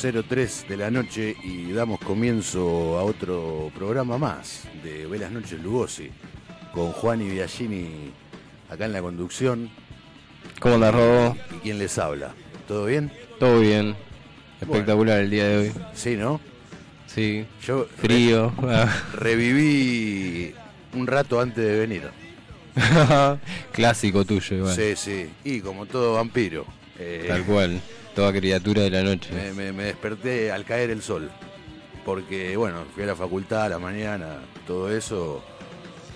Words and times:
0203 0.00 0.66
de 0.66 0.76
la 0.78 0.90
noche 0.90 1.36
y 1.44 1.72
damos 1.72 2.00
comienzo 2.00 2.98
a 2.98 3.02
otro 3.04 3.70
programa 3.76 4.16
más 4.16 4.62
de 4.82 5.06
Velas 5.06 5.30
Noches 5.30 5.60
Lugosi 5.60 6.10
con 6.72 6.92
Juan 6.92 7.20
y 7.20 7.28
Biagini 7.28 8.10
acá 8.70 8.86
en 8.86 8.94
la 8.94 9.02
conducción. 9.02 9.68
¿Cómo 10.58 10.78
la 10.78 10.90
Robo? 10.90 11.36
¿Y 11.56 11.58
quién 11.58 11.78
les 11.78 11.98
habla? 11.98 12.32
¿Todo 12.66 12.86
bien? 12.86 13.12
Todo 13.38 13.60
bien. 13.60 13.94
Espectacular 14.60 15.20
el 15.20 15.30
día 15.30 15.46
de 15.46 15.56
hoy. 15.58 15.72
Sí, 15.92 16.16
¿no? 16.16 16.40
Sí. 17.06 17.44
Yo 17.66 17.86
frío. 17.96 18.54
reviví 19.12 20.54
un 20.94 21.06
rato 21.06 21.40
antes 21.40 21.62
de 21.62 21.78
venir. 21.78 22.10
Clásico 23.72 24.24
tuyo, 24.24 24.56
igual. 24.56 24.74
Sí, 24.74 24.96
sí. 24.96 25.28
Y 25.44 25.60
como 25.60 25.84
todo 25.84 26.14
vampiro. 26.14 26.64
Eh, 26.98 27.26
Tal 27.28 27.44
cual. 27.44 27.80
Toda 28.14 28.32
criatura 28.32 28.82
de 28.82 28.90
la 28.90 29.02
noche. 29.02 29.30
Me, 29.54 29.72
desperté 29.72 30.50
al 30.50 30.64
caer 30.64 30.90
el 30.90 31.02
sol. 31.02 31.30
Porque, 32.04 32.56
bueno, 32.56 32.84
fui 32.94 33.04
a 33.04 33.06
la 33.06 33.14
facultad 33.14 33.64
a 33.64 33.68
la 33.68 33.78
mañana, 33.78 34.38
todo 34.66 34.90
eso. 34.90 35.44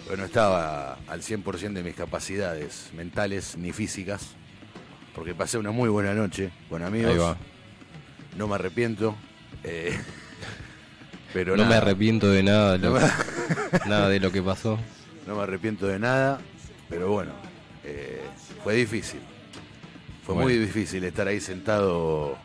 Pero 0.05 0.17
no 0.17 0.25
estaba 0.25 0.99
al 1.07 1.23
100% 1.23 1.73
de 1.73 1.83
mis 1.83 1.95
capacidades 1.95 2.91
mentales 2.95 3.57
ni 3.57 3.73
físicas. 3.73 4.31
Porque 5.15 5.35
pasé 5.35 5.59
una 5.59 5.71
muy 5.71 5.89
buena 5.89 6.15
noche 6.15 6.51
con 6.69 6.83
amigos. 6.83 7.13
Ahí 7.13 7.19
va. 7.19 7.37
No 8.37 8.49
me 8.49 8.57
arrepiento. 8.57 9.15
Eh, 9.63 9.97
pero 11.33 11.57
no 11.57 11.65
me 11.65 11.77
arrepiento 11.77 12.29
de 12.29 12.43
nada, 12.43 12.79
nada 13.87 14.09
de 14.09 14.21
lo 14.21 14.33
que 14.33 14.43
pasó. 14.43 14.79
No 15.27 15.37
me 15.37 15.43
arrepiento 15.43 15.87
de 15.87 15.99
nada, 15.99 16.39
pero 16.91 17.11
bueno, 17.11 17.33
eh, 17.83 18.21
fue 18.63 18.75
difícil. 18.75 19.21
Fue 20.25 20.35
muy 20.35 20.57
difícil 20.57 21.05
estar 21.05 21.29
ahí 21.29 21.41
sentado. 21.41 22.37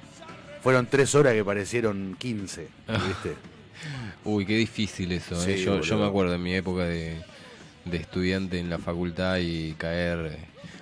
Fueron 0.61 0.87
tres 0.87 1.15
horas 1.15 1.33
que 1.33 1.45
parecieron 1.45 2.15
15, 2.19 2.67
¿viste? 3.07 3.35
Uy, 4.25 4.45
qué 4.45 4.57
difícil 4.57 5.11
eso. 5.13 5.41
¿eh? 5.47 5.57
yo, 5.57 5.97
me 5.97 6.05
acuerdo 6.05 6.35
en 6.35 6.43
mi 6.43 6.53
época 6.53 6.83
de, 6.83 7.21
estudiante 7.91 8.59
en 8.59 8.69
la 8.69 8.77
facultad 8.77 9.37
y 9.37 9.73
caer 9.73 10.37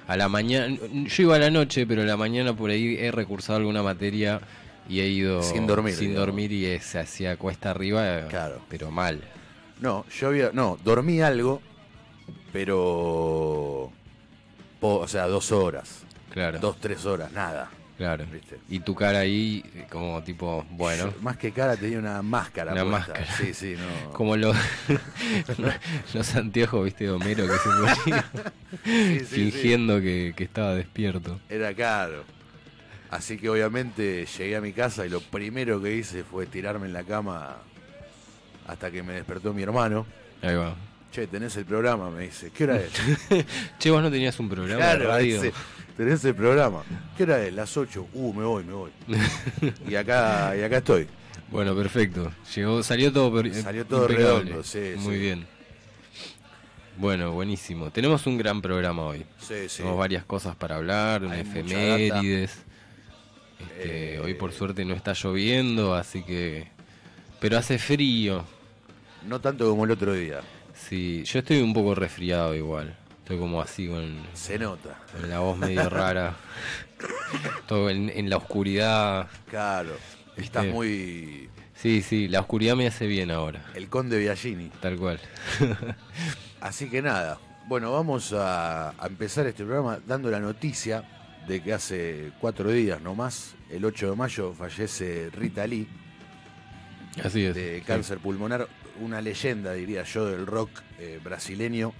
a 0.07 0.17
la 0.17 0.27
mañana. 0.27 0.75
Yo 0.91 1.23
iba 1.23 1.35
a 1.35 1.39
la 1.39 1.51
noche, 1.51 1.85
pero 1.85 2.01
a 2.01 2.05
la 2.05 2.17
mañana 2.17 2.55
por 2.55 2.71
ahí 2.71 2.97
he 2.99 3.11
recursado 3.11 3.59
alguna 3.59 3.83
materia 3.83 4.41
y 4.89 5.01
he 5.01 5.07
ido 5.07 5.43
sin 5.43 5.67
dormir, 5.67 5.93
sin 5.93 6.15
dormir 6.15 6.51
y 6.51 6.79
se 6.79 6.99
hacía 6.99 7.37
cuesta 7.37 7.71
arriba, 7.71 8.27
claro. 8.29 8.61
pero 8.69 8.89
mal. 8.89 9.21
No, 9.79 10.05
yo 10.09 10.29
había, 10.29 10.49
no, 10.53 10.79
dormí 10.83 11.21
algo, 11.21 11.61
pero, 12.51 13.91
o 14.81 15.07
sea, 15.07 15.27
dos 15.27 15.51
horas. 15.51 16.06
Claro. 16.37 16.59
Dos, 16.59 16.77
tres 16.79 17.03
horas, 17.03 17.31
nada. 17.31 17.67
Claro. 17.97 18.25
Y 18.69 18.79
tu 18.81 18.93
cara 18.93 19.17
ahí, 19.17 19.63
como 19.89 20.21
tipo, 20.21 20.63
bueno. 20.69 21.11
más 21.21 21.35
que 21.35 21.51
cara 21.51 21.75
tenía 21.75 21.97
una 21.97 22.21
máscara. 22.21 22.73
Una 22.73 22.85
máscara. 22.85 23.25
Sí, 23.25 23.55
sí, 23.55 23.75
no. 23.75 24.13
Como 24.13 24.37
los, 24.37 24.55
los 26.13 26.35
anteojos, 26.35 26.85
viste, 26.85 27.05
de 27.05 27.09
Homero 27.09 27.47
que 27.47 28.13
se 28.83 29.23
fingiendo 29.25 29.99
Que, 29.99 30.35
que, 30.37 30.43
estaba 30.43 30.75
despierto. 30.75 31.39
Era 31.49 31.73
caro. 31.73 32.23
Así 33.09 33.39
que 33.39 33.49
obviamente 33.49 34.27
llegué 34.27 34.57
a 34.57 34.61
mi 34.61 34.73
casa 34.73 35.07
y 35.07 35.09
lo 35.09 35.21
primero 35.21 35.81
que 35.81 35.95
hice 35.95 36.23
fue 36.23 36.45
tirarme 36.45 36.85
en 36.85 36.93
la 36.93 37.03
cama 37.03 37.57
hasta 38.67 38.91
que 38.91 39.01
me 39.01 39.13
despertó 39.13 39.55
mi 39.55 39.63
hermano. 39.63 40.05
Ahí 40.43 40.53
va. 40.53 40.75
Che, 41.11 41.27
tenés 41.27 41.55
el 41.57 41.65
programa, 41.65 42.09
me 42.09 42.23
dice. 42.23 42.51
¿Qué 42.51 42.65
hora 42.65 42.77
es? 42.77 42.91
che, 43.79 43.89
vos 43.89 44.01
no 44.01 44.11
tenías 44.11 44.39
un 44.39 44.49
programa 44.49 44.81
claro, 44.81 44.99
de 44.99 45.07
radio 45.07 45.51
tenés 45.97 46.23
el 46.23 46.35
programa. 46.35 46.83
¿Qué 47.17 47.23
hora 47.23 47.43
es? 47.43 47.53
Las 47.53 47.75
8. 47.75 48.07
Uh, 48.13 48.33
me 48.33 48.45
voy, 48.45 48.63
me 48.63 48.73
voy. 48.73 48.91
y 49.89 49.95
acá 49.95 50.55
y 50.55 50.61
acá 50.61 50.77
estoy. 50.77 51.07
Bueno, 51.49 51.75
perfecto. 51.75 52.31
Llegó, 52.55 52.83
salió 52.83 53.11
todo 53.11 53.43
Salió 53.53 53.85
todo 53.85 54.07
redondo, 54.07 54.63
sí, 54.63 54.93
Muy 54.97 55.17
bien. 55.17 55.47
Bueno, 56.97 57.31
buenísimo. 57.31 57.89
Tenemos 57.91 58.25
un 58.27 58.37
gran 58.37 58.61
programa 58.61 59.03
hoy. 59.03 59.25
Sí, 59.39 59.67
sí. 59.67 59.77
Tenemos 59.77 59.97
varias 59.97 60.23
cosas 60.23 60.55
para 60.55 60.75
hablar, 60.75 61.23
un 61.23 61.33
efemérides. 61.33 62.57
Este, 63.59 64.15
eh, 64.15 64.19
hoy 64.19 64.33
por 64.35 64.51
suerte 64.51 64.85
no 64.85 64.93
está 64.93 65.13
lloviendo, 65.13 65.95
así 65.95 66.23
que... 66.23 66.67
Pero 67.39 67.57
hace 67.57 67.77
frío. 67.77 68.43
No 69.27 69.39
tanto 69.39 69.69
como 69.69 69.85
el 69.85 69.91
otro 69.91 70.13
día. 70.13 70.41
Sí, 70.87 71.23
yo 71.25 71.39
estoy 71.39 71.61
un 71.61 71.73
poco 71.73 71.95
resfriado 71.95 72.55
igual. 72.55 72.95
Estoy 73.19 73.39
como 73.39 73.61
así 73.61 73.87
con. 73.87 74.23
Se 74.33 74.57
nota. 74.57 74.97
Con 75.11 75.29
la 75.29 75.39
voz 75.39 75.57
medio 75.57 75.89
rara. 75.89 76.35
Todo 77.67 77.89
en, 77.89 78.29
la 78.29 78.37
oscuridad. 78.37 79.27
Claro. 79.49 79.97
Estás 80.37 80.65
muy. 80.65 81.49
Sí, 81.75 82.01
sí, 82.01 82.29
la 82.29 82.39
oscuridad 82.39 82.75
me 82.75 82.87
hace 82.87 83.05
bien 83.05 83.31
ahora. 83.31 83.65
El 83.75 83.89
conde 83.89 84.17
Biagini. 84.17 84.69
Tal 84.81 84.97
cual. 84.97 85.19
así 86.61 86.89
que 86.89 87.01
nada. 87.01 87.37
Bueno, 87.67 87.91
vamos 87.91 88.33
a, 88.33 88.93
empezar 89.05 89.45
este 89.45 89.65
programa 89.65 89.99
dando 90.07 90.31
la 90.31 90.39
noticia 90.39 91.03
de 91.45 91.61
que 91.61 91.73
hace 91.73 92.31
cuatro 92.39 92.71
días 92.71 93.01
nomás, 93.01 93.55
el 93.69 93.83
8 93.83 94.11
de 94.11 94.15
mayo, 94.15 94.53
fallece 94.53 95.29
Rita 95.31 95.67
Lee. 95.67 95.87
Así 97.21 97.43
es. 97.43 97.55
De 97.55 97.83
cáncer 97.85 98.19
pulmonar, 98.19 98.69
una 99.01 99.21
leyenda, 99.21 99.73
diría 99.73 100.03
yo, 100.03 100.25
del 100.25 100.45
rock 100.45 100.69
eh, 100.99 101.19
brasileño 101.23 101.93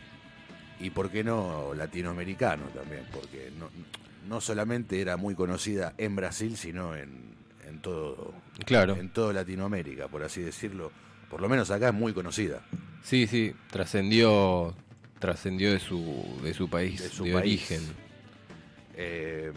y 0.79 0.89
por 0.89 1.09
qué 1.09 1.23
no 1.23 1.73
latinoamericano 1.73 2.65
también, 2.67 3.05
porque 3.11 3.51
no, 3.57 3.69
no 4.27 4.41
solamente 4.41 5.01
era 5.01 5.17
muy 5.17 5.35
conocida 5.35 5.93
en 5.97 6.15
Brasil, 6.15 6.57
sino 6.57 6.95
en, 6.95 7.35
en 7.67 7.79
todo 7.81 8.33
claro. 8.65 8.95
en 8.95 9.09
toda 9.09 9.33
Latinoamérica, 9.33 10.07
por 10.07 10.23
así 10.23 10.41
decirlo. 10.41 10.91
Por 11.29 11.41
lo 11.41 11.49
menos 11.49 11.71
acá 11.71 11.89
es 11.89 11.93
muy 11.93 12.13
conocida. 12.13 12.61
Sí, 13.03 13.27
sí, 13.27 13.53
trascendió 13.69 14.75
trascendió 15.19 15.71
de 15.71 15.79
su 15.79 16.39
de 16.43 16.53
su 16.53 16.69
país 16.69 17.01
de, 17.01 17.09
su 17.09 17.23
origen. 17.35 17.81
Eh, 18.95 19.51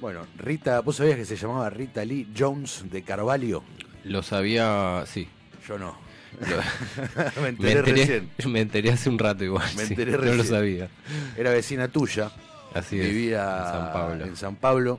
bueno, 0.00 0.26
Rita, 0.36 0.80
¿vos 0.80 0.96
sabías 0.96 1.16
que 1.16 1.24
se 1.24 1.36
llamaba 1.36 1.68
Rita 1.70 2.04
Lee 2.04 2.32
Jones 2.36 2.84
de 2.90 3.02
Carvalho? 3.02 3.64
Lo 4.04 4.22
sabía, 4.22 5.04
sí. 5.06 5.28
Yo 5.66 5.78
no. 5.78 6.07
me, 7.42 7.48
enteré 7.48 7.82
recién. 7.82 8.30
Me 8.46 8.60
enteré 8.60 8.90
hace 8.90 9.08
un 9.08 9.18
rato 9.18 9.44
igual. 9.44 9.68
Me 9.76 9.82
enteré 9.84 10.16
recién. 10.16 10.36
No 10.36 10.42
lo 10.42 10.48
sabía. 10.48 10.88
Era 11.36 11.50
vecina 11.50 11.88
tuya. 11.88 12.30
Así 12.74 12.98
Vivía 12.98 13.40
en 13.42 13.64
San 13.64 13.92
Pablo. 13.92 14.24
En 14.24 14.36
San 14.36 14.56
Pablo. 14.56 14.98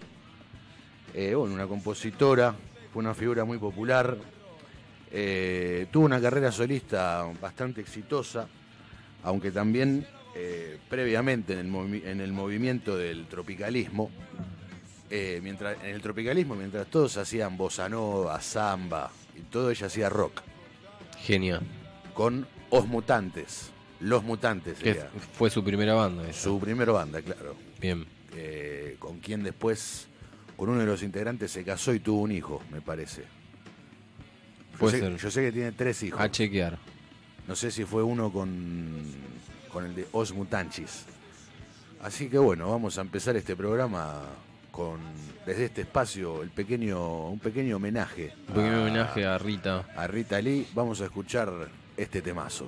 Eh, 1.14 1.36
bueno, 1.36 1.54
una 1.54 1.68
compositora. 1.68 2.56
Fue 2.94 3.02
una 3.02 3.14
figura 3.14 3.46
muy 3.46 3.58
popular. 3.58 4.18
Eh, 5.12 5.88
tuvo 5.92 6.06
una 6.06 6.20
carrera 6.20 6.52
solista 6.52 7.26
bastante 7.40 7.82
exitosa. 7.82 8.48
Aunque 9.24 9.52
también 9.52 10.06
eh, 10.36 10.78
previamente 10.90 11.54
en 11.54 11.60
el, 11.60 12.04
en 12.06 12.22
el, 12.22 12.32
movimiento 12.32 12.98
del 12.98 13.28
tropicalismo. 13.28 14.10
mientras, 15.10 15.78
en 15.84 15.94
el 15.94 16.02
tropicalismo, 16.02 16.56
mientras 16.56 16.88
todos 16.88 17.18
hacían 17.18 17.58
bossa 17.58 17.90
nova, 17.90 18.40
samba 18.42 19.12
y 19.38 19.42
todo, 19.42 19.70
ella 19.70 19.88
hacía 19.88 20.10
rock. 20.10 20.42
Genio. 21.22 21.62
Con 22.14 22.48
Os 22.70 22.88
Mutantes. 22.88 23.72
Los 24.00 24.24
Mutantes. 24.24 24.78
fue 25.34 25.50
su 25.50 25.64
primera 25.64 25.94
banda. 25.94 26.32
Su 26.34 26.60
primera 26.60 26.92
banda, 26.92 27.22
claro. 27.22 27.56
Bien. 27.80 28.06
Eh, 28.36 28.96
con 29.00 29.20
quien 29.20 29.44
después, 29.44 30.08
con 30.56 30.70
uno 30.70 30.80
de 30.80 30.86
los 30.86 31.04
integrantes, 31.04 31.52
se 31.52 31.64
casó 31.64 31.94
y 31.94 32.00
tuvo 32.00 32.22
un 32.22 32.32
hijo, 32.32 32.62
me 32.72 32.82
parece. 32.82 33.24
Yo, 34.80 34.90
sé, 34.90 35.18
yo 35.18 35.32
sé 35.32 35.42
que 35.42 35.52
tiene 35.52 35.72
tres 35.74 36.02
hijos. 36.04 36.22
A 36.22 36.32
chequear. 36.32 36.78
No 37.48 37.56
sé 37.56 37.72
si 37.72 37.84
fue 37.84 38.04
uno 38.04 38.32
con, 38.32 39.04
con 39.72 39.86
el 39.86 39.96
de 39.96 40.08
Os 40.12 40.34
Mutanchis. 40.34 41.06
Así 42.02 42.30
que 42.30 42.38
bueno, 42.38 42.70
vamos 42.70 42.98
a 42.98 43.02
empezar 43.02 43.36
este 43.36 43.56
programa 43.56 44.22
con 44.80 45.02
desde 45.46 45.66
este 45.66 45.82
espacio 45.82 46.42
el 46.42 46.52
pequeño, 46.52 47.28
un 47.28 47.40
pequeño 47.40 47.76
homenaje. 47.76 48.34
Un 48.48 48.56
pequeño 48.56 48.82
homenaje 48.84 49.26
a 49.26 49.38
Rita. 49.38 49.86
A 49.94 50.08
Rita 50.08 50.42
Lee. 50.42 50.68
Vamos 50.74 51.02
a 51.02 51.06
escuchar 51.06 51.50
este 51.98 52.22
temazo. 52.22 52.66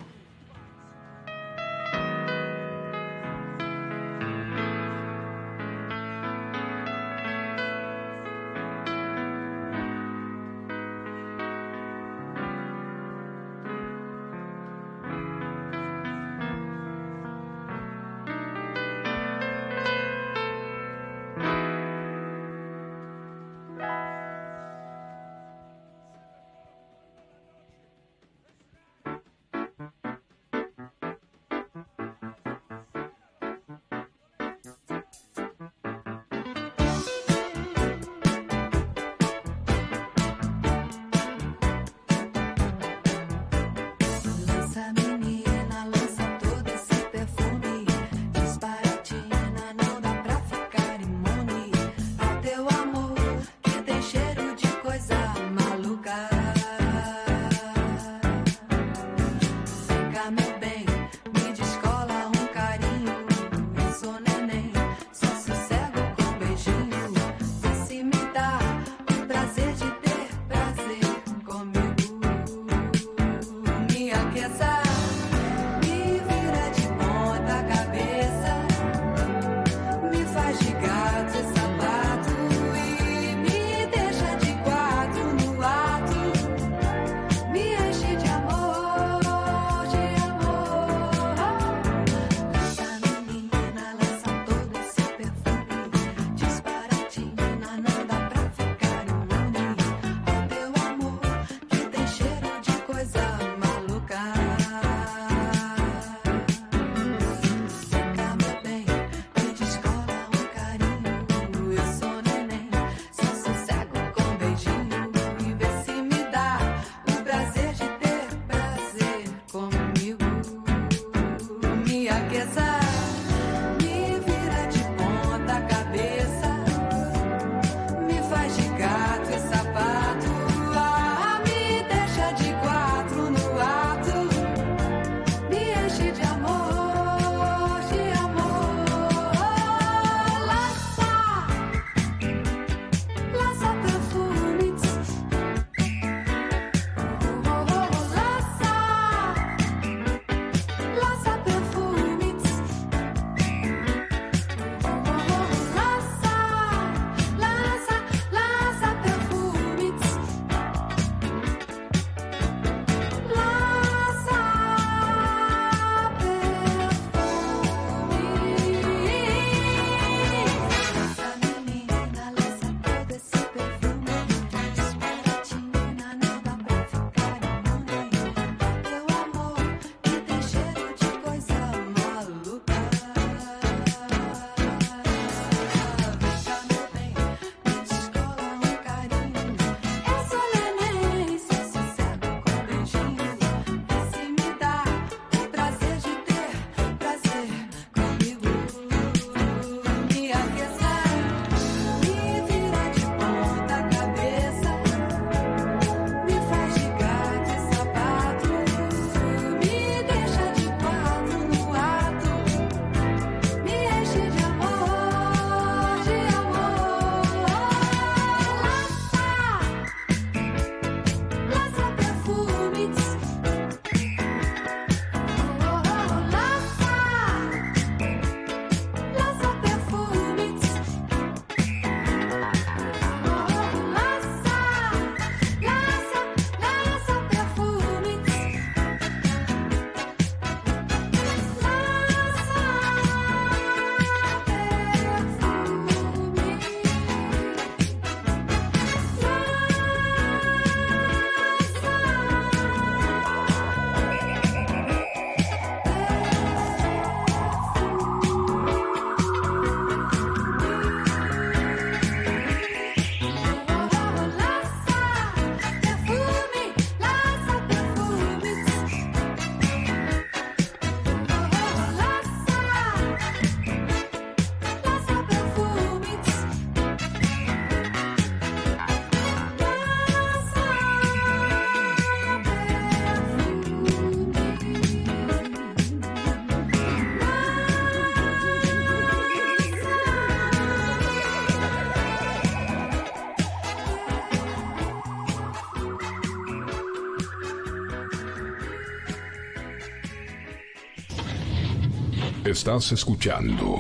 Estás 302.62 302.92
escuchando 302.92 303.76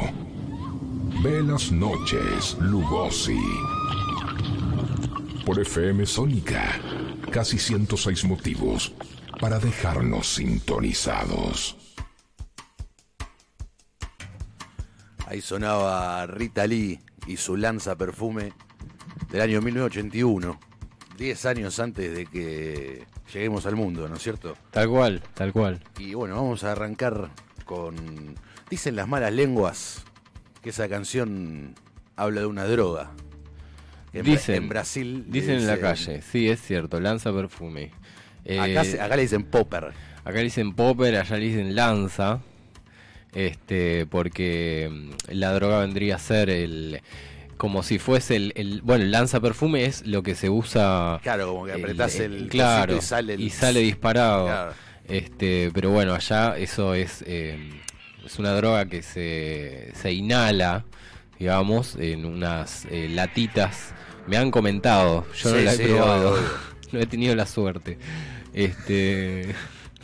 Velas 1.21 1.71
Noches 1.71 2.57
Lugosi 2.59 3.39
por 5.45 5.59
FM 5.59 6.03
Sónica. 6.07 6.81
Casi 7.31 7.59
106 7.59 8.25
motivos 8.25 8.91
para 9.39 9.59
dejarnos 9.59 10.33
sintonizados. 10.33 11.77
Ahí 15.27 15.41
sonaba 15.41 16.25
Rita 16.25 16.65
Lee 16.65 16.99
y 17.27 17.37
su 17.37 17.57
lanza 17.57 17.95
perfume 17.95 18.51
del 19.29 19.41
año 19.41 19.61
1981, 19.61 20.59
10 21.19 21.45
años 21.45 21.79
antes 21.79 22.15
de 22.15 22.25
que 22.25 23.05
lleguemos 23.31 23.67
al 23.67 23.75
mundo, 23.75 24.09
¿no 24.09 24.15
es 24.15 24.23
cierto? 24.23 24.57
Tal 24.71 24.89
cual, 24.89 25.21
tal 25.35 25.53
cual. 25.53 25.83
Y 25.99 26.15
bueno, 26.15 26.35
vamos 26.35 26.63
a 26.63 26.71
arrancar 26.71 27.29
con... 27.63 28.20
Dicen 28.71 28.95
las 28.95 29.05
malas 29.05 29.33
lenguas 29.33 30.05
que 30.63 30.69
esa 30.69 30.87
canción 30.87 31.75
habla 32.15 32.39
de 32.39 32.47
una 32.47 32.63
droga. 32.63 33.11
En, 34.13 34.23
dicen, 34.23 34.55
en 34.55 34.69
Brasil. 34.69 35.25
Dicen 35.27 35.57
en 35.57 35.67
la 35.67 35.77
calle, 35.77 36.21
sí, 36.21 36.49
es 36.49 36.61
cierto, 36.61 37.01
lanza 37.01 37.33
perfume. 37.33 37.91
acá, 38.45 38.83
eh, 38.85 38.99
acá, 39.01 39.17
le 39.17 39.23
dicen 39.23 39.43
popper. 39.43 39.91
Acá 40.23 40.37
le 40.37 40.43
dicen 40.43 40.73
popper, 40.73 41.17
allá 41.17 41.35
le 41.35 41.45
dicen 41.47 41.75
lanza. 41.75 42.39
Este, 43.33 44.05
porque 44.05 44.89
mm, 44.89 45.33
la 45.33 45.51
droga 45.51 45.79
vendría 45.79 46.15
a 46.15 46.19
ser 46.19 46.49
el 46.49 47.01
como 47.57 47.83
si 47.83 47.99
fuese 47.99 48.37
el, 48.37 48.81
bueno 48.83 49.03
el 49.03 49.11
lanza 49.11 49.39
perfume 49.39 49.85
es 49.85 50.05
lo 50.07 50.23
que 50.23 50.33
se 50.33 50.49
usa 50.49 51.19
claro 51.21 51.47
como 51.47 51.65
que 51.65 51.73
apretás 51.73 52.15
el, 52.15 52.49
claro 52.49 52.97
y 52.97 53.01
sale, 53.01 53.35
y 53.35 53.51
sale 53.51 53.81
disparado 53.81 54.73
este 55.07 55.69
pero 55.71 55.91
bueno 55.91 56.15
allá 56.15 56.57
eso 56.57 56.95
es 56.95 57.23
eh, 57.27 57.59
es 58.25 58.39
una 58.39 58.53
droga 58.53 58.85
que 58.85 59.01
se, 59.01 59.91
se 59.95 60.11
inhala 60.11 60.85
digamos 61.39 61.95
en 61.95 62.25
unas 62.25 62.85
eh, 62.91 63.09
latitas 63.09 63.93
me 64.27 64.37
han 64.37 64.51
comentado 64.51 65.25
yo 65.33 65.51
no 65.51 65.57
la 65.61 65.73
he 65.73 65.77
probado 65.77 66.37
no 66.91 66.99
he 66.99 67.05
tenido 67.05 67.35
la 67.35 67.45
suerte 67.45 67.97
este 68.53 69.55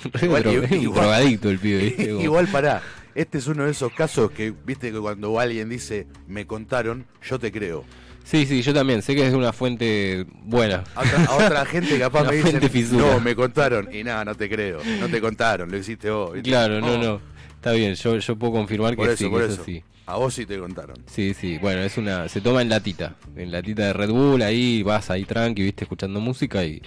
igual, 0.21 0.43
drogadicto 0.43 1.49
el 1.49 1.59
pibe 1.59 1.95
igual 2.21 2.47
para 2.47 2.81
este 3.17 3.39
es 3.39 3.47
uno 3.47 3.65
de 3.65 3.71
esos 3.71 3.91
casos 3.93 4.29
que, 4.29 4.53
viste, 4.63 4.91
que 4.91 4.99
cuando 4.99 5.39
alguien 5.39 5.69
dice, 5.69 6.05
me 6.27 6.45
contaron, 6.45 7.07
yo 7.27 7.39
te 7.39 7.51
creo. 7.51 7.83
Sí, 8.23 8.45
sí, 8.45 8.61
yo 8.61 8.75
también. 8.75 9.01
Sé 9.01 9.15
que 9.15 9.25
es 9.25 9.33
una 9.33 9.51
fuente 9.53 10.27
buena. 10.43 10.83
A 10.93 11.35
otra, 11.35 11.65
gente 11.65 11.97
capaz 11.97 12.25
me 12.25 12.35
dice, 12.35 12.91
no, 12.91 13.19
me 13.19 13.35
contaron. 13.35 13.89
Y 13.91 14.03
nada, 14.03 14.23
no 14.23 14.35
te 14.35 14.47
creo. 14.47 14.81
No 14.99 15.07
te 15.07 15.19
contaron, 15.19 15.71
lo 15.71 15.77
hiciste 15.77 16.11
vos. 16.11 16.37
Claro, 16.43 16.79
no, 16.79 16.93
oh. 16.93 16.97
no. 16.99 17.36
Está 17.67 17.75
bien, 17.75 17.95
yo, 17.95 18.17
yo 18.17 18.35
puedo 18.37 18.53
confirmar 18.53 18.95
que 18.95 19.17
sí, 19.17 19.27
por 19.27 19.41
eso. 19.43 19.61
sí. 19.61 19.83
A 20.05 20.15
vos 20.15 20.33
sí 20.33 20.45
te 20.45 20.57
contaron. 20.57 20.95
Sí, 21.05 21.33
sí. 21.33 21.57
Bueno, 21.57 21.81
es 21.81 21.97
una. 21.97 22.29
Se 22.29 22.39
toma 22.39 22.61
en 22.61 22.69
latita. 22.69 23.15
En 23.35 23.51
latita 23.51 23.87
de 23.87 23.93
Red 23.93 24.09
Bull, 24.09 24.41
ahí 24.41 24.83
vas 24.83 25.09
ahí 25.11 25.25
tranqui, 25.25 25.63
viste, 25.63 25.83
escuchando 25.83 26.21
música 26.21 26.63
y. 26.63 26.81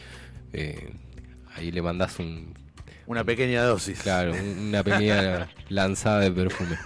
Eh, 0.55 0.91
ahí 1.55 1.71
le 1.71 1.83
mandás 1.83 2.19
un 2.19 2.55
una 3.07 3.25
pequeña 3.25 3.63
dosis. 3.65 4.01
Claro, 4.01 4.33
una 4.33 4.83
pequeña 4.83 5.51
lanzada 5.69 6.21
de 6.21 6.31
perfume. 6.31 6.79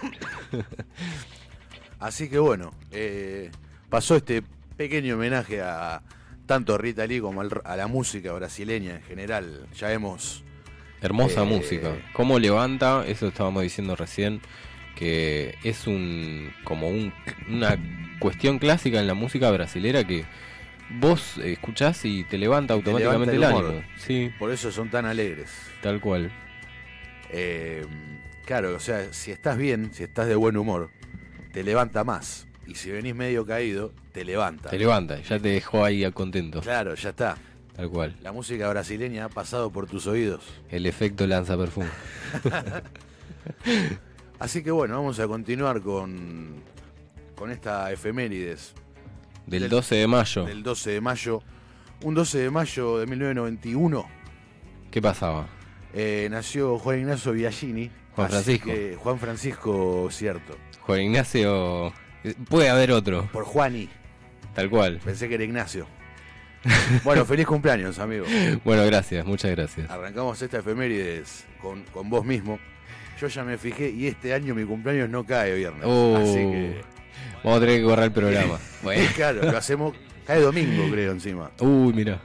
Así 1.99 2.27
que 2.27 2.39
bueno, 2.39 2.73
eh, 2.91 3.49
pasó 3.89 4.17
este 4.17 4.43
pequeño 4.75 5.15
homenaje 5.15 5.61
a 5.61 6.01
tanto 6.45 6.75
a 6.75 6.77
Rita 6.77 7.07
Lee 7.07 7.21
como 7.21 7.41
a 7.41 7.77
la 7.77 7.87
música 7.87 8.33
brasileña 8.33 8.95
en 8.95 9.03
general. 9.03 9.67
Ya 9.77 9.93
hemos... 9.93 10.44
Hermosa 11.05 11.43
eh, 11.43 11.45
música. 11.45 11.95
Cómo 12.13 12.39
levanta, 12.39 13.05
eso 13.07 13.27
estábamos 13.27 13.63
diciendo 13.63 13.95
recién, 13.95 14.41
que 14.95 15.55
es 15.63 15.87
un 15.87 16.51
como 16.63 16.89
un, 16.89 17.13
una 17.47 17.77
cuestión 18.19 18.59
clásica 18.59 18.99
en 18.99 19.07
la 19.07 19.13
música 19.13 19.51
brasilera 19.51 20.03
que 20.03 20.25
vos 20.89 21.37
escuchás 21.37 22.05
y 22.05 22.23
te 22.23 22.37
levanta 22.37 22.73
automáticamente 22.73 23.35
el, 23.35 23.43
ánimo. 23.43 23.83
Sí. 23.97 24.31
Por 24.39 24.51
eso 24.51 24.71
son 24.71 24.89
tan 24.89 25.05
alegres. 25.05 25.51
Tal 25.81 25.99
cual. 25.99 26.31
Eh, 27.29 27.85
claro, 28.45 28.75
o 28.75 28.79
sea, 28.79 29.13
si 29.13 29.31
estás 29.31 29.57
bien, 29.57 29.93
si 29.93 30.03
estás 30.03 30.27
de 30.27 30.35
buen 30.35 30.57
humor, 30.57 30.89
te 31.51 31.63
levanta 31.63 32.03
más. 32.03 32.47
Y 32.67 32.75
si 32.75 32.89
venís 32.89 33.13
medio 33.13 33.45
caído, 33.45 33.93
te 34.11 34.25
levanta. 34.25 34.69
Te 34.69 34.79
levanta, 34.79 35.21
ya 35.21 35.37
te 35.37 35.49
dejó 35.49 35.85
ahí 35.85 36.09
contento. 36.11 36.61
Claro, 36.61 36.95
ya 36.95 37.09
está. 37.09 37.37
Tal 37.75 37.89
cual. 37.89 38.15
La 38.21 38.31
música 38.31 38.69
brasileña 38.69 39.25
ha 39.25 39.29
pasado 39.29 39.69
por 39.69 39.87
tus 39.87 40.07
oídos. 40.07 40.43
El 40.69 40.85
efecto 40.85 41.27
lanza 41.27 41.57
perfume. 41.57 41.89
Así 44.39 44.63
que 44.63 44.71
bueno, 44.71 44.95
vamos 44.95 45.19
a 45.19 45.27
continuar 45.27 45.81
con, 45.81 46.55
con 47.35 47.51
esta 47.51 47.91
efemérides 47.91 48.73
del, 49.47 49.69
12 49.69 49.95
de 49.95 50.07
mayo. 50.07 50.45
Del 50.45 50.63
12 50.63 50.91
de 50.91 51.01
mayo. 51.01 51.41
Un 52.03 52.15
12 52.15 52.39
de 52.39 52.49
mayo 52.49 52.97
de 52.97 53.05
1991. 53.05 54.05
¿Qué 54.91 55.01
pasaba? 55.01 55.47
Eh, 55.93 56.27
nació 56.31 56.77
Juan 56.77 56.99
Ignacio 56.99 57.31
Biagini. 57.31 57.91
Juan 58.15 58.29
Francisco. 58.29 58.71
Juan 58.97 59.19
Francisco, 59.19 60.07
cierto. 60.11 60.55
Juan 60.81 61.01
Ignacio. 61.01 61.93
Puede 62.49 62.69
haber 62.69 62.91
otro. 62.91 63.29
Por 63.31 63.43
Juani. 63.43 63.89
Tal 64.53 64.69
cual. 64.69 64.99
Pensé 65.03 65.27
que 65.27 65.35
era 65.35 65.43
Ignacio. 65.43 65.85
bueno, 67.03 67.25
feliz 67.25 67.45
cumpleaños, 67.45 67.99
amigo. 67.99 68.25
Bueno, 68.63 68.85
gracias, 68.85 69.25
muchas 69.25 69.51
gracias. 69.51 69.89
Arrancamos 69.89 70.41
esta 70.41 70.59
efemérides 70.59 71.45
con, 71.61 71.83
con 71.85 72.09
vos 72.09 72.25
mismo. 72.25 72.59
Yo 73.19 73.27
ya 73.27 73.43
me 73.43 73.57
fijé 73.57 73.89
y 73.89 74.07
este 74.07 74.33
año 74.33 74.53
mi 74.55 74.65
cumpleaños 74.65 75.09
no 75.09 75.25
cae 75.25 75.55
viernes. 75.55 75.83
Oh. 75.85 76.17
Así 76.17 76.35
que 76.35 76.81
Vamos 77.43 77.57
a 77.57 77.61
tener 77.61 77.79
que 77.79 77.85
correr 77.85 78.05
el 78.05 78.11
programa. 78.11 78.59
bueno. 78.83 79.03
Claro, 79.15 79.51
lo 79.51 79.57
hacemos 79.57 79.95
cae 80.25 80.41
domingo, 80.41 80.89
creo, 80.91 81.11
encima. 81.11 81.51
Uy, 81.59 81.93
mira. 81.93 82.19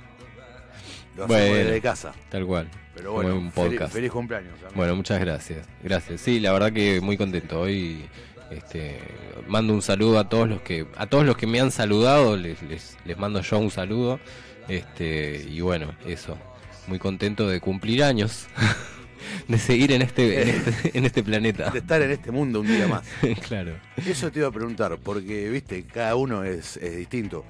Lo 1.17 1.25
hacemos 1.25 1.49
bueno, 1.49 1.55
desde 1.55 1.81
casa. 1.81 2.13
Tal 2.31 2.47
cual. 2.47 2.69
Pero 2.95 3.13
bueno, 3.13 3.37
un 3.37 3.51
podcast. 3.51 3.93
Feliz, 3.93 4.11
cumpleaños. 4.11 4.55
Bueno, 4.75 4.97
muchas 4.97 5.21
gracias. 5.21 5.67
Gracias. 5.83 6.21
Sí, 6.21 6.41
la 6.41 6.53
verdad 6.53 6.73
que 6.73 7.01
muy 7.01 7.17
contento 7.17 7.61
hoy. 7.61 8.05
Este, 8.51 8.99
mando 9.47 9.73
un 9.73 9.83
saludo 9.83 10.19
a 10.19 10.29
todos 10.29 10.49
los 10.49 10.61
que 10.63 10.87
a 10.97 11.07
todos 11.07 11.25
los 11.25 11.37
que 11.37 11.47
me 11.47 11.61
han 11.61 11.71
saludado, 11.71 12.37
les, 12.37 12.61
les, 12.63 12.97
les 13.05 13.19
mando 13.19 13.41
yo 13.41 13.59
un 13.59 13.71
saludo. 13.71 14.19
Este, 14.69 15.47
y 15.49 15.61
bueno, 15.61 15.95
eso. 16.07 16.39
Muy 16.87 16.99
contento 16.99 17.49
de 17.49 17.61
cumplir 17.61 18.03
años. 18.03 18.47
de 19.49 19.59
seguir 19.59 19.93
este, 19.93 20.51
este, 20.51 20.91
en 20.99 21.05
este, 21.05 21.23
planeta. 21.23 21.71
De 21.71 21.81
estar 21.81 22.01
en 22.03 22.11
este 22.11 22.31
mundo 22.31 22.61
un 22.61 22.67
día 22.67 22.87
más. 22.87 23.07
claro. 23.49 23.73
Eso 23.97 24.31
te 24.31 24.41
iba 24.41 24.49
a 24.49 24.53
preguntar, 24.53 24.99
porque, 25.03 25.49
viste, 25.51 25.85
cada 25.85 26.17
uno 26.17 26.45
es, 26.45 26.79
distinto. 26.81 27.45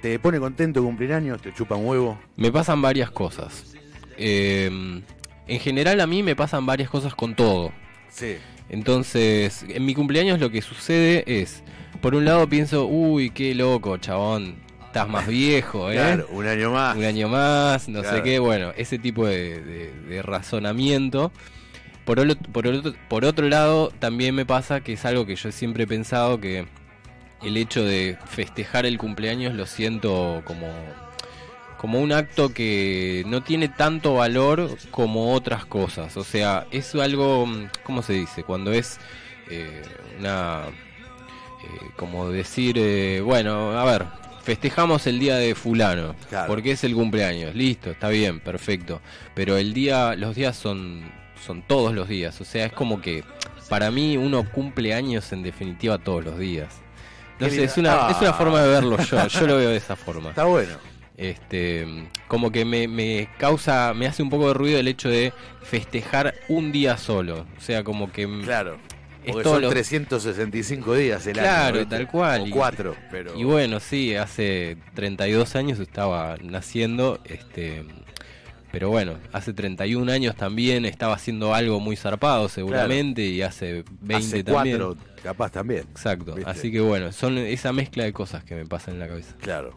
¿Te 0.00 0.18
pone 0.18 0.40
contento 0.40 0.82
cumplir 0.82 1.12
años? 1.12 1.40
¿Te 1.40 1.52
chupa 1.54 1.76
un 1.76 1.86
huevo? 1.86 2.18
Me 2.36 2.50
pasan 2.50 2.82
varias 2.82 3.10
cosas. 3.10 3.74
Em, 4.16 5.02
en 5.46 5.60
general 5.60 6.00
a 6.00 6.06
mí 6.06 6.22
me 6.22 6.34
pasan 6.34 6.66
varias 6.66 6.90
cosas 6.90 7.14
con 7.14 7.36
todo. 7.36 7.72
Sí. 8.10 8.36
Entonces, 8.68 9.64
en 9.68 9.84
mi 9.84 9.94
cumpleaños 9.94 10.40
lo 10.40 10.50
que 10.50 10.62
sucede 10.62 11.24
es, 11.26 11.62
por 12.00 12.14
un 12.14 12.24
lado 12.24 12.48
pienso, 12.48 12.86
uy, 12.86 13.30
qué 13.30 13.54
loco, 13.54 13.96
chabón, 13.98 14.56
estás 14.86 15.08
más 15.08 15.26
viejo, 15.26 15.90
¿eh? 15.90 15.94
Claro, 15.94 16.26
un 16.30 16.46
año 16.46 16.70
más. 16.70 16.96
Un 16.96 17.04
año 17.04 17.28
más, 17.28 17.88
no 17.88 18.02
sé 18.02 18.22
qué, 18.22 18.38
bueno, 18.38 18.72
ese 18.76 18.98
tipo 18.98 19.26
de, 19.26 20.22
razonamiento. 20.22 21.32
Por, 22.04 22.36
por, 22.50 22.66
otro, 22.66 22.94
por 23.08 23.24
otro 23.24 23.48
lado, 23.48 23.92
también 23.98 24.34
me 24.34 24.44
pasa 24.44 24.80
que 24.80 24.94
es 24.94 25.04
algo 25.04 25.24
que 25.24 25.36
yo 25.36 25.52
siempre 25.52 25.84
he 25.84 25.86
pensado 25.86 26.40
que 26.40 26.66
el 27.42 27.56
hecho 27.56 27.84
de 27.84 28.18
festejar 28.26 28.86
el 28.86 28.98
cumpleaños 28.98 29.54
lo 29.54 29.66
siento 29.66 30.42
como, 30.44 30.66
como 31.82 31.98
un 31.98 32.12
acto 32.12 32.54
que 32.54 33.24
no 33.26 33.42
tiene 33.42 33.68
tanto 33.68 34.14
valor 34.14 34.78
como 34.92 35.34
otras 35.34 35.66
cosas. 35.66 36.16
O 36.16 36.22
sea, 36.22 36.64
es 36.70 36.94
algo, 36.94 37.44
¿cómo 37.82 38.02
se 38.02 38.12
dice? 38.12 38.44
Cuando 38.44 38.72
es 38.72 39.00
eh, 39.50 39.82
una... 40.20 40.62
Eh, 40.68 41.90
como 41.96 42.30
decir, 42.30 42.76
eh, 42.78 43.20
bueno, 43.20 43.76
a 43.76 43.84
ver, 43.84 44.06
festejamos 44.44 45.08
el 45.08 45.18
día 45.18 45.34
de 45.34 45.56
fulano, 45.56 46.14
porque 46.46 46.70
es 46.70 46.84
el 46.84 46.94
cumpleaños, 46.94 47.54
listo, 47.56 47.90
está 47.90 48.08
bien, 48.08 48.38
perfecto. 48.38 49.00
Pero 49.34 49.56
el 49.56 49.72
día, 49.72 50.14
los 50.14 50.36
días 50.36 50.56
son, 50.56 51.10
son 51.44 51.62
todos 51.62 51.94
los 51.94 52.08
días, 52.08 52.40
o 52.40 52.44
sea, 52.44 52.66
es 52.66 52.72
como 52.72 53.00
que 53.00 53.24
para 53.68 53.90
mí 53.90 54.16
uno 54.16 54.48
cumple 54.48 54.94
años 54.94 55.32
en 55.32 55.42
definitiva 55.42 55.98
todos 55.98 56.24
los 56.24 56.38
días. 56.38 56.74
Sé, 57.40 57.64
es 57.64 57.76
una, 57.76 58.08
es 58.08 58.18
una 58.20 58.30
ah. 58.30 58.34
forma 58.34 58.62
de 58.62 58.68
verlo 58.68 58.98
yo, 59.02 59.26
yo 59.26 59.46
lo 59.48 59.56
veo 59.56 59.70
de 59.70 59.76
esa 59.78 59.96
forma. 59.96 60.30
Está 60.30 60.44
bueno. 60.44 60.91
Este, 61.22 61.86
como 62.28 62.50
que 62.50 62.64
me, 62.64 62.88
me 62.88 63.28
causa, 63.38 63.94
me 63.94 64.06
hace 64.06 64.22
un 64.22 64.30
poco 64.30 64.48
de 64.48 64.54
ruido 64.54 64.78
el 64.78 64.88
hecho 64.88 65.08
de 65.08 65.32
festejar 65.62 66.34
un 66.48 66.72
día 66.72 66.96
solo. 66.96 67.46
O 67.56 67.60
sea, 67.60 67.84
como 67.84 68.10
que 68.10 68.26
claro 68.44 68.78
porque 69.26 69.48
son 69.48 69.68
365 69.68 70.94
días 70.94 71.26
el 71.26 71.38
año. 71.38 71.48
Claro, 71.48 71.86
tal 71.86 72.08
cual. 72.08 72.42
O 72.42 72.50
cuatro, 72.50 72.96
pero... 73.10 73.38
Y 73.38 73.44
bueno, 73.44 73.78
sí, 73.80 74.16
hace 74.16 74.76
32 74.94 75.54
años 75.56 75.78
estaba 75.78 76.36
naciendo, 76.42 77.20
este 77.24 77.84
pero 78.72 78.88
bueno, 78.88 79.18
hace 79.32 79.52
31 79.52 80.10
años 80.10 80.34
también 80.34 80.86
estaba 80.86 81.14
haciendo 81.14 81.54
algo 81.54 81.78
muy 81.78 81.94
zarpado 81.94 82.48
seguramente 82.48 83.20
y 83.20 83.42
hace 83.42 83.84
20 84.00 84.14
hace 84.16 84.44
también. 84.44 84.78
Cuatro, 84.78 84.96
capaz 85.22 85.50
también. 85.50 85.82
Exacto, 85.90 86.34
así 86.46 86.72
que 86.72 86.80
bueno, 86.80 87.12
son 87.12 87.36
esa 87.36 87.74
mezcla 87.74 88.04
de 88.04 88.14
cosas 88.14 88.44
que 88.44 88.54
me 88.54 88.64
pasan 88.64 88.94
en 88.94 89.00
la 89.00 89.08
cabeza. 89.08 89.36
Claro. 89.42 89.74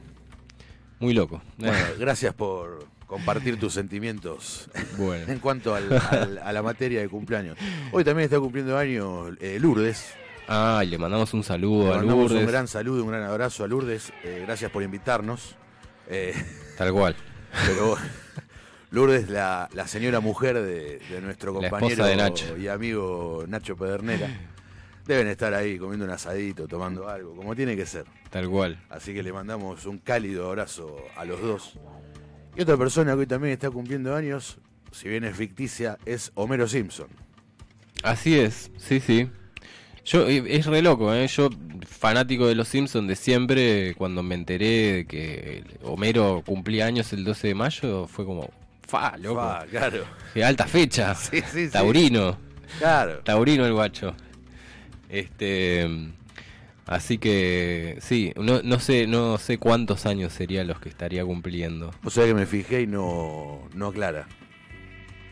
Muy 1.00 1.14
loco. 1.14 1.42
Bueno, 1.58 1.78
gracias 2.00 2.34
por 2.34 2.88
compartir 3.06 3.60
tus 3.60 3.74
sentimientos 3.74 4.70
bueno. 4.98 5.32
en 5.32 5.40
cuanto 5.40 5.76
a 5.76 5.80
la 5.80 6.62
materia 6.62 7.02
de 7.02 7.10
cumpleaños. 7.10 7.58
Hoy 7.92 8.04
también 8.04 8.26
está 8.26 8.40
cumpliendo 8.40 8.78
años 8.78 9.32
eh, 9.40 9.58
Lourdes. 9.60 10.14
Ah, 10.48 10.82
y 10.84 10.88
le 10.88 10.98
mandamos 10.98 11.34
un 11.34 11.44
saludo 11.44 11.94
a 11.94 12.02
Lourdes. 12.02 12.40
Un 12.40 12.48
gran 12.48 12.68
saludo, 12.68 13.04
un 13.04 13.10
gran 13.10 13.24
abrazo 13.24 13.64
a 13.64 13.68
Lourdes. 13.68 14.12
Eh, 14.24 14.44
gracias 14.46 14.72
por 14.72 14.84
invitarnos. 14.84 15.56
Eh, 16.08 16.34
Tal 16.78 16.92
cual. 16.94 17.16
Pero 17.66 17.98
Lourdes, 18.92 19.30
la, 19.30 19.70
la 19.74 19.88
señora 19.88 20.20
mujer 20.20 20.62
de, 20.62 21.02
nuestro 21.22 21.54
compañero 21.54 22.06
y 22.58 22.68
amigo 22.68 23.44
Nacho 23.48 23.76
Pedernera. 23.76 24.30
Deben 25.06 25.28
estar 25.28 25.54
ahí 25.54 25.78
comiendo 25.78 26.06
un 26.06 26.12
asadito, 26.12 26.68
tomando 26.68 27.08
algo, 27.08 27.36
como 27.36 27.56
tiene 27.56 27.76
que 27.76 27.86
ser. 27.86 28.06
Tal 28.32 28.50
cual. 28.50 28.80
Así 28.90 29.14
que 29.14 29.22
le 29.22 29.32
mandamos 29.32 29.86
un 29.86 30.00
cálido 30.00 30.48
abrazo 30.48 30.96
a 31.16 31.26
los 31.26 31.42
dos. 31.42 31.80
Y 32.56 32.62
otra 32.62 32.78
persona 32.78 33.14
que 33.14 33.20
hoy 33.20 33.28
también 33.28 33.54
está 33.54 33.70
cumpliendo 33.70 34.16
años, 34.16 34.58
si 34.92 35.10
bien 35.10 35.24
es 35.26 35.36
ficticia, 35.36 35.98
es 36.06 36.32
Homero 36.36 36.68
Simpson. 36.68 37.08
Así 38.02 38.40
es, 38.40 38.72
sí, 38.78 39.00
sí. 39.00 39.30
Yo, 40.06 40.28
eh, 40.28 40.44
es 40.48 40.68
re 40.68 40.82
loco, 40.82 41.14
¿eh? 41.14 41.28
Yo, 41.28 41.50
fanático 41.88 42.48
de 42.48 42.56
los 42.56 42.68
Simpsons 42.68 43.08
de 43.08 43.16
siempre, 43.16 43.96
cuando 43.96 44.22
me 44.22 44.36
enteré 44.36 44.94
de 44.94 45.06
que 45.06 45.64
Homero 45.84 46.44
cumplía 46.46 46.86
años 46.86 47.12
el 47.14 47.24
12 47.24 47.48
de 47.48 47.56
mayo, 47.56 48.08
fue 48.08 48.26
como, 48.26 48.52
fa, 48.88 49.18
loco. 49.18 49.42
Fa, 49.42 49.66
claro. 49.66 50.04
Qué 50.34 50.44
alta 50.44 50.66
fecha. 50.68 51.16
Sí, 51.16 51.42
sí, 51.52 51.70
Taurino. 51.70 52.38
Claro. 52.78 53.20
Taurino 53.24 53.66
el 53.66 53.74
guacho. 53.74 54.16
Este. 55.10 55.88
Así 56.86 57.18
que 57.18 57.98
sí, 58.00 58.32
no, 58.36 58.62
no 58.62 58.80
sé 58.80 59.08
no 59.08 59.40
sé 59.40 59.58
cuántos 59.58 60.06
años 60.06 60.32
serían 60.32 60.68
los 60.68 60.80
que 60.80 60.90
estaría 60.90 61.26
cumpliendo. 61.26 61.92
O 62.04 62.12
sea 62.12 62.26
que 62.26 62.36
me 62.36 62.46
fijé 62.46 62.82
y 62.82 62.88
no, 62.88 63.68
no 63.74 63.88
aclara. 63.88 64.28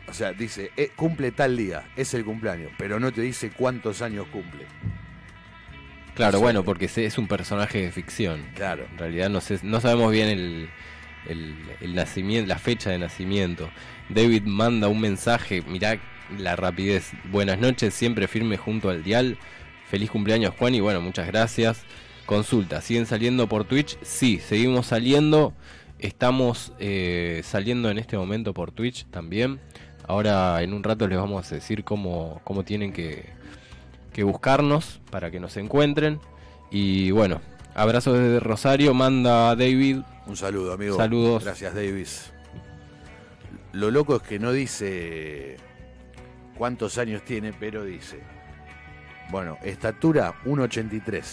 O 0.07 0.13
sea, 0.13 0.33
dice, 0.33 0.71
eh, 0.77 0.91
cumple 0.95 1.31
tal 1.31 1.55
día, 1.57 1.85
es 1.95 2.13
el 2.13 2.25
cumpleaños, 2.25 2.71
pero 2.77 2.99
no 2.99 3.11
te 3.11 3.21
dice 3.21 3.51
cuántos 3.51 4.01
años 4.01 4.27
cumple. 4.31 4.65
Claro, 6.15 6.39
bueno, 6.39 6.63
porque 6.63 6.85
es 6.85 7.17
un 7.17 7.27
personaje 7.27 7.81
de 7.81 7.91
ficción. 7.91 8.43
Claro. 8.55 8.85
En 8.91 8.97
realidad 8.97 9.29
no, 9.29 9.41
sé, 9.41 9.59
no 9.63 9.81
sabemos 9.81 10.11
bien 10.11 10.27
el, 10.27 10.69
el, 11.27 11.95
nacimiento, 11.95 12.47
la 12.47 12.59
fecha 12.59 12.91
de 12.91 12.99
nacimiento. 12.99 13.69
David 14.09 14.43
manda 14.43 14.87
un 14.87 15.01
mensaje, 15.01 15.63
mirá 15.63 15.99
la 16.37 16.55
rapidez. 16.55 17.11
Buenas 17.31 17.59
noches, 17.59 17.93
siempre 17.93 18.27
firme 18.27 18.57
junto 18.57 18.89
al 18.89 19.03
dial. 19.03 19.37
Feliz 19.93 20.09
cumpleaños 20.09 20.55
Juan 20.57 20.73
y 20.73 20.79
bueno, 20.79 21.01
muchas 21.01 21.27
gracias. 21.27 21.83
Consulta, 22.25 22.81
¿siguen 22.81 23.05
saliendo 23.05 23.47
por 23.47 23.63
Twitch? 23.63 23.99
Sí, 24.01 24.39
seguimos 24.39 24.87
saliendo. 24.87 25.53
Estamos 25.99 26.73
eh, 26.79 27.41
saliendo 27.43 27.91
en 27.91 27.99
este 27.99 28.17
momento 28.17 28.55
por 28.55 28.71
Twitch 28.71 29.05
también. 29.11 29.59
Ahora 30.07 30.63
en 30.63 30.73
un 30.73 30.83
rato 30.83 31.07
les 31.07 31.19
vamos 31.19 31.51
a 31.51 31.53
decir 31.53 31.83
cómo, 31.83 32.41
cómo 32.43 32.63
tienen 32.63 32.91
que, 32.91 33.29
que 34.11 34.23
buscarnos 34.23 34.99
para 35.11 35.29
que 35.29 35.39
nos 35.39 35.57
encuentren. 35.57 36.19
Y 36.71 37.11
bueno, 37.11 37.39
abrazo 37.75 38.13
desde 38.13 38.39
Rosario, 38.39 38.95
manda 38.95 39.55
David. 39.55 39.99
Un 40.25 40.35
saludo, 40.35 40.73
amigo. 40.73 40.97
Saludos. 40.97 41.43
Gracias, 41.43 41.75
Davis. 41.75 42.33
Lo 43.73 43.91
loco 43.91 44.15
es 44.15 44.23
que 44.23 44.39
no 44.39 44.53
dice 44.53 45.57
cuántos 46.57 46.97
años 46.97 47.23
tiene, 47.23 47.53
pero 47.53 47.85
dice 47.85 48.32
bueno, 49.33 49.57
estatura 49.63 50.35
1,83. 50.45 51.23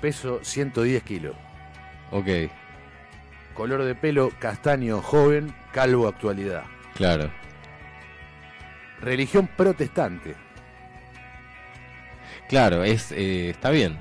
Peso 0.00 0.38
110 0.44 1.02
kilos. 1.02 1.34
Ok. 2.12 2.28
Color 3.52 3.82
de 3.82 3.96
pelo 3.96 4.30
castaño 4.38 5.02
joven, 5.02 5.52
calvo 5.72 6.06
actualidad. 6.06 6.62
Claro. 6.94 7.30
Religión 9.00 9.48
protestante. 9.56 10.36
Claro, 12.48 12.84
es 12.84 13.10
eh, 13.10 13.50
está 13.50 13.70
bien. 13.70 13.98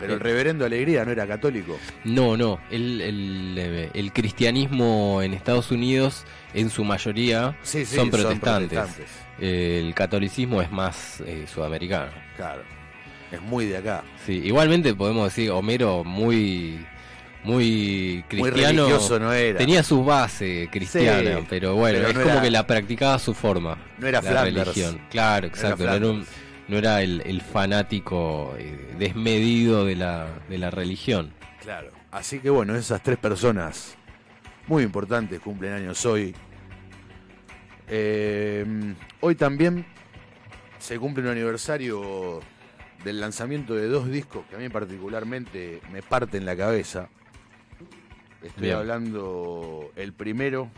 Pero 0.00 0.14
el 0.14 0.20
eh, 0.20 0.22
reverendo 0.22 0.64
Alegría 0.64 1.04
no 1.04 1.10
era 1.12 1.26
católico. 1.26 1.78
No, 2.04 2.34
no. 2.34 2.60
El, 2.70 3.02
el, 3.02 3.90
el 3.92 4.12
cristianismo 4.14 5.20
en 5.20 5.34
Estados 5.34 5.70
Unidos, 5.70 6.24
en 6.54 6.70
su 6.70 6.82
mayoría, 6.82 7.58
son 7.62 8.10
protestantes 8.10 8.80
el 9.42 9.92
catolicismo 9.94 10.62
es 10.62 10.70
más 10.70 11.20
eh, 11.26 11.46
sudamericano. 11.52 12.12
Claro, 12.36 12.62
es 13.30 13.42
muy 13.42 13.66
de 13.66 13.78
acá. 13.78 14.04
Sí, 14.24 14.40
igualmente 14.44 14.94
podemos 14.94 15.24
decir 15.24 15.50
Homero 15.50 16.04
muy 16.04 16.86
muy 17.44 18.24
cristiano. 18.28 18.84
religioso 18.84 19.18
no 19.18 19.32
era. 19.32 19.58
Tenía 19.58 19.82
su 19.82 20.04
base 20.04 20.68
cristiana, 20.70 21.40
pero 21.48 21.74
bueno, 21.74 22.06
es 22.06 22.16
como 22.16 22.40
que 22.40 22.50
la 22.50 22.66
practicaba 22.66 23.14
a 23.14 23.18
su 23.18 23.34
forma. 23.34 23.76
No 23.98 24.06
era 24.06 24.22
la 24.22 24.44
religión. 24.44 25.00
Claro, 25.10 25.48
exacto. 25.48 25.84
No 26.68 26.78
era, 26.78 27.02
el, 27.02 27.42
fanático 27.42 28.54
eh, 28.56 28.94
desmedido 28.96 29.84
de 29.84 29.96
la, 29.96 30.28
de 30.48 30.56
la 30.56 30.70
religión. 30.70 31.32
Claro. 31.60 31.90
Así 32.12 32.38
que 32.38 32.48
bueno, 32.48 32.76
esas 32.76 33.02
tres 33.02 33.18
personas 33.18 33.96
muy 34.68 34.84
importantes 34.84 35.40
cumplen 35.40 35.72
años 35.72 36.06
hoy. 36.06 36.34
Eh, 37.94 38.64
hoy 39.20 39.34
también 39.34 39.84
se 40.78 40.98
cumple 40.98 41.24
un 41.24 41.28
aniversario 41.28 42.40
del 43.04 43.20
lanzamiento 43.20 43.74
de 43.74 43.86
dos 43.86 44.08
discos 44.08 44.46
que 44.46 44.56
a 44.56 44.58
mí 44.58 44.70
particularmente 44.70 45.82
me 45.92 46.00
parten 46.00 46.46
la 46.46 46.56
cabeza. 46.56 47.10
Estoy 48.42 48.70
hablando 48.70 49.92
el 49.94 50.14
primero 50.14 50.70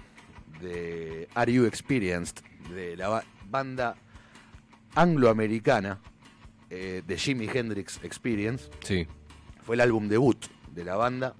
de 0.60 1.28
Are 1.34 1.52
You 1.52 1.66
Experienced, 1.66 2.42
de 2.74 2.96
la 2.96 3.22
banda 3.48 3.94
angloamericana 4.96 6.00
eh, 6.68 7.04
de 7.06 7.16
Jimi 7.16 7.46
Hendrix 7.46 8.00
Experience. 8.02 8.68
Sí. 8.82 9.06
Fue 9.62 9.76
el 9.76 9.82
álbum 9.82 10.08
debut 10.08 10.46
de 10.72 10.82
la 10.82 10.96
banda 10.96 11.36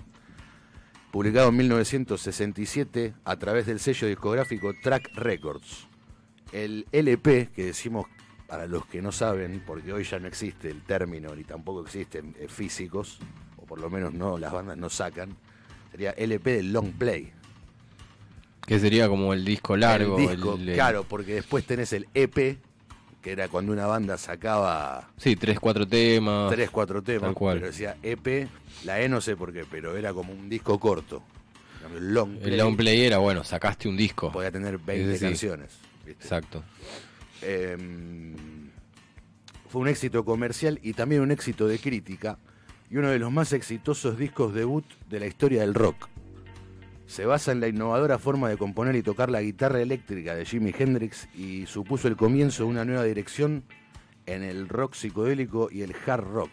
publicado 1.15 1.51
en 1.51 1.57
1967 1.59 3.15
a 3.25 3.37
través 3.37 3.67
del 3.67 3.79
sello 3.79 4.09
discográfico 4.09 4.73
Track 4.83 5.13
Records. 5.15 5.87
El 6.51 6.89
LP, 6.91 7.51
que 7.55 7.67
decimos 7.67 8.07
para 8.49 8.67
los 8.67 8.85
que 8.87 9.01
no 9.01 9.13
saben, 9.13 9.63
porque 9.65 9.93
hoy 9.93 10.03
ya 10.03 10.19
no 10.19 10.27
existe 10.27 10.69
el 10.69 10.83
término 10.83 11.33
ni 11.37 11.45
tampoco 11.45 11.83
existen 11.83 12.35
eh, 12.41 12.49
físicos, 12.49 13.21
o 13.59 13.65
por 13.65 13.79
lo 13.79 13.91
menos 13.91 14.13
no 14.13 14.39
las 14.39 14.53
bandas 14.53 14.77
no 14.77 14.91
sacan, 14.91 15.37
sería 15.93 16.11
LP 16.11 16.51
del 16.51 16.73
long 16.73 16.91
play. 16.91 17.33
Que 18.67 18.81
sería 18.81 19.09
como 19.09 19.33
el 19.35 19.45
disco 19.45 19.77
largo. 19.77 20.17
claro, 20.75 21.05
porque 21.05 21.35
después 21.35 21.65
tenés 21.65 21.93
el 21.93 22.09
EP, 22.15 22.59
que 23.25 23.33
era 23.33 23.49
cuando 23.49 23.73
una 23.73 23.87
banda 23.87 24.19
sacaba... 24.19 25.09
Sí, 25.17 25.35
tres, 25.35 25.59
cuatro 25.59 25.89
temas. 25.89 26.53
Tres, 26.53 26.69
cuatro 26.69 27.03
temas. 27.03 27.35
Pero 27.35 27.67
decía 27.67 27.97
EP, 28.03 28.47
la 28.85 29.01
E 29.01 29.09
no 29.09 29.23
sé 29.23 29.35
por 29.35 29.51
qué, 29.51 29.65
pero 29.69 29.97
era 29.97 30.13
como 30.13 30.35
un 30.35 30.51
disco 30.51 30.79
corto. 30.79 31.23
El 31.97 32.13
long 32.13 32.37
play, 32.37 32.53
el 32.53 32.59
long 32.59 32.77
play 32.77 33.01
era, 33.01 33.17
bueno, 33.17 33.43
sacaste 33.43 33.89
un 33.89 33.97
disco. 33.97 34.31
Podía 34.31 34.53
tener 34.53 34.77
20 34.77 35.19
canciones. 35.19 35.71
Exacto. 36.07 36.63
Em, 37.41 38.35
fue 39.71 39.81
un 39.81 39.89
éxito 39.89 40.23
comercial 40.27 40.79
y 40.83 40.93
también 40.93 41.23
un 41.23 41.31
éxito 41.31 41.67
de 41.67 41.79
crítica 41.79 42.39
y 42.91 42.99
uno 42.99 43.09
de 43.09 43.19
los 43.19 43.33
más 43.33 43.55
exitosos 43.55 44.19
discos 44.19 44.53
debut 44.53 44.85
de 45.09 45.21
la 45.21 45.27
historia 45.27 45.63
del 45.63 45.73
rock. 45.73 46.09
Se 47.07 47.27
basa 47.27 47.53
en 47.53 47.61
la 47.61 47.69
innovadora 47.69 48.19
forma 48.19 48.49
de 48.49 48.57
componer 48.57 48.97
y 48.97 49.03
tocar 49.03 49.31
la 49.31 49.43
guitarra 49.43 49.81
eléctrica 49.81 50.35
de 50.35 50.45
Jimi 50.45 50.73
Hendrix 50.77 51.29
y 51.35 51.67
supuso 51.67 52.09
el 52.09 52.17
comienzo 52.17 52.65
de 52.65 52.71
una 52.71 52.85
nueva 52.85 53.05
dirección 53.05 53.65
en 54.27 54.43
el 54.43 54.69
rock 54.69 54.95
psicodélico 54.95 55.69
y 55.71 55.83
el 55.83 55.95
hard 56.07 56.25
rock. 56.25 56.51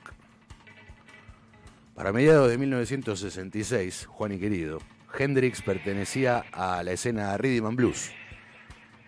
Para 1.96 2.12
mediados 2.12 2.50
de 2.50 2.58
1966, 2.58 4.06
Juan 4.08 4.34
y 4.34 4.40
querido, 4.40 4.80
Hendrix 5.18 5.62
pertenecía 5.62 6.44
a 6.52 6.84
la 6.84 6.92
escena 6.92 7.38
Rhythm 7.38 7.66
and 7.68 7.78
Blues 7.78 8.12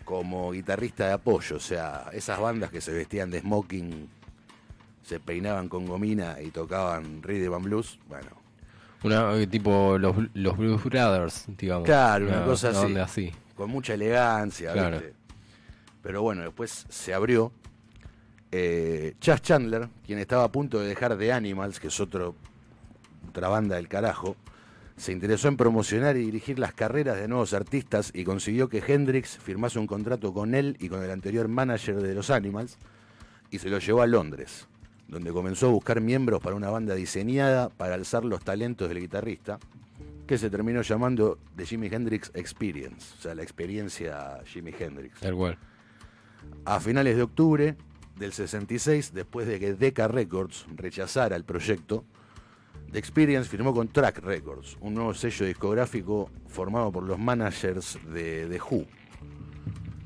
como 0.04 0.52
guitarrista 0.52 1.08
de 1.08 1.14
apoyo, 1.14 1.56
o 1.56 1.62
sea, 1.62 2.10
esas 2.12 2.40
bandas 2.40 2.72
que 2.72 2.82
se 2.82 2.92
vestían 2.92 3.32
de 3.32 3.40
smoking, 3.40 4.10
se 5.02 5.20
peinaban 5.20 5.70
con 5.70 5.86
gomina 5.86 6.42
y 6.42 6.52
tocaban 6.52 7.24
Rhythm 7.24 7.54
and 7.54 7.64
Blues, 7.64 8.00
bueno, 8.08 8.43
eh, 9.04 9.48
tipo 9.48 9.98
los, 9.98 10.16
los 10.34 10.58
Blues 10.58 10.84
Brothers, 10.84 11.46
digamos. 11.58 11.86
Claro, 11.86 12.28
una, 12.28 12.46
cosa 12.46 12.70
así, 13.04 13.32
Con 13.56 13.70
mucha 13.70 13.94
elegancia, 13.94 14.72
claro. 14.72 15.02
Pero 16.02 16.22
bueno, 16.22 16.42
después 16.42 16.86
se 16.90 17.14
abrió. 17.14 17.52
Eh, 18.52 19.16
Chas 19.20 19.42
Chandler, 19.42 19.90
quien 20.06 20.20
estaba 20.20 20.44
a 20.44 20.52
punto 20.52 20.80
de 20.80 20.88
dejar 20.88 21.18
The 21.18 21.34
Animals, 21.34 21.80
que 21.80 21.88
es 21.88 22.00
otro, 22.00 22.36
otra 23.30 23.48
banda 23.48 23.78
del 23.78 23.88
carajo, 23.88 24.36
se 24.96 25.12
interesó 25.12 25.48
en 25.48 25.58
promocionar 25.58 26.18
y 26.18 26.26
dirigir 26.26 26.60
las 26.60 26.74
carreras 26.74 27.18
de 27.18 27.28
nuevos 27.28 27.54
artistas 27.54 28.12
y 28.14 28.24
consiguió 28.24 28.70
que 28.70 28.84
Hendrix 28.86 29.38
firmase 29.38 29.80
un 29.80 29.88
contrato 29.88 30.34
con 30.34 30.54
él 30.54 30.78
y 30.80 30.88
con 30.88 31.02
el 31.02 31.10
anterior 31.10 31.48
manager 31.48 32.00
de 32.02 32.14
los 32.14 32.30
Animals 32.30 32.78
y 33.50 33.60
se 33.60 33.70
lo 33.70 33.80
llevó 33.80 34.02
a 34.04 34.08
Londres 34.08 34.68
donde 35.14 35.32
comenzó 35.32 35.68
a 35.68 35.72
buscar 35.72 36.02
miembros 36.02 36.42
para 36.42 36.56
una 36.56 36.70
banda 36.70 36.96
diseñada 36.96 37.70
para 37.70 37.96
alzar 37.96 38.26
los 38.26 38.44
talentos 38.44 38.90
del 38.90 39.00
guitarrista, 39.00 39.60
que 40.28 40.38
se 40.38 40.50
terminó 40.50 40.82
llamando 40.82 41.38
The 41.56 41.66
Jimi 41.66 41.88
Hendrix 41.88 42.32
Experience, 42.34 43.16
o 43.18 43.22
sea, 43.22 43.36
la 43.36 43.44
experiencia 43.44 44.42
Jimi 44.46 44.74
Hendrix. 44.78 45.20
Cual. 45.20 45.58
A 46.66 46.80
finales 46.80 47.16
de 47.16 47.22
octubre 47.22 47.76
del 48.18 48.34
66, 48.34 49.14
después 49.14 49.48
de 49.48 49.60
que 49.60 49.74
Decca 49.74 50.08
Records 50.08 50.66
rechazara 50.76 51.36
el 51.36 51.44
proyecto, 51.44 52.06
The 52.92 53.00
Experience 53.00 53.50
firmó 53.50 53.74
con 53.74 53.88
Track 53.88 54.20
Records, 54.20 54.78
un 54.82 54.94
nuevo 54.94 55.14
sello 55.14 55.46
discográfico 55.46 56.30
formado 56.48 56.92
por 56.92 57.04
los 57.04 57.18
managers 57.18 57.98
de 58.14 58.48
The 58.48 58.60
Who 58.62 58.86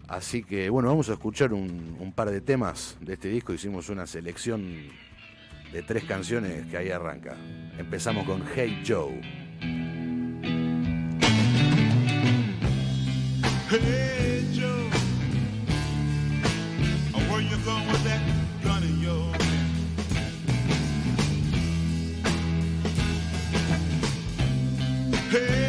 Así 0.08 0.44
que 0.44 0.70
bueno, 0.70 0.90
vamos 0.90 1.10
a 1.10 1.14
escuchar 1.14 1.54
un, 1.54 2.14
par 2.16 2.30
de 2.32 2.42
temas 2.42 2.98
de 3.02 3.14
este 3.14 3.30
disco. 3.30 3.54
Hicimos 3.54 3.90
una 3.90 4.08
selección 4.08 4.88
de 5.72 5.84
tres 5.84 6.06
canciones 6.06 6.66
que 6.68 6.78
ahí 6.78 6.90
arranca. 6.90 7.36
Empezamos 7.78 8.26
con 8.26 8.44
Hey 8.56 8.84
Joe. 8.88 9.22
Hey 13.70 14.48
Joe. 14.56 14.88
Hey. 25.30 25.67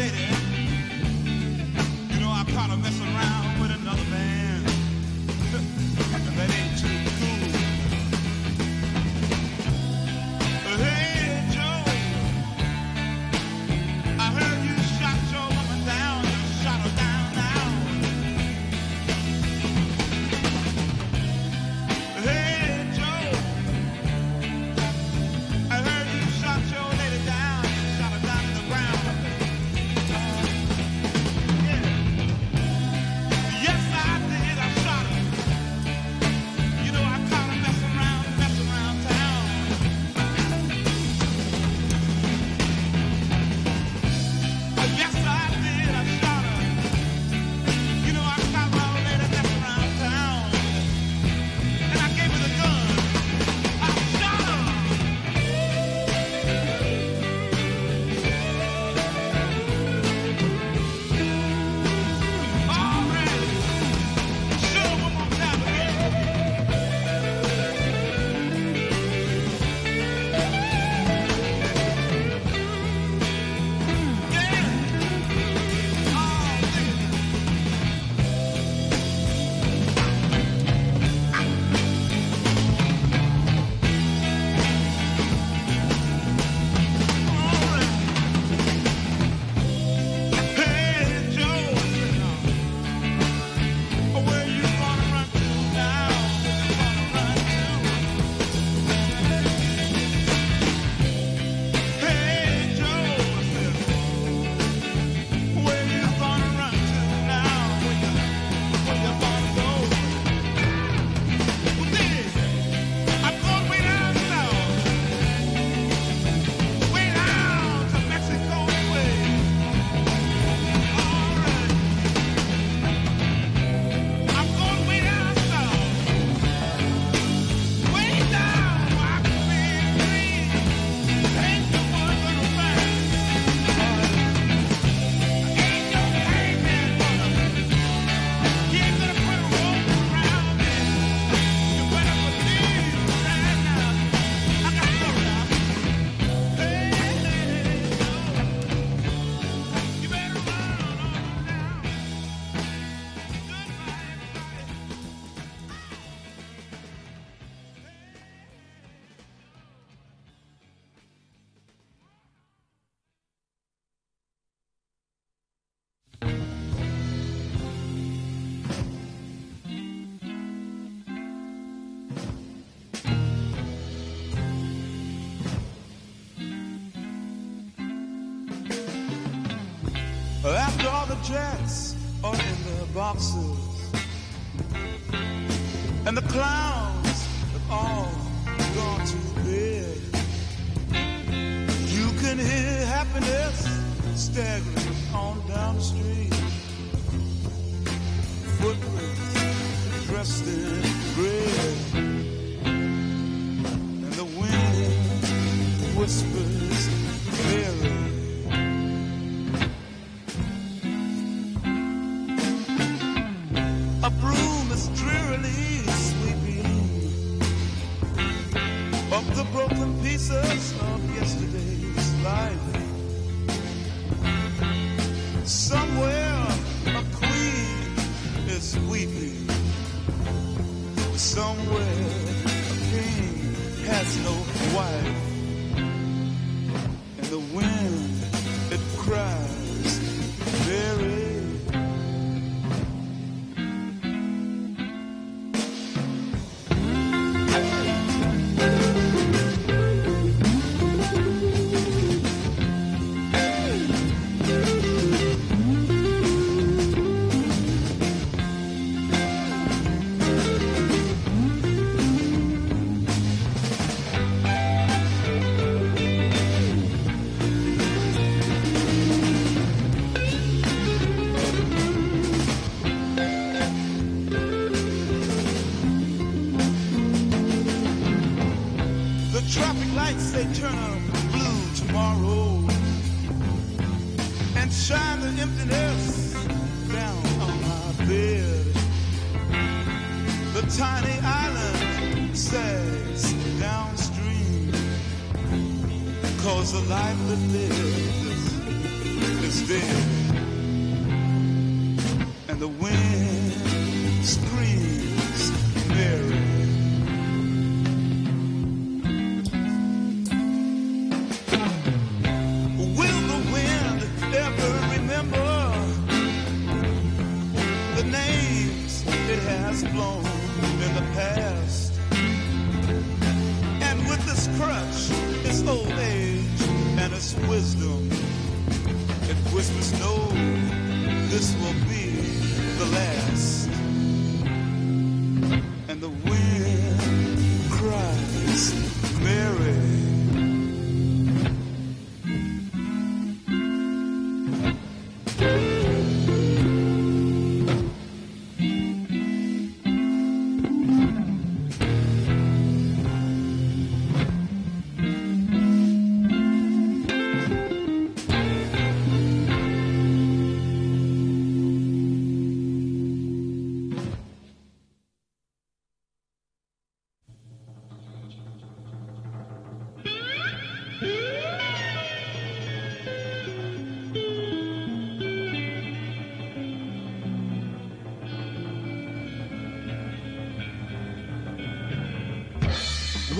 lady, 0.00 0.16
you 2.08 2.20
know, 2.20 2.30
I 2.30 2.44
kind 2.54 2.72
of 2.72 2.82
mess 2.82 2.98
around. 3.00 3.39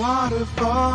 Waterfall. 0.01 0.90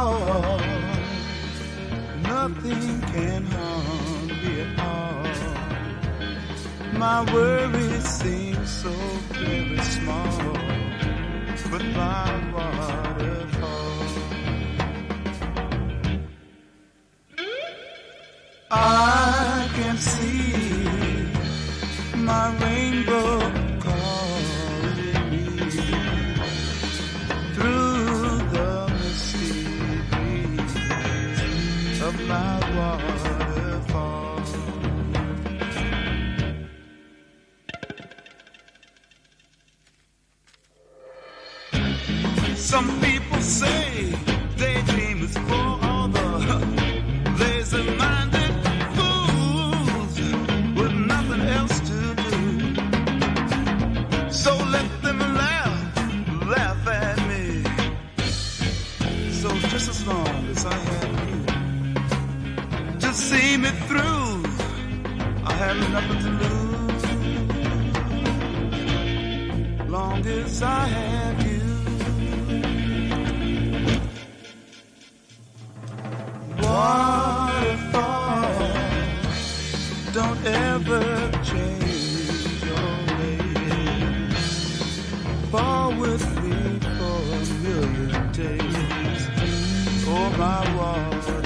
my 90.36 90.76
walls. 90.76 91.45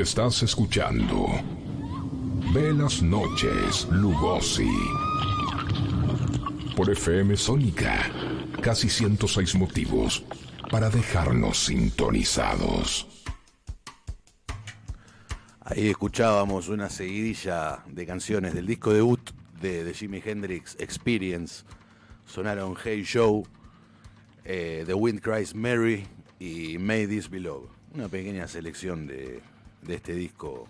Estás 0.00 0.42
escuchando 0.42 1.26
Velas 2.54 3.02
Noches 3.02 3.86
Lugosi 3.90 4.66
por 6.74 6.88
FM 6.88 7.36
Sónica. 7.36 8.10
Casi 8.62 8.88
106 8.88 9.56
motivos 9.56 10.24
para 10.70 10.88
dejarnos 10.88 11.66
sintonizados. 11.66 13.26
Ahí 15.60 15.88
escuchábamos 15.88 16.70
una 16.70 16.88
seguidilla 16.88 17.84
de 17.86 18.06
canciones 18.06 18.54
del 18.54 18.66
disco 18.66 18.94
debut 18.94 19.20
de, 19.60 19.84
de 19.84 19.92
Jimi 19.92 20.22
Hendrix, 20.24 20.76
Experience. 20.80 21.64
Sonaron 22.24 22.74
Hey 22.82 23.04
Joe, 23.04 23.42
eh, 24.46 24.82
The 24.86 24.94
Wind 24.94 25.20
Cries 25.20 25.54
Mary 25.54 26.06
y 26.38 26.78
May 26.78 27.06
This 27.06 27.28
Be 27.28 27.40
Love. 27.40 27.68
Una 27.92 28.08
pequeña 28.08 28.48
selección 28.48 29.06
de, 29.06 29.42
de 29.82 29.94
este 29.94 30.14
disco 30.14 30.68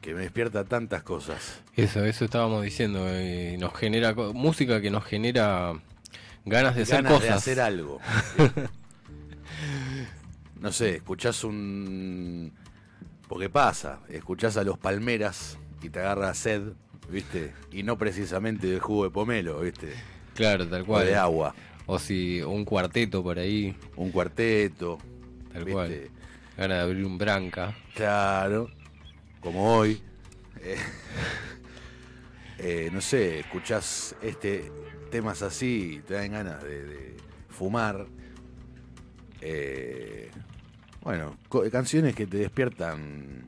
que 0.00 0.14
me 0.14 0.22
despierta 0.22 0.64
tantas 0.64 1.02
cosas. 1.02 1.60
Eso, 1.76 2.04
eso 2.04 2.24
estábamos 2.24 2.64
diciendo. 2.64 3.04
eh, 3.08 3.56
nos 3.60 3.74
genera 3.74 4.14
música 4.14 4.80
que 4.80 4.90
nos 4.90 5.04
genera 5.04 5.74
ganas 6.44 6.74
de 6.74 6.82
hacer 6.82 6.96
Ganas 6.96 7.12
cosas. 7.12 7.28
de 7.28 7.34
hacer 7.34 7.60
algo. 7.60 8.00
no 10.60 10.72
sé, 10.72 10.96
escuchás 10.96 11.44
un... 11.44 12.52
Porque 13.28 13.48
pasa, 13.48 14.00
escuchás 14.08 14.56
a 14.56 14.64
los 14.64 14.78
Palmeras 14.78 15.58
y 15.82 15.88
te 15.88 16.00
agarra 16.00 16.34
sed, 16.34 16.72
¿viste? 17.08 17.52
Y 17.70 17.82
no 17.82 17.96
precisamente 17.96 18.66
de 18.66 18.78
jugo 18.78 19.04
de 19.04 19.10
pomelo, 19.10 19.60
¿viste? 19.60 19.94
Claro, 20.34 20.66
tal 20.68 20.82
O 20.82 20.86
cual. 20.86 21.06
de 21.06 21.16
agua. 21.16 21.54
O 21.86 21.98
si 21.98 22.42
un 22.42 22.64
cuarteto 22.64 23.22
por 23.22 23.38
ahí, 23.38 23.74
Un 23.96 24.10
cuarteto. 24.10 24.98
tal 25.52 25.64
¿viste? 25.64 25.72
cual. 25.72 26.10
Ganas 26.62 26.78
de 26.78 26.82
abrir 26.84 27.04
un 27.04 27.18
branca. 27.18 27.74
Claro, 27.92 28.70
como 29.40 29.78
hoy. 29.78 30.00
Eh, 30.60 30.76
eh, 32.58 32.88
no 32.92 33.00
sé, 33.00 33.40
escuchás 33.40 34.14
este 34.22 34.70
temas 35.10 35.42
así 35.42 35.96
y 35.96 36.00
te 36.02 36.14
dan 36.14 36.30
ganas 36.30 36.62
de, 36.62 36.84
de 36.84 37.16
fumar. 37.48 38.06
Eh, 39.40 40.30
bueno, 41.02 41.36
canciones 41.72 42.14
que 42.14 42.28
te 42.28 42.36
despiertan. 42.36 43.44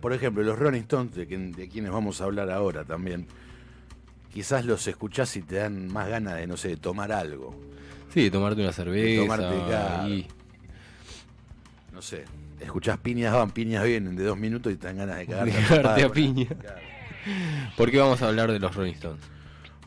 Por 0.00 0.12
ejemplo, 0.12 0.44
los 0.44 0.56
Rolling 0.56 0.82
Stones, 0.82 1.12
de, 1.16 1.26
quien- 1.26 1.50
de 1.50 1.68
quienes 1.68 1.90
vamos 1.90 2.20
a 2.20 2.24
hablar 2.24 2.52
ahora 2.52 2.84
también. 2.84 3.26
Quizás 4.32 4.64
los 4.64 4.86
escuchás 4.86 5.34
y 5.36 5.42
te 5.42 5.56
dan 5.56 5.92
más 5.92 6.08
ganas 6.08 6.36
de, 6.36 6.46
no 6.46 6.56
sé, 6.56 6.68
de 6.68 6.76
tomar 6.76 7.10
algo. 7.10 7.58
Sí, 8.14 8.22
de 8.22 8.30
tomarte 8.30 8.62
una 8.62 8.72
cerveza. 8.72 9.22
tomarte, 9.22 9.64
claro. 9.66 10.35
No 11.96 12.02
sé, 12.02 12.26
escuchás 12.60 12.98
piñas 12.98 13.32
van, 13.32 13.50
piñas 13.50 13.82
vienen 13.82 14.14
de 14.14 14.24
dos 14.24 14.38
minutos 14.38 14.70
y 14.70 14.76
te 14.76 14.86
dan 14.86 14.98
ganas 14.98 15.16
de 15.16 15.26
cagarte 15.26 16.00
De 16.00 16.04
a 16.04 16.12
piña. 16.12 16.46
¿Por 17.76 17.90
qué 17.90 17.98
vamos 17.98 18.20
a 18.22 18.28
hablar 18.28 18.52
de 18.52 18.60
los 18.60 18.76
Rolling 18.76 18.92
Stones? 18.92 19.36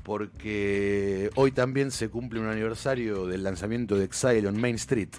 porque 0.09 1.29
hoy 1.35 1.51
también 1.51 1.91
se 1.91 2.09
cumple 2.09 2.39
un 2.39 2.47
aniversario 2.47 3.27
del 3.27 3.43
lanzamiento 3.43 3.95
de 3.95 4.05
Exile 4.05 4.47
on 4.47 4.59
Main 4.59 4.73
Street, 4.73 5.09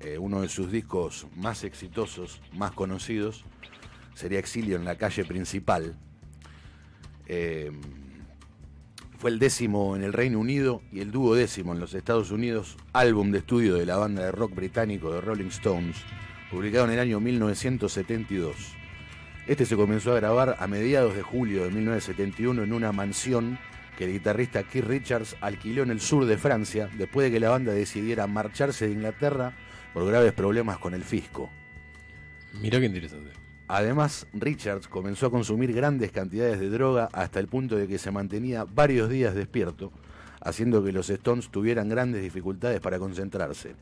eh, 0.00 0.18
uno 0.18 0.42
de 0.42 0.48
sus 0.48 0.70
discos 0.70 1.26
más 1.36 1.64
exitosos, 1.64 2.42
más 2.52 2.72
conocidos, 2.72 3.46
sería 4.12 4.38
Exilio 4.38 4.76
en 4.76 4.84
la 4.84 4.96
calle 4.96 5.24
principal. 5.24 5.96
Eh, 7.28 7.72
fue 9.16 9.30
el 9.30 9.38
décimo 9.38 9.96
en 9.96 10.02
el 10.02 10.12
Reino 10.12 10.38
Unido 10.38 10.82
y 10.92 11.00
el 11.00 11.12
duodécimo 11.12 11.72
en 11.72 11.80
los 11.80 11.94
Estados 11.94 12.30
Unidos, 12.30 12.76
álbum 12.92 13.32
de 13.32 13.38
estudio 13.38 13.76
de 13.76 13.86
la 13.86 13.96
banda 13.96 14.22
de 14.22 14.32
rock 14.32 14.54
británico 14.54 15.14
de 15.14 15.22
Rolling 15.22 15.46
Stones, 15.46 15.96
publicado 16.50 16.84
en 16.86 16.92
el 16.92 17.00
año 17.00 17.20
1972. 17.20 18.76
Este 19.46 19.64
se 19.64 19.76
comenzó 19.76 20.12
a 20.12 20.16
grabar 20.16 20.56
a 20.58 20.66
mediados 20.66 21.14
de 21.14 21.22
julio 21.22 21.64
de 21.64 21.70
1971 21.70 22.62
en 22.62 22.72
una 22.72 22.92
mansión 22.92 23.58
que 23.96 24.04
el 24.04 24.12
guitarrista 24.12 24.64
Keith 24.64 24.84
Richards 24.84 25.36
alquiló 25.40 25.82
en 25.82 25.90
el 25.90 26.00
sur 26.00 26.26
de 26.26 26.36
Francia 26.36 26.88
después 26.96 27.26
de 27.26 27.32
que 27.32 27.40
la 27.40 27.50
banda 27.50 27.72
decidiera 27.72 28.26
marcharse 28.26 28.86
de 28.86 28.92
Inglaterra 28.92 29.54
por 29.94 30.06
graves 30.06 30.32
problemas 30.32 30.78
con 30.78 30.94
el 30.94 31.02
fisco. 31.02 31.50
Mirá 32.60 32.78
qué 32.78 32.86
interesante. 32.86 33.30
Además, 33.68 34.26
Richards 34.32 34.86
comenzó 34.86 35.26
a 35.26 35.30
consumir 35.30 35.72
grandes 35.72 36.12
cantidades 36.12 36.60
de 36.60 36.68
droga 36.68 37.08
hasta 37.12 37.40
el 37.40 37.48
punto 37.48 37.76
de 37.76 37.88
que 37.88 37.98
se 37.98 38.12
mantenía 38.12 38.64
varios 38.64 39.08
días 39.08 39.34
despierto, 39.34 39.92
haciendo 40.40 40.84
que 40.84 40.92
los 40.92 41.10
Stones 41.10 41.50
tuvieran 41.50 41.88
grandes 41.88 42.22
dificultades 42.22 42.80
para 42.80 42.98
concentrarse. 42.98 43.74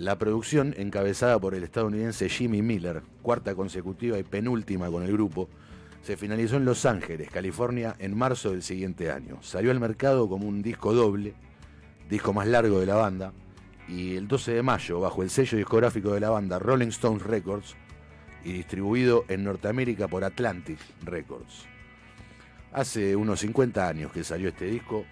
La 0.00 0.16
producción, 0.16 0.74
encabezada 0.78 1.38
por 1.38 1.54
el 1.54 1.62
estadounidense 1.62 2.30
Jimmy 2.30 2.62
Miller, 2.62 3.02
cuarta 3.20 3.54
consecutiva 3.54 4.18
y 4.18 4.22
penúltima 4.22 4.90
con 4.90 5.02
el 5.02 5.12
grupo, 5.12 5.50
se 6.00 6.16
finalizó 6.16 6.56
en 6.56 6.64
Los 6.64 6.86
Ángeles, 6.86 7.28
California, 7.30 7.96
en 7.98 8.16
marzo 8.16 8.52
del 8.52 8.62
siguiente 8.62 9.12
año. 9.12 9.36
Salió 9.42 9.70
al 9.70 9.78
mercado 9.78 10.26
como 10.26 10.48
un 10.48 10.62
disco 10.62 10.94
doble, 10.94 11.34
disco 12.08 12.32
más 12.32 12.48
largo 12.48 12.80
de 12.80 12.86
la 12.86 12.94
banda, 12.94 13.34
y 13.88 14.16
el 14.16 14.26
12 14.26 14.54
de 14.54 14.62
mayo, 14.62 15.00
bajo 15.00 15.22
el 15.22 15.28
sello 15.28 15.58
discográfico 15.58 16.14
de 16.14 16.20
la 16.20 16.30
banda 16.30 16.58
Rolling 16.58 16.88
Stones 16.88 17.22
Records, 17.22 17.76
y 18.42 18.52
distribuido 18.52 19.26
en 19.28 19.44
Norteamérica 19.44 20.08
por 20.08 20.24
Atlantic 20.24 20.78
Records. 21.02 21.66
Hace 22.72 23.16
unos 23.16 23.40
50 23.40 23.86
años 23.86 24.12
que 24.12 24.24
salió 24.24 24.48
este 24.48 24.64
disco. 24.64 25.04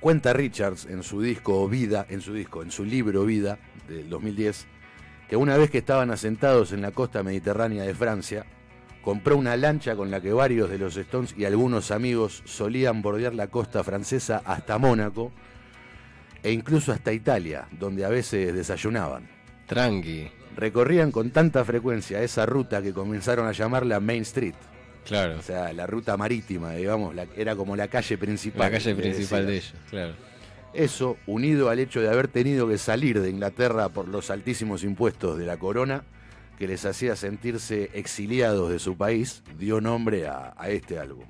Cuenta 0.00 0.32
Richards 0.32 0.86
en 0.86 1.02
su 1.02 1.20
disco 1.20 1.68
Vida, 1.68 2.06
en 2.08 2.20
su 2.20 2.32
disco, 2.32 2.62
en 2.62 2.70
su 2.70 2.84
libro 2.84 3.24
Vida 3.24 3.58
del 3.88 4.08
2010, 4.08 4.66
que 5.28 5.36
una 5.36 5.56
vez 5.56 5.70
que 5.70 5.78
estaban 5.78 6.12
asentados 6.12 6.72
en 6.72 6.82
la 6.82 6.92
costa 6.92 7.24
mediterránea 7.24 7.82
de 7.82 7.94
Francia, 7.96 8.46
compró 9.02 9.36
una 9.36 9.56
lancha 9.56 9.96
con 9.96 10.12
la 10.12 10.20
que 10.20 10.32
varios 10.32 10.70
de 10.70 10.78
los 10.78 10.96
Stones 10.96 11.34
y 11.36 11.46
algunos 11.46 11.90
amigos 11.90 12.42
solían 12.44 13.02
bordear 13.02 13.34
la 13.34 13.48
costa 13.48 13.82
francesa 13.82 14.40
hasta 14.44 14.78
Mónaco 14.78 15.32
e 16.44 16.52
incluso 16.52 16.92
hasta 16.92 17.12
Italia, 17.12 17.66
donde 17.72 18.04
a 18.04 18.08
veces 18.08 18.54
desayunaban. 18.54 19.28
Tranqui. 19.66 20.30
Recorrían 20.54 21.10
con 21.10 21.30
tanta 21.30 21.64
frecuencia 21.64 22.22
esa 22.22 22.46
ruta 22.46 22.82
que 22.82 22.92
comenzaron 22.92 23.48
a 23.48 23.52
llamarla 23.52 23.98
Main 23.98 24.22
Street, 24.22 24.54
Claro. 25.08 25.38
o 25.38 25.42
sea, 25.42 25.72
la 25.72 25.86
ruta 25.86 26.16
marítima, 26.16 26.72
digamos, 26.74 27.14
la- 27.14 27.26
era 27.36 27.56
como 27.56 27.74
la 27.76 27.88
calle 27.88 28.16
principal. 28.18 28.60
La 28.60 28.70
calle 28.78 28.94
le 28.94 29.00
principal 29.02 29.46
de 29.46 29.56
ellos, 29.56 29.74
claro. 29.90 30.14
Eso, 30.74 31.16
unido 31.26 31.70
al 31.70 31.78
hecho 31.78 32.00
de 32.00 32.08
haber 32.10 32.28
tenido 32.28 32.68
que 32.68 32.76
salir 32.78 33.20
de 33.20 33.30
Inglaterra 33.30 33.88
por 33.88 34.06
los 34.06 34.30
altísimos 34.30 34.84
impuestos 34.84 35.38
de 35.38 35.46
la 35.46 35.56
corona, 35.56 36.04
que 36.58 36.68
les 36.68 36.84
hacía 36.84 37.16
sentirse 37.16 37.90
exiliados 37.94 38.70
de 38.70 38.78
su 38.78 38.96
país, 38.96 39.42
dio 39.58 39.80
nombre 39.80 40.26
a, 40.26 40.52
a 40.58 40.68
este 40.68 40.98
álbum. 40.98 41.24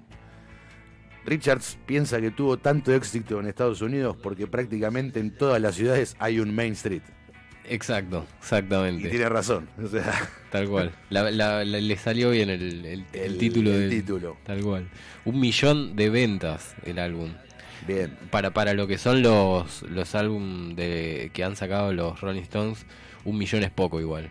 Richards 1.25 1.79
piensa 1.87 2.21
que 2.21 2.31
tuvo 2.31 2.57
tanto 2.57 2.93
éxito 2.95 3.39
en 3.39 3.47
Estados 3.47 3.83
Unidos 3.83 4.17
porque 4.23 4.47
prácticamente 4.47 5.21
en 5.21 5.31
todas 5.37 5.61
las 5.61 5.75
ciudades 5.75 6.17
hay 6.19 6.41
un 6.41 6.55
Main 6.55 6.73
Street. 6.73 7.03
Exacto, 7.71 8.27
Y 8.29 8.39
exactamente. 8.41 9.09
tiene 9.09 9.29
razón. 9.29 9.69
O 9.83 9.87
sea, 9.89 10.13
Tal 10.51 10.69
cual. 10.69 10.93
La- 11.11 11.31
la- 11.31 11.65
la- 11.65 11.81
le 11.81 11.97
salió 11.97 12.31
bien 12.31 12.49
el, 12.51 12.63
el- 12.63 12.85
el 12.87 13.05
El- 13.13 13.39
título 13.39 13.71
el 13.73 13.81
del- 13.81 13.91
título. 13.91 14.37
Tal 14.45 14.63
cual. 14.63 14.89
Un 15.25 15.39
millón 15.41 15.95
de 15.97 16.09
ventas 16.11 16.75
el 16.85 16.99
álbum. 16.99 17.31
bien. 17.87 18.17
Para, 18.31 18.51
para 18.53 18.75
lo 18.75 18.87
que 18.87 18.99
son 18.99 19.23
los, 19.23 19.83
los 19.83 20.15
álbum 20.15 20.75
de, 20.75 21.31
que 21.33 21.45
han 21.45 21.57
sacado 21.57 21.93
los 21.93 22.21
Rolling 22.21 22.43
Stones, 22.43 22.87
un 23.25 23.37
millón 23.39 23.63
es 23.63 23.71
poco 23.71 24.01
igual. 24.01 24.31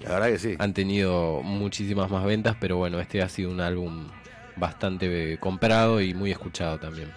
La 0.00 0.10
verdad 0.10 0.28
que 0.28 0.38
sí. 0.38 0.54
Han 0.58 0.74
tenido 0.74 1.42
muchísimas 1.42 2.10
más 2.10 2.24
ventas, 2.24 2.56
pero 2.60 2.76
bueno, 2.76 3.00
este 3.00 3.20
ha 3.22 3.28
sido 3.28 3.50
un 3.50 3.60
álbum 3.60 4.08
bastante 4.56 5.36
comprado 5.38 6.00
y 6.00 6.14
muy 6.14 6.30
escuchado 6.30 6.78
también. 6.78 7.10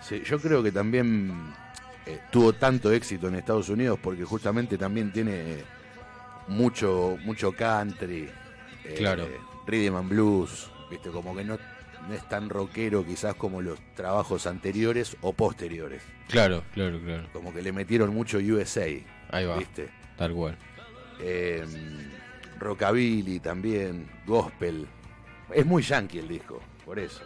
Sí, 0.00 0.22
yo 0.24 0.38
creo 0.40 0.62
que 0.62 0.72
también 0.72 1.32
eh, 2.08 2.20
tuvo 2.30 2.52
tanto 2.54 2.90
éxito 2.92 3.28
en 3.28 3.34
Estados 3.36 3.68
Unidos 3.68 3.98
porque 4.02 4.24
justamente 4.24 4.78
también 4.78 5.12
tiene 5.12 5.32
eh, 5.34 5.64
mucho 6.48 7.16
mucho 7.24 7.52
country, 7.52 8.28
eh, 8.84 8.94
Claro. 8.96 9.28
rhythm 9.66 9.96
and 9.96 10.08
blues, 10.08 10.70
viste, 10.90 11.10
como 11.10 11.36
que 11.36 11.44
no, 11.44 11.58
no 12.08 12.14
es 12.14 12.26
tan 12.28 12.48
rockero 12.48 13.04
quizás 13.04 13.34
como 13.34 13.60
los 13.60 13.78
trabajos 13.94 14.46
anteriores 14.46 15.16
o 15.20 15.32
posteriores, 15.32 16.02
Claro, 16.28 16.64
claro, 16.72 16.98
claro. 17.04 17.28
como 17.32 17.52
que 17.52 17.60
le 17.62 17.72
metieron 17.72 18.14
mucho 18.14 18.38
USA, 18.38 18.86
Ahí 19.30 19.44
va, 19.44 19.58
viste, 19.58 19.88
tal 20.16 20.32
cual. 20.32 20.56
Eh, 21.20 21.64
rockabilly 22.58 23.40
también, 23.40 24.08
gospel, 24.26 24.86
es 25.52 25.66
muy 25.66 25.82
yankee 25.82 26.18
el 26.20 26.28
disco, 26.28 26.60
por 26.84 26.98
eso. 26.98 27.22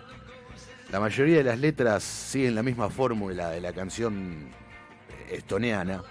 La 0.90 1.00
mayoría 1.00 1.38
de 1.38 1.44
las 1.44 1.58
letras 1.58 2.02
siguen 2.02 2.54
la 2.54 2.62
misma 2.62 2.90
fórmula 2.90 3.50
de 3.50 3.60
la 3.60 3.72
canción 3.72 4.48
estoniana, 5.34 6.02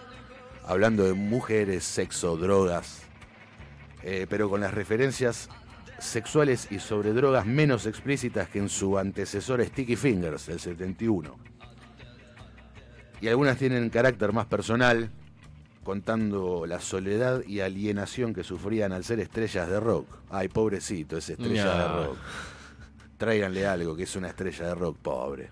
hablando 0.66 1.04
de 1.04 1.14
mujeres, 1.14 1.84
sexo, 1.84 2.38
drogas, 2.38 3.04
eh, 4.04 4.26
pero 4.30 4.50
con 4.50 4.62
las 4.62 4.74
referencias 4.74 5.50
sexuales 6.00 6.68
y 6.72 6.80
sobre 6.80 7.14
drogas 7.14 7.46
menos 7.46 7.86
explícitas 7.86 8.50
que 8.50 8.60
en 8.60 8.70
su 8.70 8.98
antecesor 8.98 9.64
Sticky 9.64 9.96
Fingers, 9.96 10.48
del 10.48 10.60
71. 10.60 11.36
Y 13.22 13.28
algunas 13.28 13.58
tienen 13.58 13.90
carácter 13.92 14.34
más 14.34 14.48
personal, 14.48 15.12
contando 15.84 16.66
la 16.66 16.80
soledad 16.80 17.44
y 17.46 17.60
alienación 17.60 18.34
que 18.34 18.44
sufrían 18.44 18.92
al 18.94 19.04
ser 19.04 19.20
estrellas 19.20 19.68
de 19.70 19.80
rock. 19.80 20.08
Ay, 20.30 20.48
pobrecito, 20.48 21.18
es 21.18 21.30
estrella 21.30 21.66
No. 21.66 21.72
de 22.02 22.06
rock. 22.08 22.18
Tráiganle 23.18 23.68
algo 23.68 23.96
que 23.96 24.04
es 24.04 24.16
una 24.16 24.30
estrella 24.30 24.68
de 24.68 24.76
rock 24.76 24.98
pobre. 24.98 25.50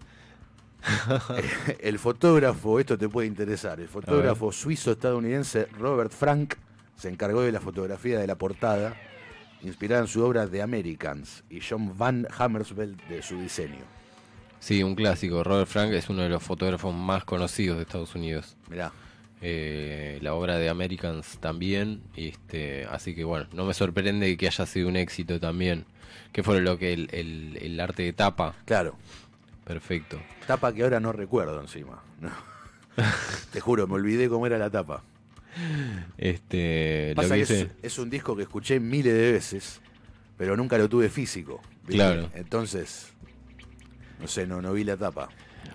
El 1.79 1.99
fotógrafo, 1.99 2.79
esto 2.79 2.97
te 2.97 3.09
puede 3.09 3.27
interesar, 3.27 3.79
el 3.79 3.87
fotógrafo 3.87 4.51
suizo-estadounidense 4.51 5.67
Robert 5.77 6.11
Frank 6.11 6.55
se 6.95 7.09
encargó 7.09 7.41
de 7.41 7.51
la 7.51 7.59
fotografía 7.59 8.17
de 8.19 8.27
la 8.27 8.35
portada, 8.35 8.95
inspirada 9.61 10.01
en 10.03 10.07
su 10.07 10.23
obra 10.23 10.47
The 10.47 10.61
Americans, 10.61 11.43
y 11.49 11.59
John 11.61 11.97
Van 11.97 12.27
Hammersveld 12.37 12.97
de 13.07 13.21
su 13.21 13.39
diseño. 13.39 13.83
Sí, 14.59 14.83
un 14.83 14.95
clásico. 14.95 15.43
Robert 15.43 15.69
Frank 15.69 15.91
es 15.93 16.09
uno 16.09 16.21
de 16.23 16.29
los 16.29 16.43
fotógrafos 16.43 16.93
más 16.93 17.23
conocidos 17.23 17.77
de 17.77 17.83
Estados 17.83 18.15
Unidos. 18.15 18.57
Mirá, 18.69 18.91
Eh, 19.41 20.19
la 20.21 20.33
obra 20.33 20.57
de 20.57 20.67
Americans 20.67 21.37
también. 21.39 22.01
Este, 22.17 22.85
así 22.91 23.15
que 23.15 23.23
bueno, 23.23 23.47
no 23.53 23.63
me 23.63 23.73
sorprende 23.73 24.35
que 24.35 24.47
haya 24.47 24.65
sido 24.65 24.89
un 24.89 24.97
éxito 24.97 25.39
también. 25.39 25.85
Que 26.33 26.43
fue 26.43 26.59
lo 26.59 26.77
que 26.77 26.91
el, 26.91 27.07
el- 27.13 27.57
el 27.61 27.79
arte 27.79 28.03
de 28.03 28.11
tapa. 28.11 28.53
claro, 28.65 28.97
Perfecto. 29.73 30.19
tapa 30.47 30.73
que 30.73 30.81
ahora 30.83 30.99
no 30.99 31.11
recuerdo 31.13 31.61
encima. 31.61 32.01
no. 32.19 32.31
Te 33.53 33.61
juro, 33.61 33.87
me 33.87 33.93
olvidé 33.93 34.27
cómo 34.27 34.45
era 34.47 34.57
la 34.57 34.69
tapa. 34.69 35.03
Este, 36.17 37.09
lo 37.09 37.15
Pasa 37.21 37.35
que 37.35 37.35
que 37.35 37.41
es, 37.43 37.49
hice- 37.51 37.71
es 37.81 37.99
un 37.99 38.09
disco 38.09 38.35
que 38.35 38.43
escuché 38.43 38.79
miles 38.79 39.13
de 39.13 39.31
veces, 39.31 39.79
pero 40.37 40.57
nunca 40.57 40.77
lo 40.77 40.89
tuve 40.89 41.09
físico. 41.09 41.61
¿viste? 41.81 41.93
Claro. 41.95 42.29
Entonces, 42.33 43.11
no 44.19 44.27
sé, 44.27 44.47
no, 44.47 44.61
no 44.61 44.73
vi 44.73 44.83
la 44.83 44.97
tapa. 44.97 45.29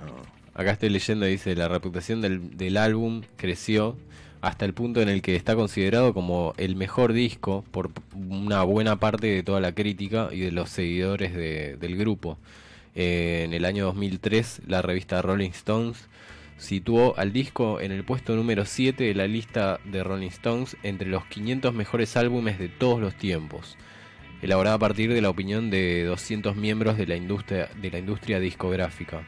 No. 0.04 0.16
Acá 0.60 0.72
estoy 0.72 0.88
leyendo, 0.90 1.24
dice, 1.26 1.54
la 1.56 1.68
reputación 1.68 2.20
del, 2.20 2.56
del 2.56 2.76
álbum 2.76 3.22
creció 3.36 3.96
hasta 4.40 4.64
el 4.66 4.74
punto 4.74 5.00
en 5.00 5.08
el 5.08 5.22
que 5.22 5.36
está 5.36 5.54
considerado 5.56 6.12
como 6.12 6.52
el 6.58 6.76
mejor 6.76 7.12
disco 7.14 7.64
por 7.70 7.90
una 8.14 8.62
buena 8.64 9.00
parte 9.00 9.28
de 9.28 9.42
toda 9.42 9.60
la 9.60 9.72
crítica 9.72 10.28
y 10.30 10.40
de 10.40 10.52
los 10.52 10.68
seguidores 10.68 11.34
de- 11.34 11.76
del 11.78 11.96
grupo. 11.96 12.38
Eh, 12.94 13.42
en 13.44 13.52
el 13.52 13.64
año 13.64 13.86
2003, 13.86 14.62
la 14.66 14.82
revista 14.82 15.20
Rolling 15.22 15.50
Stones 15.50 16.08
situó 16.56 17.18
al 17.18 17.32
disco 17.32 17.80
en 17.80 17.92
el 17.92 18.04
puesto 18.04 18.36
número 18.36 18.64
7 18.64 19.02
de 19.04 19.14
la 19.14 19.26
lista 19.26 19.80
de 19.84 20.04
Rolling 20.04 20.28
Stones 20.28 20.76
entre 20.82 21.08
los 21.08 21.24
500 21.26 21.74
mejores 21.74 22.16
álbumes 22.16 22.58
de 22.58 22.68
todos 22.68 23.00
los 23.00 23.14
tiempos, 23.16 23.76
elaborada 24.42 24.76
a 24.76 24.78
partir 24.78 25.12
de 25.12 25.20
la 25.20 25.30
opinión 25.30 25.70
de 25.70 26.04
200 26.04 26.56
miembros 26.56 26.96
de 26.96 27.06
la 27.06 27.16
industria, 27.16 27.68
de 27.80 27.90
la 27.90 27.98
industria 27.98 28.38
discográfica. 28.38 29.26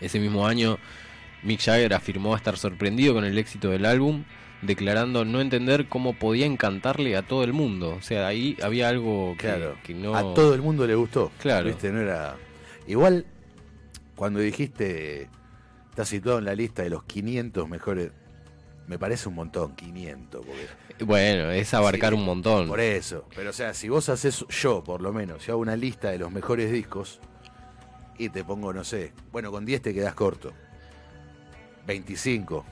Ese 0.00 0.18
mismo 0.18 0.46
año, 0.46 0.78
Mick 1.42 1.60
Jagger 1.60 1.94
afirmó 1.94 2.34
estar 2.34 2.56
sorprendido 2.56 3.14
con 3.14 3.24
el 3.24 3.38
éxito 3.38 3.70
del 3.70 3.86
álbum, 3.86 4.24
declarando 4.62 5.24
no 5.24 5.40
entender 5.40 5.86
cómo 5.86 6.14
podía 6.14 6.46
encantarle 6.46 7.16
a 7.16 7.22
todo 7.22 7.44
el 7.44 7.52
mundo. 7.52 7.94
O 7.98 8.02
sea, 8.02 8.26
ahí 8.26 8.56
había 8.62 8.88
algo 8.88 9.34
que, 9.38 9.46
Claro, 9.46 9.76
que 9.84 9.94
no... 9.94 10.14
a 10.14 10.34
todo 10.34 10.54
el 10.54 10.62
mundo 10.62 10.86
le 10.86 10.94
gustó. 10.94 11.30
Claro. 11.40 11.66
¿Viste? 11.66 11.90
No 11.92 12.00
era... 12.00 12.36
Igual, 12.90 13.24
cuando 14.16 14.40
dijiste, 14.40 15.30
está 15.90 16.04
situado 16.04 16.40
en 16.40 16.44
la 16.44 16.56
lista 16.56 16.82
de 16.82 16.90
los 16.90 17.04
500 17.04 17.68
mejores, 17.68 18.10
me 18.88 18.98
parece 18.98 19.28
un 19.28 19.36
montón, 19.36 19.76
500. 19.76 20.44
Porque, 20.44 21.04
Bueno, 21.04 21.52
es 21.52 21.72
abarcar 21.72 22.12
Sí, 22.12 22.18
un 22.18 22.24
montón. 22.24 22.66
Por 22.66 22.80
eso. 22.80 23.28
Pero 23.36 23.50
o 23.50 23.52
sea, 23.52 23.74
si 23.74 23.88
vos 23.88 24.08
haces, 24.08 24.44
yo 24.48 24.82
por 24.82 25.02
lo 25.02 25.12
menos, 25.12 25.44
si 25.44 25.52
hago 25.52 25.60
una 25.60 25.76
lista 25.76 26.10
de 26.10 26.18
los 26.18 26.32
mejores 26.32 26.72
discos 26.72 27.20
y 28.18 28.28
te 28.30 28.42
pongo, 28.42 28.72
no 28.72 28.82
sé, 28.82 29.12
bueno, 29.30 29.52
con 29.52 29.64
10 29.64 29.82
te 29.82 29.94
quedas 29.94 30.14
corto. 30.14 30.52
25. 31.86 32.64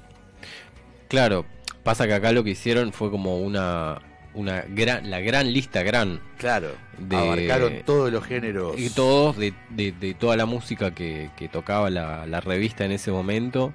Claro, 1.07 1.47
pasa 1.85 2.09
que 2.09 2.15
acá 2.15 2.33
lo 2.33 2.43
que 2.43 2.51
hicieron 2.51 2.93
fue 2.93 3.09
como 3.09 3.39
una, 3.39 4.01
una 4.39 4.63
gran, 4.69 5.11
la 5.11 5.21
gran 5.21 5.53
lista 5.53 5.83
gran. 5.83 6.21
Claro. 6.39 6.71
De- 6.99 7.17
Abarcaron 7.17 7.83
todos 7.85 8.13
los 8.13 8.25
géneros. 8.25 8.79
Y 8.79 8.91
todos 8.91 9.37
de, 9.37 9.53
de- 9.71 9.93
de 9.93 10.15
toda 10.15 10.37
la 10.37 10.47
música 10.47 10.95
que, 10.95 11.31
que 11.37 11.49
tocaba 11.49 11.91
la, 11.91 12.27
la 12.27 12.41
revista 12.41 12.85
en 12.85 12.93
ese 12.93 13.11
momento. 13.11 13.73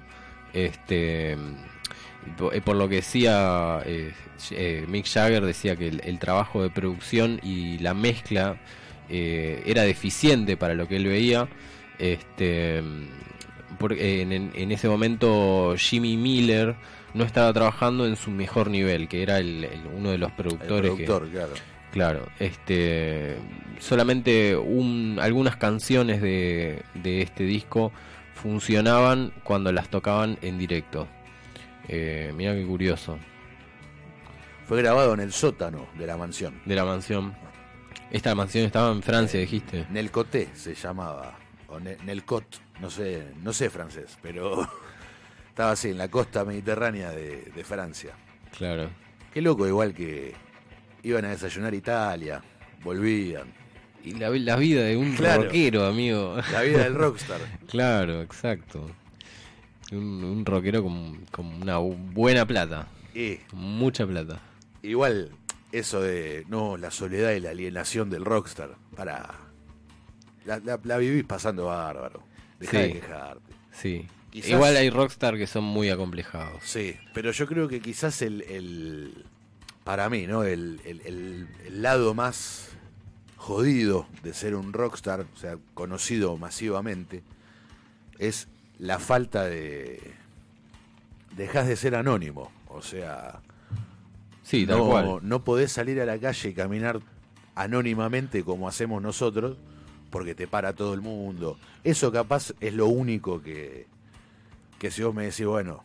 Este 0.52 1.36
por, 2.38 2.54
eh, 2.54 2.60
por 2.62 2.76
lo 2.76 2.88
que 2.88 2.96
decía 2.96 3.80
eh, 3.84 4.12
eh, 4.52 4.84
Mick 4.88 5.06
Jagger, 5.06 5.44
decía 5.44 5.76
que 5.76 5.88
el, 5.88 6.00
el 6.04 6.18
trabajo 6.18 6.62
de 6.62 6.70
producción 6.70 7.40
y 7.42 7.78
la 7.78 7.92
mezcla 7.92 8.56
eh, 9.10 9.62
era 9.66 9.82
deficiente 9.82 10.56
para 10.56 10.74
lo 10.74 10.88
que 10.88 10.96
él 10.96 11.06
veía. 11.06 11.48
Este, 11.98 12.78
en, 12.78 14.32
en- 14.32 14.52
en 14.54 14.72
ese 14.72 14.88
momento 14.88 15.74
Jimmy 15.76 16.16
Miller 16.16 16.74
no 17.14 17.24
estaba 17.24 17.52
trabajando 17.52 18.06
en 18.06 18.16
su 18.16 18.30
mejor 18.30 18.68
nivel, 18.70 19.08
que 19.08 19.22
era 19.22 19.38
el, 19.38 19.64
el- 19.64 19.86
uno 19.86 20.10
de 20.10 20.18
los 20.18 20.30
el 20.30 20.36
productores. 20.36 20.90
que- 20.92 21.04
productor, 21.04 21.28
claro. 21.30 21.52
Claro, 21.92 22.26
este 22.40 23.36
solamente 23.78 24.56
un, 24.56 25.18
algunas 25.22 25.56
canciones 25.56 26.20
de, 26.20 26.82
de 26.94 27.22
este 27.22 27.44
disco 27.44 27.92
funcionaban 28.34 29.32
cuando 29.44 29.70
las 29.72 29.88
tocaban 29.88 30.36
en 30.42 30.58
directo. 30.58 31.06
Eh, 31.88 32.32
mira 32.36 32.52
qué 32.54 32.64
curioso. 32.66 33.16
Fue 34.66 34.78
grabado 34.82 35.14
en 35.14 35.20
el 35.20 35.32
sótano 35.32 35.86
de 35.98 36.06
la 36.06 36.16
mansión. 36.16 36.60
De 36.64 36.74
la 36.74 36.84
mansión. 36.84 37.34
Esta 38.10 38.34
mansión 38.34 38.64
estaba 38.64 38.90
en 38.90 39.02
Francia, 39.02 39.38
dijiste. 39.38 39.86
Nelcoté 39.90 40.48
se 40.54 40.74
llamaba. 40.74 41.36
O 41.68 41.78
Ne- 41.78 41.96
Nelcot, 42.04 42.44
no 42.80 42.90
sé, 42.90 43.32
no 43.42 43.52
sé 43.52 43.70
francés, 43.70 44.16
pero 44.22 44.68
estaba 45.54 45.70
así, 45.70 45.90
en 45.90 45.98
la 45.98 46.08
costa 46.08 46.44
mediterránea 46.44 47.10
de, 47.12 47.52
de 47.54 47.62
Francia. 47.64 48.10
Claro. 48.58 48.90
Qué 49.32 49.40
loco, 49.40 49.68
igual 49.68 49.94
que 49.94 50.34
iban 51.04 51.24
a 51.26 51.28
desayunar 51.28 51.72
a 51.72 51.76
Italia, 51.76 52.42
volvían. 52.82 53.52
Y 54.02 54.14
la, 54.14 54.30
la 54.30 54.56
vida 54.56 54.82
de 54.82 54.96
un 54.96 55.14
Claro. 55.14 55.44
rockero, 55.44 55.86
amigo. 55.86 56.36
La 56.52 56.62
vida 56.62 56.82
del 56.82 56.94
rockstar. 56.96 57.40
claro, 57.68 58.20
exacto. 58.20 58.90
Un, 59.92 60.24
un 60.24 60.44
rockero 60.44 60.82
con, 60.82 61.24
con 61.30 61.46
una 61.46 61.78
buena 61.78 62.44
plata. 62.46 62.88
Y 63.14 63.38
mucha 63.52 64.04
plata. 64.06 64.40
igual 64.82 65.30
eso 65.70 66.00
de, 66.02 66.44
no, 66.48 66.76
la 66.76 66.90
soledad 66.90 67.30
y 67.32 67.38
la 67.40 67.50
alienación 67.50 68.10
del 68.10 68.24
rockstar. 68.24 68.74
Para. 68.96 69.34
La, 70.44 70.58
la- 70.58 70.80
la 70.82 70.96
vivís 70.98 71.24
pasando 71.24 71.66
bárbaro. 71.66 72.22
Dejá 72.58 72.78
de 72.80 72.92
quejarte. 72.94 73.52
Sí. 73.72 74.06
Quizás- 74.34 74.50
Igual 74.50 74.76
hay 74.76 74.90
rockstar 74.90 75.36
que 75.38 75.46
son 75.46 75.64
muy 75.64 75.88
acomplejados. 75.90 76.62
Sí, 76.64 76.96
pero 77.14 77.30
yo 77.30 77.46
creo 77.46 77.68
que 77.68 77.80
quizás 77.80 78.20
el, 78.20 78.42
el- 78.42 79.24
para 79.84 80.10
mí, 80.10 80.26
¿no? 80.26 80.42
El, 80.44 80.80
el- 80.84 81.48
lado 81.82 82.14
más 82.14 82.68
jodido 83.36 84.06
de 84.22 84.34
ser 84.34 84.54
un 84.56 84.72
rockstar, 84.72 85.20
o 85.20 85.36
sea, 85.38 85.56
conocido 85.74 86.36
masivamente, 86.36 87.22
es 88.18 88.48
la 88.78 88.98
falta 88.98 89.44
de... 89.44 90.00
Dejas 91.36 91.66
de 91.68 91.76
ser 91.76 91.94
anónimo, 91.94 92.50
o 92.68 92.80
sea, 92.82 93.40
Sí, 94.42 94.66
tal 94.66 94.78
no, 94.78 94.86
cual. 94.86 95.18
no 95.22 95.42
podés 95.44 95.72
salir 95.72 96.00
a 96.00 96.06
la 96.06 96.18
calle 96.18 96.48
y 96.50 96.54
caminar 96.54 97.00
anónimamente 97.54 98.42
como 98.44 98.68
hacemos 98.68 99.02
nosotros, 99.02 99.56
porque 100.10 100.34
te 100.34 100.46
para 100.46 100.74
todo 100.74 100.94
el 100.94 101.00
mundo. 101.00 101.58
Eso 101.82 102.12
capaz 102.12 102.52
es 102.60 102.72
lo 102.74 102.86
único 102.86 103.42
que, 103.42 103.86
que 104.84 104.90
si 104.90 105.02
vos 105.02 105.14
me 105.14 105.24
decís, 105.24 105.46
bueno, 105.46 105.82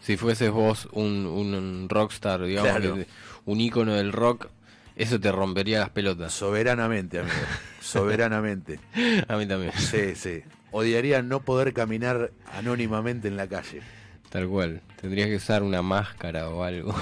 Si 0.00 0.16
fueses 0.16 0.50
vos 0.50 0.88
un, 0.92 1.26
un- 1.26 1.86
rockstar, 1.90 2.42
digamos, 2.44 2.70
Claro. 2.70 2.94
que- 2.94 3.06
un 3.44 3.60
ícono 3.60 3.92
del 3.92 4.10
rock, 4.10 4.46
eso 4.94 5.20
te 5.20 5.30
rompería 5.30 5.80
las 5.80 5.90
pelotas. 5.90 6.32
soberanamente, 6.32 7.18
amigo, 7.18 7.34
soberanamente. 7.82 8.80
A 9.28 9.36
mí 9.36 9.46
también. 9.46 9.72
Sí, 9.76 10.14
sí. 10.14 10.42
Odiaría 10.70 11.20
no 11.20 11.40
poder 11.40 11.74
caminar 11.74 12.30
anónimamente 12.54 13.28
en 13.28 13.36
la 13.36 13.46
calle. 13.48 13.82
Tal 14.30 14.48
cual. 14.48 14.80
Tendrías 14.98 15.28
que 15.28 15.36
usar 15.36 15.62
una 15.62 15.82
máscara 15.82 16.48
o 16.48 16.62
algo. 16.62 16.94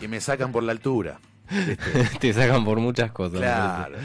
Y 0.00 0.08
me 0.08 0.22
sacan 0.22 0.52
por 0.52 0.62
la 0.62 0.72
altura. 0.72 1.20
te 2.20 2.32
sacan 2.32 2.64
por 2.64 2.78
muchas 2.80 3.12
cosas. 3.12 3.40
Claro. 3.40 3.98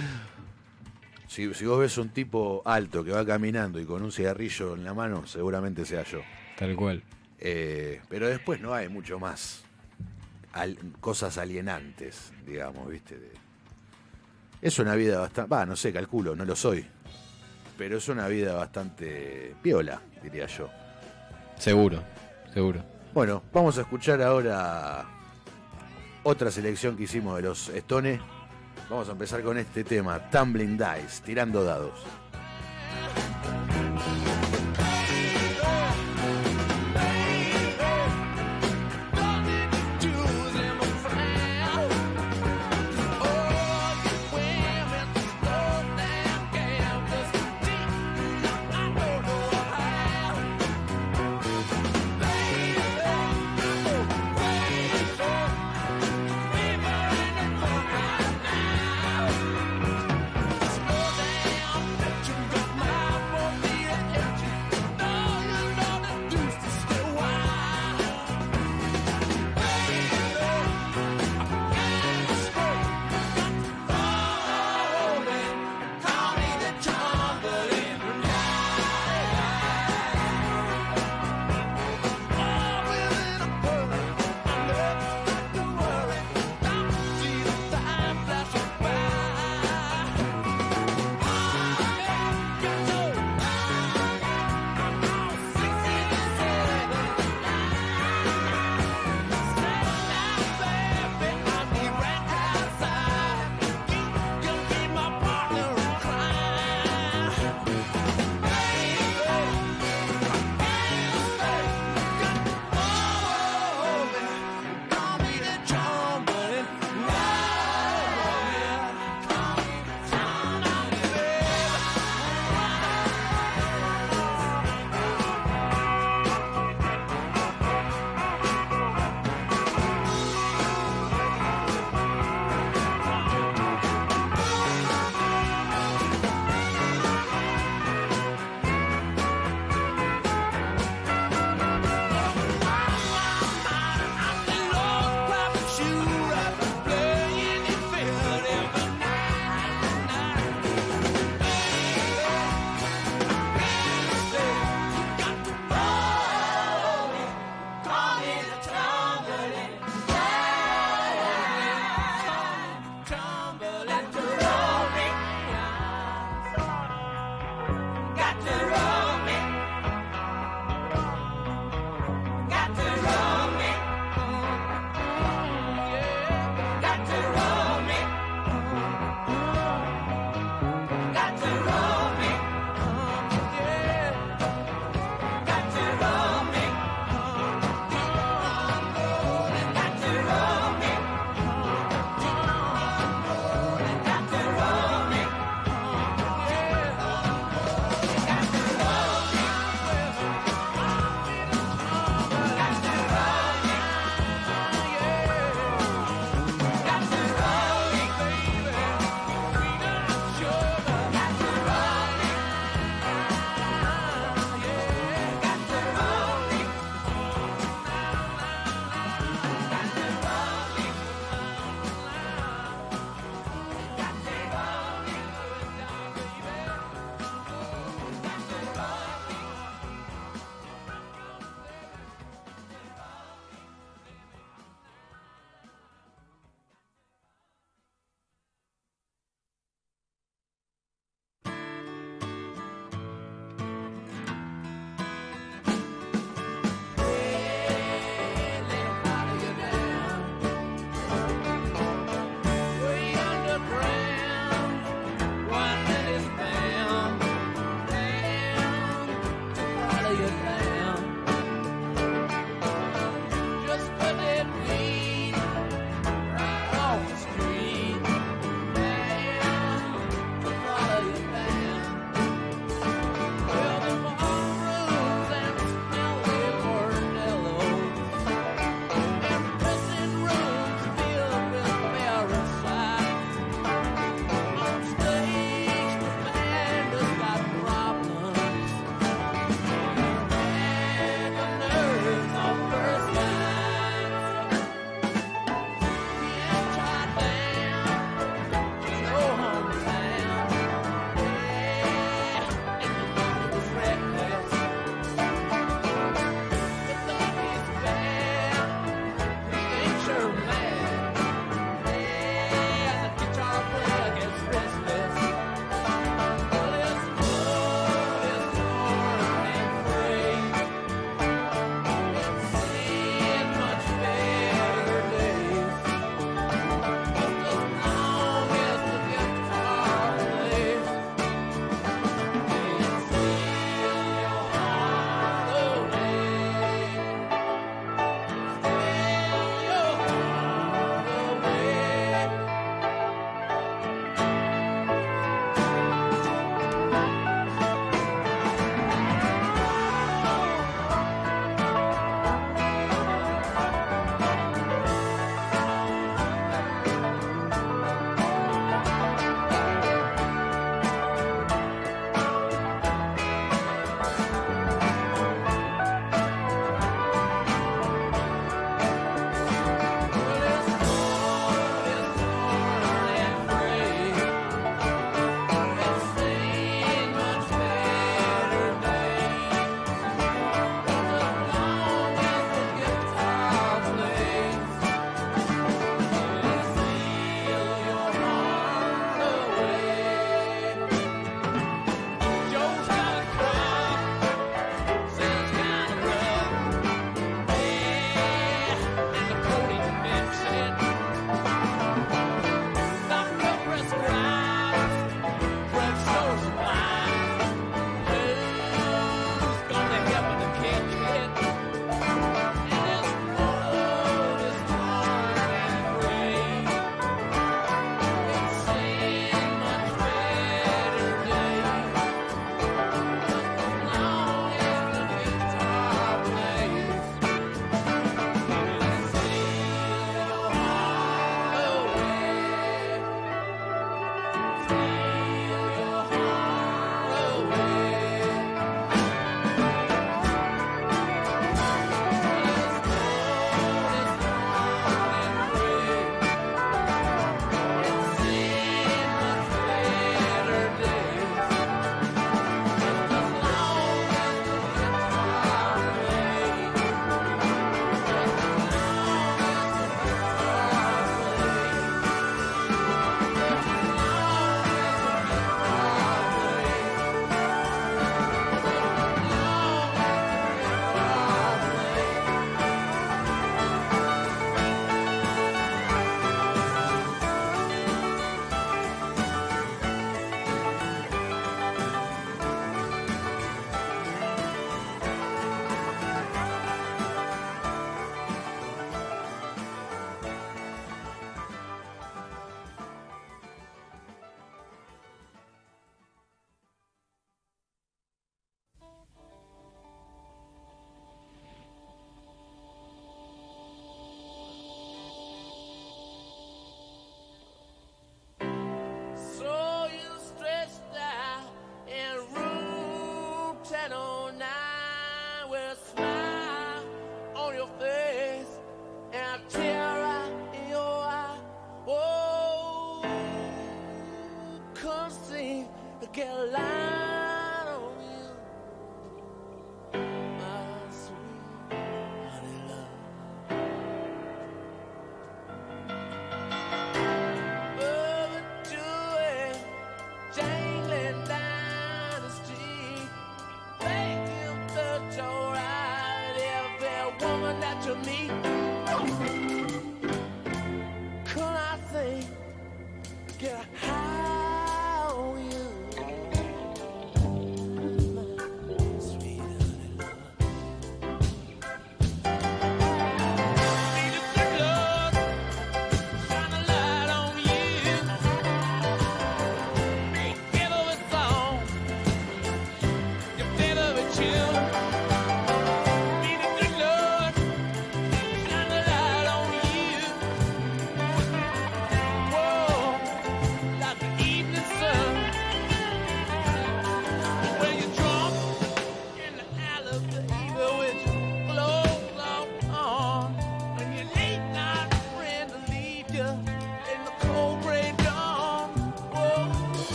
Si, 1.29 1.53
si 1.53 1.65
vos 1.65 1.79
ves 1.79 1.97
un 1.97 2.09
tipo 2.09 2.61
alto 2.65 3.03
que 3.05 3.11
va 3.11 3.25
caminando 3.25 3.79
y 3.79 3.85
con 3.85 4.03
un 4.03 4.11
cigarrillo 4.11 4.75
en 4.75 4.83
la 4.83 4.93
mano, 4.93 5.25
seguramente 5.27 5.85
sea 5.85 6.03
yo. 6.03 6.19
Tal 6.57 6.75
cual. 6.75 7.03
Eh, 7.39 8.01
pero 8.09 8.27
después 8.27 8.59
no 8.59 8.73
hay 8.73 8.89
mucho 8.89 9.19
más 9.19 9.63
al- 10.53 10.77
cosas 10.99 11.37
alienantes, 11.37 12.31
digamos, 12.45 12.89
¿viste? 12.89 13.17
De- 13.17 13.31
es 14.61 14.79
una 14.79 14.95
vida 14.95 15.19
bastante... 15.19 15.49
Va, 15.53 15.65
no 15.65 15.75
sé, 15.75 15.93
calculo, 15.93 16.35
no 16.35 16.43
lo 16.45 16.55
soy. 16.55 16.85
Pero 17.77 17.97
es 17.97 18.09
una 18.09 18.27
vida 18.27 18.53
bastante 18.55 19.55
piola, 19.61 20.01
diría 20.23 20.47
yo. 20.47 20.67
Seguro, 21.57 22.03
seguro. 22.53 22.83
Bueno, 23.13 23.43
vamos 23.53 23.77
a 23.77 23.81
escuchar 23.81 24.19
ahora 24.23 25.05
otra 26.23 26.49
selección 26.51 26.97
que 26.97 27.03
hicimos 27.03 27.35
de 27.35 27.43
los 27.43 27.69
Stones. 27.69 28.19
Vamos 28.89 29.09
a 29.09 29.11
empezar 29.11 29.43
con 29.43 29.57
este 29.59 29.83
tema, 29.83 30.29
Tumbling 30.31 30.75
Dice, 30.77 31.21
tirando 31.23 31.63
dados. 31.63 32.03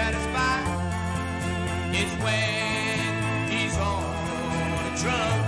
Satisfied 0.00 0.66
is 1.94 2.12
when 2.22 3.50
he's 3.50 3.76
on 3.76 4.04
a 4.86 4.96
drunk. 4.96 5.39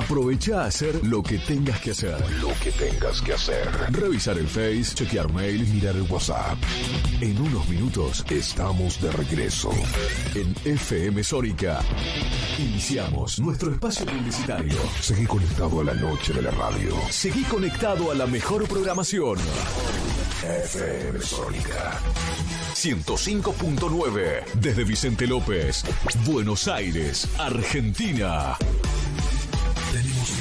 Aprovecha 0.00 0.62
a 0.62 0.66
hacer 0.66 1.06
lo 1.06 1.22
que 1.22 1.38
tengas 1.38 1.78
que 1.78 1.90
hacer. 1.90 2.16
Lo 2.40 2.48
que 2.62 2.72
tengas 2.72 3.20
que 3.20 3.34
hacer. 3.34 3.68
Revisar 3.90 4.38
el 4.38 4.48
Face, 4.48 4.94
chequear 4.94 5.30
mail, 5.30 5.66
mirar 5.66 5.94
el 5.94 6.02
WhatsApp. 6.02 6.56
En 7.20 7.38
unos 7.38 7.68
minutos 7.68 8.24
estamos 8.30 8.98
de 9.02 9.12
regreso. 9.12 9.70
En 10.34 10.54
FM 10.64 11.22
Sónica. 11.22 11.80
Iniciamos 12.58 13.38
nuestro 13.40 13.72
espacio 13.72 14.06
publicitario. 14.06 14.78
Seguí 15.02 15.26
conectado 15.26 15.82
a 15.82 15.84
la 15.84 15.94
noche 15.94 16.32
de 16.32 16.42
la 16.42 16.50
radio. 16.50 16.96
Seguí 17.10 17.42
conectado 17.42 18.10
a 18.10 18.14
la 18.14 18.26
mejor 18.26 18.66
programación. 18.66 19.36
FM 20.42 21.20
Sónica. 21.20 22.00
105.9 22.74 24.44
desde 24.54 24.84
Vicente 24.84 25.26
López, 25.26 25.84
Buenos 26.24 26.68
Aires, 26.68 27.28
Argentina. 27.38 28.56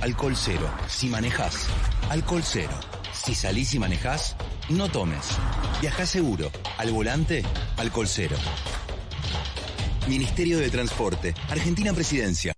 alcohol 0.00 0.34
cero. 0.36 0.70
Si 0.88 1.08
manejás, 1.08 1.66
alcohol 2.08 2.42
cero. 2.44 2.72
Si 3.12 3.34
salís 3.34 3.74
y 3.74 3.78
manejás, 3.78 4.36
no 4.68 4.88
tomes. 4.88 5.26
Viajá 5.80 6.06
seguro. 6.06 6.50
Al 6.78 6.92
volante, 6.92 7.42
alcohol 7.76 8.08
cero. 8.08 8.36
Ministerio 10.08 10.58
de 10.58 10.70
Transporte, 10.70 11.34
Argentina 11.50 11.92
Presidencia. 11.92 12.57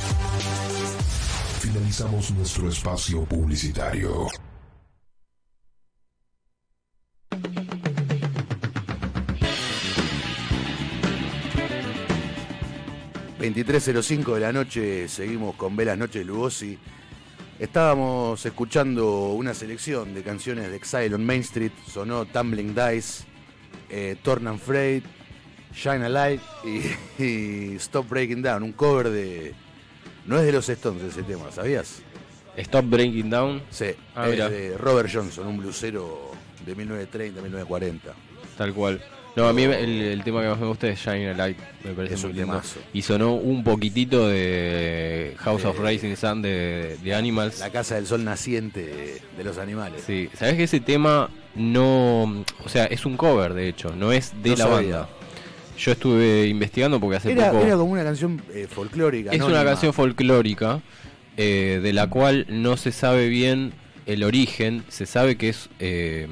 Finalizamos 1.91 2.31
nuestro 2.31 2.69
espacio 2.69 3.25
publicitario. 3.25 4.27
...23.05 13.37 14.35
de 14.35 14.39
la 14.39 14.53
noche... 14.53 15.09
...seguimos 15.09 15.55
con 15.57 15.75
Velas 15.75 15.97
Noches 15.97 16.25
Lugosi... 16.25 16.79
...estábamos 17.59 18.45
escuchando... 18.45 19.33
...una 19.33 19.53
selección 19.53 20.13
de 20.13 20.23
canciones 20.23 20.69
de 20.69 20.77
Exile 20.77 21.13
on 21.13 21.25
Main 21.25 21.41
Street... 21.41 21.73
...sonó 21.85 22.23
Tumbling 22.23 22.73
Dice... 22.73 23.25
Eh, 23.89 24.15
Torn 24.23 24.47
and 24.47 24.59
Freight... 24.59 25.03
Shine 25.73 26.05
a 26.05 26.09
Light 26.09 26.41
y, 26.63 27.21
y 27.21 27.75
Stop 27.75 28.07
Breaking 28.07 28.41
Down... 28.41 28.63
...un 28.63 28.71
cover 28.71 29.09
de... 29.09 29.70
No 30.25 30.37
es 30.39 30.45
de 30.45 30.51
los 30.51 30.67
Stones 30.69 31.03
ese 31.03 31.23
tema, 31.23 31.51
¿sabías? 31.51 32.01
Stop 32.57 32.85
Breaking 32.89 33.29
Down. 33.29 33.61
Sí, 33.69 33.87
Ah, 34.15 34.29
es 34.29 34.37
de 34.37 34.77
Robert 34.77 35.09
Johnson, 35.11 35.47
un 35.47 35.57
blusero 35.57 36.31
de 36.65 36.75
1930, 36.75 37.41
1940. 37.41 38.13
Tal 38.57 38.73
cual. 38.73 39.01
No, 39.33 39.47
a 39.47 39.53
mí 39.53 39.63
el, 39.63 39.71
el 40.01 40.23
tema 40.25 40.41
que 40.41 40.49
más 40.49 40.59
me 40.59 40.67
gusta 40.67 40.89
es 40.89 40.99
Shine 40.99 41.29
a 41.29 41.33
Light, 41.33 41.57
me 41.85 41.93
parece 41.93 42.15
Es 42.15 42.21
muy 42.23 42.31
un 42.31 42.37
lindo. 42.37 42.51
temazo. 42.53 42.79
Y 42.91 43.01
sonó 43.01 43.33
un 43.35 43.63
poquitito 43.63 44.27
de 44.27 45.33
House 45.39 45.63
of 45.63 45.79
Rising 45.79 46.17
Sun 46.17 46.41
de, 46.41 46.97
de 47.01 47.15
Animals. 47.15 47.59
La 47.59 47.69
casa 47.69 47.95
del 47.95 48.05
sol 48.07 48.25
naciente 48.25 48.85
de, 48.85 49.21
de 49.37 49.43
los 49.45 49.57
animales. 49.57 50.03
Sí, 50.05 50.29
sabes 50.37 50.55
que 50.55 50.63
ese 50.63 50.81
tema 50.81 51.29
no, 51.55 52.23
o 52.65 52.67
sea, 52.69 52.85
es 52.85 53.05
un 53.05 53.15
cover 53.15 53.53
de 53.53 53.69
hecho, 53.69 53.95
no 53.95 54.11
es 54.11 54.33
de 54.43 54.49
No 54.49 54.55
la 54.57 54.63
sabía. 54.65 54.97
banda. 54.97 55.09
Yo 55.81 55.91
estuve 55.93 56.45
investigando 56.47 56.99
porque 56.99 57.17
hace 57.17 57.31
Era, 57.31 57.51
poco 57.51 57.65
era 57.65 57.75
como 57.75 57.93
una 57.93 58.03
canción 58.03 58.39
eh, 58.53 58.67
folclórica. 58.69 59.31
es 59.31 59.41
una 59.41 59.63
canción 59.63 59.93
folclórica 59.93 60.79
eh, 61.37 61.79
de 61.81 61.91
la 61.93 62.05
cual 62.07 62.45
no 62.49 62.77
se 62.77 62.91
sabe 62.91 63.29
bien 63.29 63.73
el 64.05 64.23
origen, 64.23 64.83
se 64.89 65.07
sabe 65.07 65.37
que 65.37 65.49
es 65.49 65.69
eh, 65.79 66.27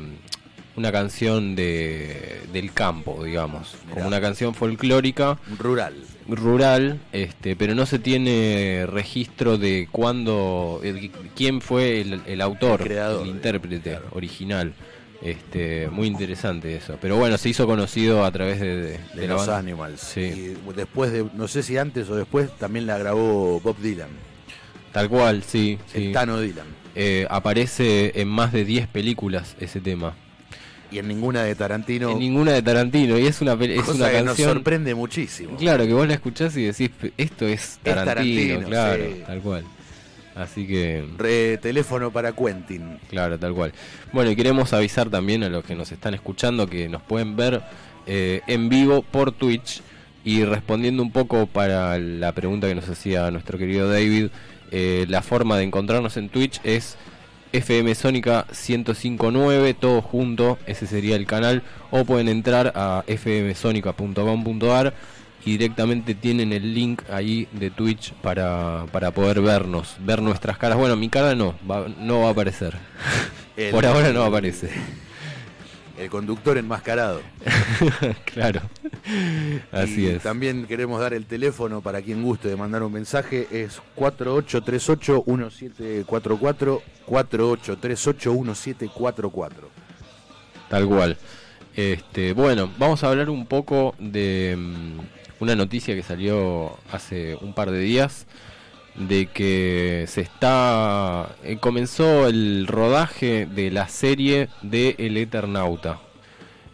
una 0.75 0.91
canción 0.91 1.55
de, 1.55 2.41
del 2.53 2.71
campo, 2.73 3.23
digamos, 3.23 3.75
Mirá. 3.85 3.95
como 3.95 4.07
una 4.07 4.21
canción 4.21 4.53
folclórica 4.53 5.39
rural. 5.57 5.95
rural, 6.27 6.99
este, 7.11 7.55
pero 7.55 7.73
no 7.73 7.87
se 7.87 7.97
tiene 7.97 8.85
registro 8.87 9.57
de 9.57 9.87
cuándo, 9.91 10.79
el- 10.83 11.09
quién 11.35 11.59
fue 11.61 12.01
el, 12.01 12.21
el 12.27 12.41
autor, 12.41 12.81
El 12.81 12.87
creador, 12.87 13.23
el 13.23 13.29
intérprete 13.29 13.89
claro. 13.91 14.05
original. 14.11 14.73
Este, 15.21 15.89
muy 15.91 16.07
interesante 16.07 16.75
eso. 16.75 16.97
Pero 17.01 17.17
bueno, 17.17 17.37
se 17.37 17.49
hizo 17.49 17.67
conocido 17.67 18.23
a 18.23 18.31
través 18.31 18.59
de, 18.59 18.67
de- 18.77 18.91
De, 18.91 18.99
de 19.15 19.27
la 19.27 19.33
los 19.33 19.41
banda. 19.47 19.57
Animals. 19.57 19.99
Sí. 19.99 20.21
Y 20.21 20.55
después 20.75 21.11
de, 21.11 21.25
no 21.33 21.47
sé 21.47 21.61
si 21.63 21.77
antes 21.77 22.09
o 22.09 22.15
después, 22.15 22.49
también 22.57 22.87
la 22.87 22.97
grabó 22.97 23.59
Bob 23.59 23.77
Dylan. 23.79 24.09
Tal 24.93 25.09
cual, 25.09 25.43
sí. 25.43 25.77
El 25.93 26.03
sí. 26.07 26.11
Tano 26.13 26.39
Dylan. 26.39 26.67
Eh, 26.95 27.27
aparece 27.29 28.13
en 28.19 28.27
más 28.27 28.51
de 28.53 28.63
10 28.65 28.87
películas 28.87 29.55
ese 29.59 29.79
tema. 29.81 30.15
Y 30.91 30.97
en 30.97 31.07
ninguna 31.07 31.43
de 31.43 31.53
Tarantino. 31.53 32.11
En 32.11 32.19
ninguna 32.19 32.53
de 32.53 32.63
Tarantino. 32.63 33.17
Y 33.19 33.27
es 33.27 33.41
una, 33.41 33.53
es 33.53 33.81
cosa 33.83 33.93
una 33.93 34.09
que 34.09 34.17
nos 34.19 34.25
canción. 34.27 34.53
sorprende 34.53 34.95
muchísimo. 34.95 35.55
Claro, 35.57 35.85
que 35.85 35.93
vos 35.93 36.07
la 36.07 36.15
escuchás 36.15 36.57
y 36.57 36.63
decís, 36.63 36.89
esto 37.17 37.45
es 37.45 37.77
Tarantino, 37.83 38.05
Tarantino, 38.05 38.67
claro, 38.67 39.03
sí. 39.05 39.21
tal 39.27 39.39
cual. 39.41 39.65
Así 40.35 40.65
que. 40.67 41.03
Re- 41.17 41.57
teléfono 41.57 42.11
para 42.11 42.31
Quentin. 42.33 42.97
Claro, 43.09 43.37
tal 43.39 43.53
cual. 43.53 43.73
Bueno, 44.13 44.31
y 44.31 44.35
queremos 44.35 44.71
avisar 44.73 45.09
también 45.09 45.43
a 45.43 45.49
los 45.49 45.63
que 45.65 45.75
nos 45.75 45.91
están 45.91 46.13
escuchando 46.13 46.67
que 46.67 46.87
nos 46.89 47.01
pueden 47.01 47.35
ver 47.35 47.61
eh, 48.07 48.41
en 48.47 48.69
vivo 48.69 49.01
por 49.01 49.31
Twitch. 49.31 49.81
Y 50.25 50.43
respondiendo 50.43 51.01
un 51.01 51.11
poco 51.11 51.47
para 51.47 51.97
la 51.97 52.33
pregunta 52.33 52.67
que 52.67 52.75
nos 52.75 52.87
hacía 52.89 53.31
nuestro 53.31 53.57
querido 53.57 53.89
David, 53.89 54.27
eh, 54.71 55.05
la 55.07 55.21
forma 55.21 55.57
de 55.57 55.63
encontrarnos 55.63 56.17
en 56.17 56.27
Twitch 56.29 56.59
es 56.63 56.97
FM 57.53 57.95
Sónica 57.95 58.45
1059, 58.49 59.73
todo 59.73 60.01
junto, 60.01 60.59
ese 60.67 60.85
sería 60.87 61.15
el 61.15 61.25
canal. 61.25 61.63
O 61.89 62.03
pueden 62.05 62.27
entrar 62.29 62.73
a 62.75 63.03
fmsonica.com.ar 63.07 64.93
y 65.45 65.51
directamente 65.51 66.15
tienen 66.15 66.51
el 66.53 66.73
link 66.73 67.01
ahí 67.09 67.47
de 67.53 67.69
Twitch 67.71 68.13
para, 68.13 68.85
para 68.91 69.11
poder 69.11 69.41
vernos, 69.41 69.95
ver 69.99 70.21
nuestras 70.21 70.57
caras. 70.57 70.77
Bueno, 70.77 70.95
mi 70.95 71.09
cara 71.09 71.35
no, 71.35 71.55
va- 71.69 71.87
no 71.97 72.21
va 72.21 72.29
a 72.29 72.31
aparecer. 72.31 72.75
El- 73.57 73.71
Por 73.71 73.85
ahora 73.85 74.11
no 74.13 74.23
aparece. 74.23 74.69
El 75.97 76.09
conductor 76.09 76.57
enmascarado. 76.57 77.21
claro. 78.33 78.61
Así 79.71 80.03
Y 80.03 80.07
es. 80.07 80.23
También 80.23 80.65
queremos 80.65 80.99
dar 81.01 81.13
el 81.13 81.25
teléfono 81.25 81.81
para 81.81 82.01
quien 82.01 82.23
guste 82.23 82.47
de 82.47 82.55
mandar 82.55 82.83
un 82.83 82.93
mensaje. 82.93 83.47
Es 83.51 83.81
4838-1744. 83.97 86.81
4838-1744. 87.07 89.51
Tal 90.69 90.87
cual. 90.87 91.17
Este, 91.75 92.33
bueno, 92.33 92.69
vamos 92.77 93.03
a 93.03 93.09
hablar 93.09 93.29
un 93.29 93.45
poco 93.45 93.95
de 93.99 94.55
mm, 94.57 94.99
una 95.39 95.55
noticia 95.55 95.95
que 95.95 96.03
salió 96.03 96.77
hace 96.91 97.35
un 97.41 97.53
par 97.53 97.71
de 97.71 97.79
días 97.79 98.25
de 98.95 99.27
que 99.27 100.05
se 100.07 100.21
está 100.21 101.29
eh, 101.43 101.57
comenzó 101.59 102.27
el 102.27 102.65
rodaje 102.67 103.45
de 103.45 103.71
la 103.71 103.87
serie 103.87 104.49
de 104.61 104.95
El 104.97 105.15
Eternauta. 105.17 105.99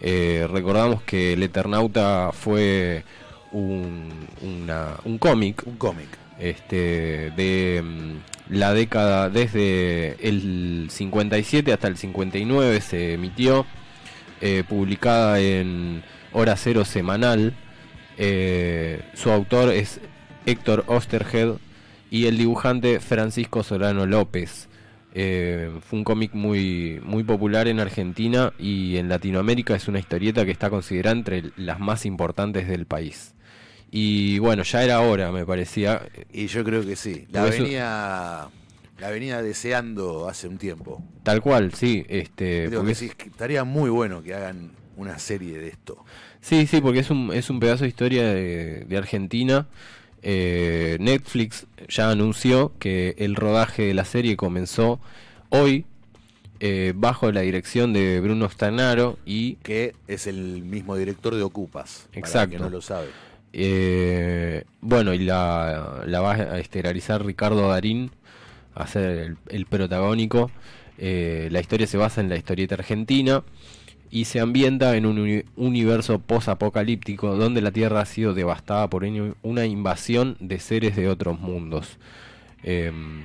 Eh, 0.02 0.48
recordamos 0.52 1.02
que 1.04 1.34
El 1.34 1.44
Eternauta 1.44 2.32
fue 2.34 3.04
un, 3.52 4.10
una- 4.42 4.98
un 5.06 5.18
cómic 5.20 5.64
Un 5.66 5.78
cómic. 5.78 6.08
este, 6.40 7.32
de 7.38 7.82
mm, 7.84 8.54
la 8.56 8.74
década 8.74 9.30
desde 9.30 10.16
el 10.28 10.88
57 10.90 11.72
hasta 11.74 11.88
el 11.88 11.98
59 11.98 12.82
se 12.82 13.14
emitió, 13.14 13.66
eh, 14.42 14.64
publicada 14.68 15.40
en 15.40 16.04
Hora 16.34 16.56
Cero 16.58 16.86
Semanal. 16.86 17.54
Eh, 18.18 19.02
su 19.14 19.32
autor 19.32 19.72
es 19.72 20.00
Héctor 20.46 20.84
Osterhead 20.88 21.56
y 22.10 22.28
el 22.28 22.38
dibujante 22.38 23.00
Francisco 23.00 23.64
Solano 23.64 24.06
López. 24.06 24.68
Eh, 25.18 25.72
fue 25.88 26.00
un 26.00 26.04
cómic 26.04 26.34
muy, 26.34 27.00
muy 27.04 27.24
popular 27.24 27.68
en 27.68 27.80
Argentina 27.80 28.52
y 28.60 28.98
en 28.98 29.08
Latinoamérica 29.08 29.76
es 29.76 29.88
una 29.88 30.00
historieta 30.00 30.44
que 30.46 30.52
está 30.52 30.70
considerada 30.70 31.16
entre 31.16 31.52
las 31.56 31.80
más 31.80 32.06
importantes 32.06 32.68
del 32.68 32.86
país. 32.86 33.34
Y 33.92 34.40
bueno, 34.40 34.64
ya 34.64 34.84
era 34.84 35.00
hora, 35.02 35.32
me 35.32 35.46
parecía. 35.46 36.02
Y 36.34 36.48
yo 36.48 36.64
creo 36.66 36.86
que 36.86 36.96
sí. 36.98 37.28
La 37.32 37.42
Porque 37.44 37.56
eso- 37.56 37.64
venía, 37.64 38.48
la 39.00 39.10
venía 39.10 39.42
deseando 39.42 40.28
hace 40.28 40.50
un 40.50 40.58
tiempo. 40.58 41.02
Tal 41.24 41.42
cual, 41.42 41.74
sí. 41.74 42.06
Este, 42.10 42.66
Creo 42.68 42.82
porque 42.82 42.92
que 42.92 42.96
sí, 42.96 43.12
estaría 43.26 43.64
muy 43.64 43.90
bueno 43.90 44.22
que 44.22 44.34
hagan 44.34 44.72
una 44.98 45.18
serie 45.18 45.58
de 45.60 45.70
esto. 45.70 46.04
Sí, 46.46 46.68
sí, 46.68 46.82
porque 46.82 47.00
es 47.00 47.10
un, 47.10 47.32
es 47.34 47.50
un 47.50 47.60
pedazo 47.60 47.84
de 47.84 47.90
historia 47.90 48.24
de, 48.24 48.86
de 48.86 48.98
Argentina. 48.98 49.68
Eh, 50.22 50.98
Netflix 51.00 51.66
ya 51.88 52.10
anunció 52.10 52.72
que 52.80 53.16
el 53.18 53.36
rodaje 53.36 53.84
de 53.84 53.94
la 53.94 54.06
serie 54.06 54.38
comenzó 54.38 55.00
hoy 55.50 55.86
eh, 56.60 56.94
bajo 56.96 57.32
la 57.32 57.42
dirección 57.42 57.94
de 57.94 58.20
Bruno 58.22 58.50
Stanaro 58.50 59.20
y 59.26 59.56
Que 59.56 59.94
es 60.08 60.26
el 60.26 60.64
mismo 60.64 60.96
director 60.96 61.36
de 61.36 61.44
Ocupas. 61.44 62.08
Exacto. 62.14 62.52
que 62.58 62.60
no 62.60 62.70
lo 62.70 62.82
sabe. 62.82 63.08
Eh, 63.54 64.64
bueno, 64.82 65.14
y 65.14 65.20
la, 65.20 66.04
la 66.06 66.22
va 66.22 66.34
a 66.34 66.60
estelarizar 66.60 67.26
Ricardo 67.26 67.70
Darín, 67.70 68.12
a 68.74 68.88
ser 68.88 69.18
el, 69.18 69.38
el 69.50 69.66
protagónico. 69.66 70.52
Eh, 70.98 71.50
la 71.52 71.60
historia 71.60 71.88
se 71.88 71.98
basa 71.98 72.22
en 72.22 72.30
la 72.30 72.36
historieta 72.38 72.76
argentina. 72.76 73.44
Y 74.16 74.24
se 74.26 74.40
ambienta 74.40 74.96
en 74.96 75.06
un 75.06 75.20
uni- 75.20 75.44
universo 75.58 76.20
post-apocalíptico 76.20 77.36
donde 77.36 77.62
la 77.62 77.72
Tierra 77.72 78.00
ha 78.00 78.06
sido 78.06 78.34
devastada 78.34 78.90
por 78.90 79.04
un- 79.04 79.36
una 79.42 79.66
invasión 79.66 80.38
de 80.40 80.60
seres 80.60 80.96
de 80.96 81.10
otros 81.10 81.38
mundos. 81.40 81.98
Em, 82.64 83.22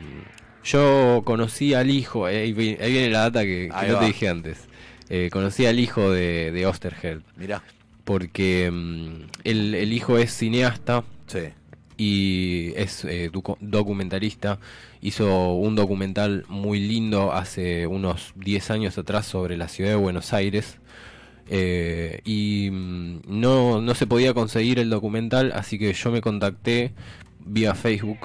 yo 0.64 1.22
conocí 1.24 1.74
al 1.74 1.90
hijo, 1.90 2.28
eh, 2.28 2.42
ahí, 2.42 2.52
vi- 2.52 2.76
ahí 2.80 2.92
viene 2.92 3.10
la 3.10 3.20
data 3.20 3.42
que, 3.44 3.68
no 3.88 3.98
te 4.00 4.04
dije 4.06 4.28
antes. 4.28 4.66
Eh, 5.08 5.28
conocí 5.32 5.64
al 5.66 5.78
hijo 5.78 6.10
de, 6.10 6.50
de 6.50 6.66
Osterheld. 6.66 7.22
Mirá. 7.36 7.62
Porque 8.04 8.64
em, 8.66 9.26
el, 9.44 9.74
el 9.76 9.92
hijo 9.92 10.18
es 10.18 10.32
cineasta 10.36 11.04
Sí. 11.28 11.50
y 11.96 12.72
es 12.76 13.04
eh, 13.04 13.30
documentalista. 13.60 14.58
Hizo 15.02 15.54
un 15.54 15.76
documental 15.76 16.44
muy 16.48 16.80
lindo 16.80 17.32
hace 17.32 17.86
unos 17.86 18.32
10 18.34 18.70
años 18.70 18.98
atrás 18.98 19.24
sobre 19.26 19.56
la 19.56 19.68
ciudad 19.68 19.90
de 19.90 19.96
Buenos 19.96 20.32
Aires. 20.32 20.78
Eh, 21.52 22.20
y 22.24 22.70
mm, 22.70 23.22
no, 23.26 23.80
no 23.80 23.94
se 23.96 24.06
podía 24.06 24.32
conseguir 24.34 24.78
el 24.78 24.88
documental, 24.88 25.50
así 25.54 25.78
que 25.78 25.92
yo 25.92 26.10
me 26.12 26.20
contacté 26.20 26.92
vía 27.44 27.74
Facebook 27.74 28.18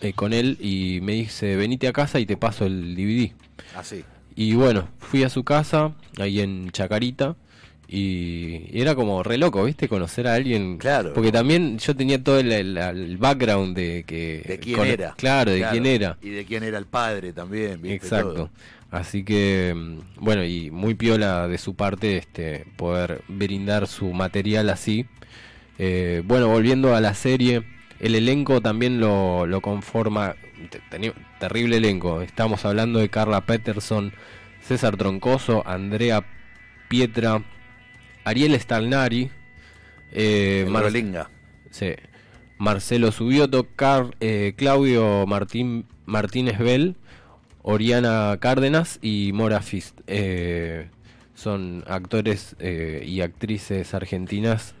eh, 0.00 0.12
con 0.12 0.32
él 0.32 0.56
y 0.60 1.00
me 1.02 1.12
dice, 1.14 1.56
venite 1.56 1.88
a 1.88 1.92
casa 1.92 2.20
y 2.20 2.26
te 2.26 2.36
paso 2.36 2.64
el 2.66 2.94
DVD. 2.94 3.32
Así. 3.76 4.04
Y 4.36 4.54
bueno, 4.54 4.88
fui 4.98 5.24
a 5.24 5.28
su 5.30 5.42
casa, 5.44 5.94
ahí 6.18 6.40
en 6.40 6.70
Chacarita, 6.70 7.36
y 7.88 8.66
era 8.80 8.94
como 8.94 9.22
re 9.22 9.36
loco, 9.38 9.62
¿viste? 9.64 9.88
Conocer 9.88 10.26
a 10.26 10.34
alguien. 10.34 10.78
Claro. 10.78 11.12
Porque 11.12 11.30
también 11.30 11.78
yo 11.78 11.94
tenía 11.94 12.22
todo 12.22 12.38
el, 12.40 12.50
el- 12.50 12.76
el 12.78 13.18
background 13.18 13.76
de 13.76 14.04
que. 14.06 14.42
De 14.46 14.58
quién 14.58 14.76
con- 14.76 14.86
era. 14.88 15.14
Claro, 15.16 15.50
de 15.52 15.64
quién 15.70 15.86
era. 15.86 16.18
Y 16.22 16.30
de 16.30 16.44
quién 16.44 16.62
era 16.64 16.78
el 16.78 16.86
padre 16.86 17.32
también, 17.32 17.80
¿viste? 17.82 17.94
Exacto. 17.96 18.34
Todo. 18.34 18.50
Así 18.94 19.24
que, 19.24 19.74
bueno, 20.20 20.44
y 20.44 20.70
muy 20.70 20.94
piola 20.94 21.48
de 21.48 21.58
su 21.58 21.74
parte 21.74 22.16
este 22.16 22.64
poder 22.76 23.22
brindar 23.26 23.88
su 23.88 24.12
material 24.12 24.70
así. 24.70 25.06
Eh, 25.80 26.22
bueno, 26.24 26.46
volviendo 26.46 26.94
a 26.94 27.00
la 27.00 27.12
serie, 27.14 27.64
el 27.98 28.14
elenco 28.14 28.60
también 28.60 29.00
lo, 29.00 29.46
lo 29.48 29.60
conforma, 29.62 30.36
terrible 31.40 31.78
elenco. 31.78 32.22
Estamos 32.22 32.64
hablando 32.64 33.00
de 33.00 33.08
Carla 33.08 33.40
Peterson, 33.46 34.12
César 34.62 34.96
Troncoso, 34.96 35.66
Andrea 35.66 36.24
Pietra, 36.88 37.42
Ariel 38.22 38.54
Stalnari, 38.60 39.28
eh, 40.12 40.68
Mar-. 40.70 40.84
Sí. 41.70 41.94
Marcelo 42.58 43.10
Subioto, 43.10 43.66
Car- 43.74 44.14
eh, 44.20 44.54
Claudio 44.56 45.26
Martín, 45.26 45.86
Martínez 46.06 46.58
Bell, 46.60 46.94
Oriana 47.64 48.36
Cárdenas 48.40 48.98
y 49.02 49.32
Mora 49.32 49.60
Fist. 49.60 49.98
Eh, 50.06 50.88
son 51.34 51.82
actores 51.88 52.54
eh, 52.60 53.02
y 53.06 53.22
actrices 53.22 53.94
argentinas 53.94 54.74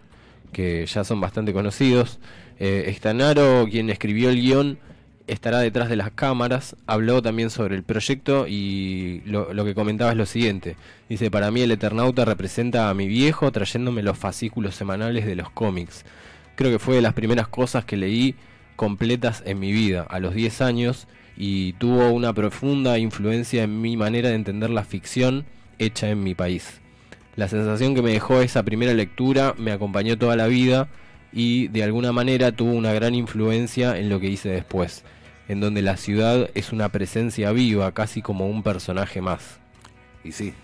que 0.52 0.86
ya 0.86 1.02
son 1.02 1.20
bastante 1.20 1.52
conocidos. 1.52 2.20
Eh, 2.60 2.84
Estanaro, 2.88 3.66
quien 3.70 3.88
escribió 3.88 4.28
el 4.28 4.36
guion, 4.36 4.78
estará 5.26 5.60
detrás 5.60 5.88
de 5.88 5.96
las 5.96 6.10
cámaras. 6.10 6.76
Habló 6.86 7.22
también 7.22 7.48
sobre 7.48 7.74
el 7.74 7.82
proyecto 7.82 8.46
y 8.46 9.22
lo, 9.24 9.54
lo 9.54 9.64
que 9.64 9.74
comentaba 9.74 10.12
es 10.12 10.18
lo 10.18 10.26
siguiente. 10.26 10.76
Dice, 11.08 11.30
para 11.30 11.50
mí 11.50 11.62
el 11.62 11.72
Eternauta 11.72 12.26
representa 12.26 12.90
a 12.90 12.94
mi 12.94 13.08
viejo 13.08 13.50
trayéndome 13.50 14.02
los 14.02 14.18
fascículos 14.18 14.74
semanales 14.74 15.24
de 15.24 15.36
los 15.36 15.50
cómics. 15.50 16.04
Creo 16.54 16.70
que 16.70 16.78
fue 16.78 16.96
de 16.96 17.02
las 17.02 17.14
primeras 17.14 17.48
cosas 17.48 17.86
que 17.86 17.96
leí 17.96 18.36
completas 18.76 19.42
en 19.46 19.58
mi 19.58 19.72
vida, 19.72 20.02
a 20.02 20.18
los 20.18 20.34
10 20.34 20.60
años, 20.60 21.08
y 21.36 21.72
tuvo 21.74 22.10
una 22.10 22.32
profunda 22.32 22.98
influencia 22.98 23.64
en 23.64 23.80
mi 23.80 23.96
manera 23.96 24.28
de 24.28 24.36
entender 24.36 24.70
la 24.70 24.84
ficción 24.84 25.44
hecha 25.78 26.08
en 26.10 26.22
mi 26.22 26.34
país. 26.34 26.80
La 27.36 27.48
sensación 27.48 27.94
que 27.94 28.02
me 28.02 28.12
dejó 28.12 28.40
esa 28.40 28.62
primera 28.62 28.94
lectura 28.94 29.54
me 29.58 29.72
acompañó 29.72 30.16
toda 30.16 30.36
la 30.36 30.46
vida 30.46 30.88
y 31.32 31.66
de 31.68 31.82
alguna 31.82 32.12
manera 32.12 32.52
tuvo 32.52 32.72
una 32.72 32.92
gran 32.92 33.14
influencia 33.14 33.98
en 33.98 34.08
lo 34.08 34.20
que 34.20 34.28
hice 34.28 34.50
después, 34.50 35.04
en 35.48 35.60
donde 35.60 35.82
la 35.82 35.96
ciudad 35.96 36.48
es 36.54 36.72
una 36.72 36.90
presencia 36.90 37.50
viva, 37.50 37.90
casi 37.92 38.22
como 38.22 38.48
un 38.48 38.62
personaje 38.62 39.20
más. 39.20 39.58
Y 40.22 40.30
sí. 40.30 40.54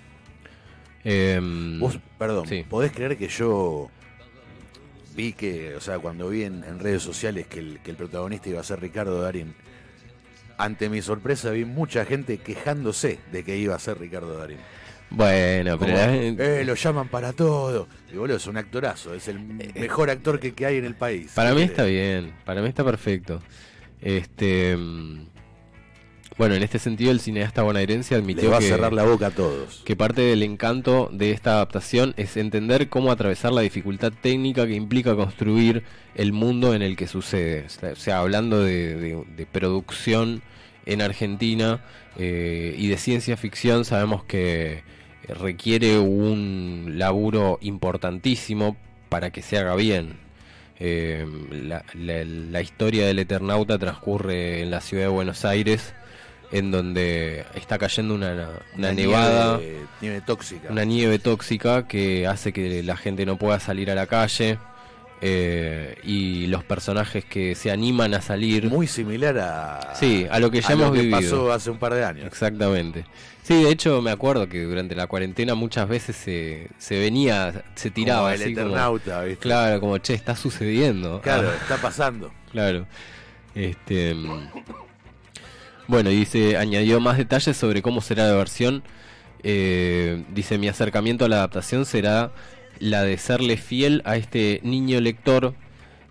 Em, 1.02 1.80
Vos, 1.80 1.98
perdón, 2.18 2.46
sí. 2.46 2.64
¿podés 2.68 2.92
creer 2.92 3.16
que 3.16 3.26
yo 3.28 3.90
vi 5.16 5.32
que, 5.32 5.74
o 5.74 5.80
sea, 5.80 5.98
cuando 5.98 6.28
vi 6.28 6.44
en, 6.44 6.62
en 6.62 6.78
redes 6.78 7.02
sociales 7.02 7.48
que 7.48 7.58
el, 7.58 7.80
que 7.82 7.90
el 7.90 7.96
protagonista 7.96 8.48
iba 8.48 8.60
a 8.60 8.64
ser 8.64 8.80
Ricardo 8.80 9.20
Darín, 9.20 9.54
ante 10.60 10.88
mi 10.88 11.02
sorpresa 11.02 11.50
vi 11.50 11.64
mucha 11.64 12.04
gente 12.04 12.38
quejándose 12.38 13.18
de 13.32 13.42
que 13.44 13.56
iba 13.56 13.74
a 13.74 13.78
ser 13.78 13.98
Ricardo 13.98 14.36
Darín. 14.38 14.58
Bueno, 15.10 15.76
Como, 15.78 15.92
pero... 15.92 16.10
eh, 16.12 16.62
lo 16.64 16.74
llaman 16.74 17.08
para 17.08 17.32
todo. 17.32 17.88
Y 18.12 18.16
boludo, 18.16 18.36
es 18.36 18.46
un 18.46 18.56
actorazo, 18.56 19.12
es 19.14 19.26
el 19.28 19.40
mejor 19.40 20.08
actor 20.10 20.38
que, 20.38 20.54
que 20.54 20.66
hay 20.66 20.76
en 20.76 20.84
el 20.84 20.94
país. 20.94 21.26
Eh, 21.26 21.32
Para 21.34 21.50
mí 21.52 21.58
¿Qué 21.58 21.64
está 21.64 21.84
bien, 21.84 22.32
para 22.44 22.62
mí 22.62 22.68
está 22.68 22.84
perfecto. 22.84 23.42
Este, 24.00 24.76
mm, 24.76 25.26
bueno, 26.40 26.54
en 26.54 26.62
este 26.62 26.78
sentido 26.78 27.10
el 27.10 27.20
cineasta 27.20 27.60
bonaerense 27.62 28.14
admitió 28.14 28.44
Les 28.44 28.52
va 28.52 28.56
a 28.56 28.60
que, 28.60 28.68
cerrar 28.68 28.94
la 28.94 29.04
boca 29.04 29.26
a 29.26 29.30
todos. 29.30 29.82
que 29.84 29.94
parte 29.94 30.22
del 30.22 30.42
encanto 30.42 31.10
de 31.12 31.32
esta 31.32 31.52
adaptación 31.52 32.14
es 32.16 32.38
entender 32.38 32.88
cómo 32.88 33.12
atravesar 33.12 33.52
la 33.52 33.60
dificultad 33.60 34.10
técnica 34.22 34.66
que 34.66 34.72
implica 34.72 35.14
construir 35.14 35.82
el 36.14 36.32
mundo 36.32 36.72
en 36.74 36.80
el 36.80 36.96
que 36.96 37.06
sucede. 37.08 37.66
O 37.66 37.68
sea, 37.68 37.92
o 37.92 37.96
sea, 37.96 38.18
hablando 38.20 38.62
de, 38.64 38.96
de- 38.96 39.24
de 39.36 39.44
producción 39.44 40.40
en 40.86 41.02
Argentina 41.02 41.84
eh, 42.18 42.74
y 42.78 42.88
de 42.88 42.96
ciencia 42.96 43.36
ficción, 43.36 43.84
sabemos 43.84 44.24
que 44.24 44.82
requiere 45.28 45.98
un 45.98 46.94
laburo 46.96 47.58
importantísimo 47.60 48.78
para 49.10 49.28
que 49.30 49.42
se 49.42 49.58
haga 49.58 49.74
bien. 49.76 50.14
Eh, 50.82 51.26
la, 51.52 51.84
la- 51.92 52.24
la 52.24 52.60
historia 52.62 53.06
del 53.06 53.18
Eternauta 53.18 53.78
transcurre 53.78 54.62
en 54.62 54.70
la 54.70 54.80
ciudad 54.80 55.02
de 55.04 55.08
Buenos 55.10 55.44
Aires, 55.44 55.92
en 56.52 56.70
donde 56.70 57.44
está 57.54 57.78
cayendo 57.78 58.14
una, 58.14 58.32
una 58.32 58.48
Una 58.76 58.92
nevada, 58.92 59.58
Nieve, 59.58 59.76
nieve 60.00 60.20
tóxica. 60.22 60.68
una 60.70 60.84
nieve 60.84 61.18
tóxica 61.18 61.86
que 61.86 62.26
hace 62.26 62.52
que 62.52 62.82
la 62.82 62.96
gente 62.96 63.24
no 63.26 63.36
pueda 63.36 63.60
salir 63.60 63.90
a 63.90 63.94
la 63.94 64.06
calle. 64.06 64.58
eh, 65.22 65.96
y 66.02 66.46
los 66.46 66.64
personajes 66.64 67.26
que 67.26 67.54
se 67.54 67.70
animan 67.70 68.14
a 68.14 68.22
salir. 68.22 68.64
Muy 68.70 68.86
similar 68.86 69.36
a, 69.38 69.94
Sí, 69.94 70.26
a 70.30 70.38
lo 70.40 70.50
que 70.50 70.62
ya 70.62 70.72
hemos 70.72 70.92
que 70.92 71.00
vivido. 71.02 71.20
pasó 71.20 71.52
hace 71.52 71.68
un 71.70 71.76
par 71.78 71.92
de 71.92 72.02
años. 72.06 72.24
Exactamente. 72.26 73.04
Sí, 73.42 73.62
de 73.64 73.70
hecho 73.70 74.00
me 74.00 74.10
acuerdo 74.12 74.48
que 74.48 74.62
durante 74.62 74.94
la 74.94 75.06
cuarentena 75.08 75.54
muchas 75.54 75.86
veces 75.90 76.16
se, 76.16 76.68
se 76.78 76.98
venía, 76.98 77.64
se 77.74 77.90
tiraba 77.90 78.20
Como 78.20 78.30
el 78.30 78.40
así 78.42 78.54
como- 78.54 78.66
Eternauta, 78.68 79.24
¿viste? 79.24 79.42
Claro, 79.42 79.78
como 79.80 79.98
che, 79.98 80.14
está 80.14 80.34
sucediendo. 80.36 81.20
Claro, 81.20 81.50
Ah, 81.52 81.56
está 81.60 81.76
pasando. 81.76 82.32
claro. 82.50 82.86
Este 83.54 84.14
bueno, 85.90 86.10
y 86.10 86.16
dice, 86.16 86.56
añadió 86.56 87.00
más 87.00 87.18
detalles 87.18 87.56
sobre 87.56 87.82
cómo 87.82 88.00
será 88.00 88.28
la 88.28 88.34
versión. 88.34 88.84
Eh, 89.42 90.22
dice, 90.32 90.56
mi 90.56 90.68
acercamiento 90.68 91.24
a 91.24 91.28
la 91.28 91.36
adaptación 91.36 91.84
será 91.84 92.30
la 92.78 93.02
de 93.02 93.18
serle 93.18 93.56
fiel 93.56 94.00
a 94.04 94.16
este 94.16 94.60
niño 94.62 95.00
lector 95.00 95.54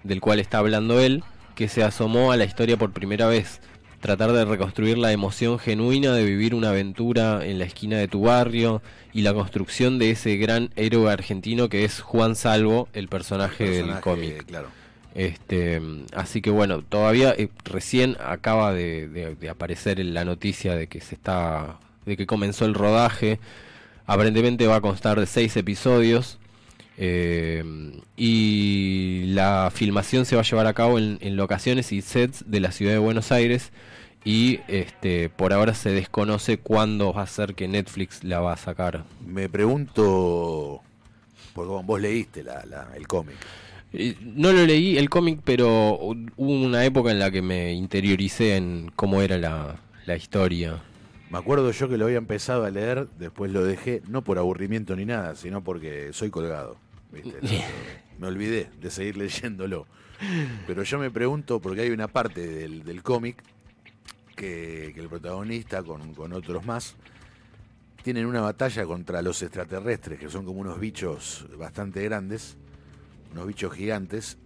del 0.04 0.20
cual 0.20 0.40
está 0.40 0.58
hablando 0.58 1.00
él, 1.00 1.24
que 1.56 1.70
se 1.70 1.84
asomó 1.84 2.34
a 2.34 2.38
la 2.38 2.44
historia 2.44 2.76
por 2.76 2.92
primera 2.92 3.28
vez. 3.28 3.62
Tratar 4.02 4.34
de 4.34 4.44
reconstruir 4.44 4.98
la 4.98 5.14
emoción 5.14 5.60
genuina 5.60 6.14
de 6.14 6.26
vivir 6.26 6.56
una 6.56 6.70
aventura 6.70 7.46
en 7.46 7.58
la 7.58 7.66
esquina 7.66 7.98
de 7.98 8.08
tu 8.10 8.22
barrio 8.22 8.82
y 9.14 9.22
la 9.22 9.34
construcción 9.34 9.98
de 9.98 10.12
ese 10.12 10.36
gran 10.36 10.72
héroe 10.76 11.12
argentino 11.12 11.70
que 11.70 11.86
es 11.86 12.02
Juan 12.02 12.36
Salvo, 12.36 12.90
el 12.94 13.08
personaje, 13.08 13.64
del 13.64 13.86
Personaje, 13.88 14.02
cómic. 14.02 14.46
Claro. 14.46 14.79
Este, 15.16 15.82
así 16.14 16.42
que 16.42 16.50
bueno, 16.52 16.82
todavía 16.84 17.34
eh, 17.38 17.50
recién 17.66 18.16
acaba 18.24 18.74
de, 18.74 19.08
de- 19.08 19.36
de 19.36 19.50
aparecer 19.50 20.00
la 20.00 20.24
noticia 20.26 20.76
de 20.76 20.88
que 20.88 21.02
se 21.02 21.16
está, 21.16 21.78
de 22.06 22.16
que 22.16 22.26
comenzó 22.28 22.66
el 22.66 22.74
rodaje. 22.74 23.40
Aparentemente 24.06 24.66
va 24.68 24.78
a 24.78 24.82
constar 24.82 25.20
de 25.20 25.26
seis 25.26 25.56
episodios 25.58 26.38
eh, 26.98 27.64
y 28.18 29.24
la 29.28 29.72
filmación 29.74 30.26
se 30.26 30.36
va 30.36 30.42
a 30.42 30.46
llevar 30.46 30.68
a 30.68 30.74
cabo 30.74 30.98
en, 31.00 31.18
en 31.22 31.36
locaciones 31.36 31.92
y 31.92 32.02
sets 32.02 32.44
de 32.50 32.60
la 32.60 32.72
ciudad 32.72 32.92
de 32.94 32.98
Buenos 32.98 33.32
Aires 33.32 33.72
y 34.26 34.60
este, 34.68 35.30
por 35.30 35.54
ahora 35.54 35.74
se 35.74 35.92
desconoce 35.92 36.58
cuándo 36.58 37.14
va 37.14 37.22
a 37.24 37.28
ser 37.28 37.56
que 37.56 37.68
Netflix 37.68 38.24
la 38.24 38.42
va 38.42 38.54
a 38.54 38.58
sacar. 38.58 39.04
Me 39.26 39.48
pregunto, 39.48 40.82
porque 41.54 41.72
vos 41.86 42.02
leíste 42.02 42.44
la, 42.44 42.66
la- 42.66 42.90
el 42.96 43.08
cómic. 43.08 43.36
Eh, 43.94 44.16
No 44.22 44.52
lo 44.54 44.66
leí 44.66 44.98
el 44.98 45.10
cómic, 45.10 45.42
pero 45.44 45.94
hubo 45.96 46.26
una 46.38 46.86
época 46.86 47.12
en 47.12 47.20
la 47.20 47.32
que 47.32 47.42
me 47.42 47.74
interioricé 47.74 48.56
en 48.56 48.92
cómo 48.96 49.22
era 49.22 49.38
la, 49.38 49.80
la 50.06 50.16
historia. 50.16 50.82
Me 51.30 51.38
acuerdo 51.38 51.72
yo 51.72 51.88
que 51.88 51.98
lo 51.98 52.06
había 52.06 52.18
empezado 52.18 52.66
a 52.66 52.72
leer, 52.72 53.08
después 53.20 53.52
lo 53.52 53.64
dejé, 53.64 54.02
no 54.08 54.24
por 54.24 54.40
aburrimiento 54.40 54.96
ni 54.96 55.06
nada, 55.06 55.36
sino 55.36 55.64
porque 55.64 56.10
soy 56.12 56.30
colgado. 56.30 56.78
¿viste? 57.12 57.38
me 58.20 58.28
olvidé 58.28 58.70
de 58.82 58.90
seguir 58.92 59.18
leyéndolo. 59.18 59.86
Pero 60.68 60.84
yo 60.84 61.00
me 61.00 61.12
pregunto, 61.12 61.60
porque 61.62 61.82
hay 61.82 61.92
una 61.92 62.08
parte 62.08 62.46
del, 62.46 62.84
del 62.84 63.04
cómic 63.04 63.42
que, 64.36 64.92
que 64.94 65.00
el 65.00 65.08
protagonista, 65.08 65.84
con, 65.84 66.14
con 66.14 66.34
otros 66.34 66.66
más, 66.66 66.96
tienen 68.04 68.26
una 68.26 68.42
batalla 68.42 68.86
contra 68.86 69.22
los 69.22 69.42
extraterrestres, 69.44 70.20
que 70.20 70.30
son 70.30 70.46
como 70.46 70.60
unos 70.60 70.80
bichos 70.80 71.46
bastante 71.58 72.04
grandes, 72.04 72.58
unos 73.32 73.48
bichos 73.48 73.74
gigantes, 73.74 74.38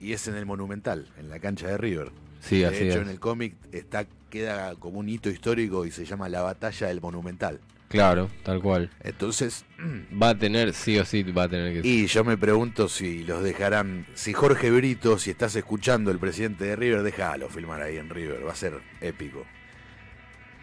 y 0.00 0.12
es 0.12 0.26
en 0.28 0.34
el 0.34 0.46
Monumental, 0.46 1.08
en 1.18 1.28
la 1.28 1.38
cancha 1.38 1.68
de 1.68 1.78
River. 1.78 2.10
Sí, 2.40 2.58
de 2.60 2.66
así 2.66 2.76
hecho, 2.88 2.98
es. 3.00 3.02
en 3.02 3.08
el 3.08 3.20
cómic 3.20 3.54
está 3.72 4.06
queda 4.30 4.74
como 4.76 4.98
un 4.98 5.08
hito 5.08 5.28
histórico 5.28 5.84
y 5.84 5.90
se 5.90 6.06
llama 6.06 6.28
la 6.28 6.40
batalla 6.42 6.88
del 6.88 7.00
Monumental. 7.00 7.60
Claro, 7.88 8.30
tal 8.42 8.62
cual. 8.62 8.90
Entonces, 9.04 9.66
Va 10.22 10.30
a 10.30 10.38
tener, 10.38 10.72
sí 10.72 10.98
o 10.98 11.04
sí, 11.04 11.22
va 11.22 11.44
a 11.44 11.48
tener 11.48 11.82
que 11.82 11.86
y 11.86 12.06
yo 12.06 12.24
me 12.24 12.38
pregunto 12.38 12.88
si 12.88 13.22
los 13.24 13.42
dejarán, 13.42 14.06
si 14.14 14.32
Jorge 14.32 14.70
Brito, 14.70 15.18
si 15.18 15.30
estás 15.30 15.54
escuchando 15.56 16.10
el 16.10 16.18
presidente 16.18 16.64
de 16.64 16.76
River, 16.76 17.02
déjalo 17.02 17.50
filmar 17.50 17.82
ahí 17.82 17.98
en 17.98 18.08
River, 18.08 18.46
va 18.46 18.52
a 18.52 18.56
ser 18.56 18.80
épico. 19.02 19.44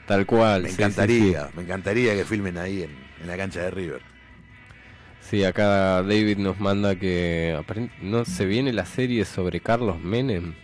Tal 0.07 0.25
cual. 0.25 0.63
Me 0.63 0.69
sí, 0.69 0.75
sí, 0.75 0.81
encantaría, 0.81 1.45
sí. 1.45 1.53
me 1.55 1.61
encantaría 1.63 2.15
que 2.15 2.25
filmen 2.25 2.57
ahí 2.57 2.81
en, 2.81 2.91
en 3.21 3.27
la 3.27 3.37
cancha 3.37 3.61
de 3.61 3.69
River. 3.69 4.01
Sí, 5.29 5.43
acá 5.43 6.01
David 6.01 6.37
nos 6.39 6.59
manda 6.59 6.95
que 6.95 7.55
no 8.01 8.25
se 8.25 8.45
viene 8.47 8.73
la 8.73 8.87
serie 8.87 9.25
sobre 9.25 9.59
Carlos 9.59 9.99
Menem. 9.99 10.55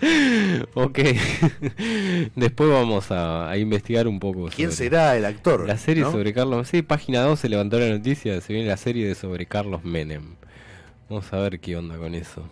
ok, 0.74 0.98
después 2.34 2.70
vamos 2.70 3.12
a, 3.12 3.48
a 3.48 3.56
investigar 3.58 4.08
un 4.08 4.18
poco. 4.18 4.48
¿Quién 4.48 4.72
será 4.72 5.16
el 5.16 5.24
actor? 5.24 5.68
La 5.68 5.78
serie 5.78 6.02
no? 6.02 6.10
sobre 6.10 6.34
Carlos 6.34 6.66
Sí, 6.66 6.82
página 6.82 7.20
2 7.20 7.38
se 7.38 7.48
levantó 7.48 7.78
la 7.78 7.90
noticia, 7.90 8.40
se 8.40 8.52
viene 8.52 8.68
la 8.68 8.76
serie 8.76 9.06
de 9.06 9.14
sobre 9.14 9.46
Carlos 9.46 9.84
Menem. 9.84 10.34
Vamos 11.08 11.32
a 11.32 11.36
ver 11.38 11.60
qué 11.60 11.76
onda 11.76 11.96
con 11.96 12.12
eso. 12.16 12.42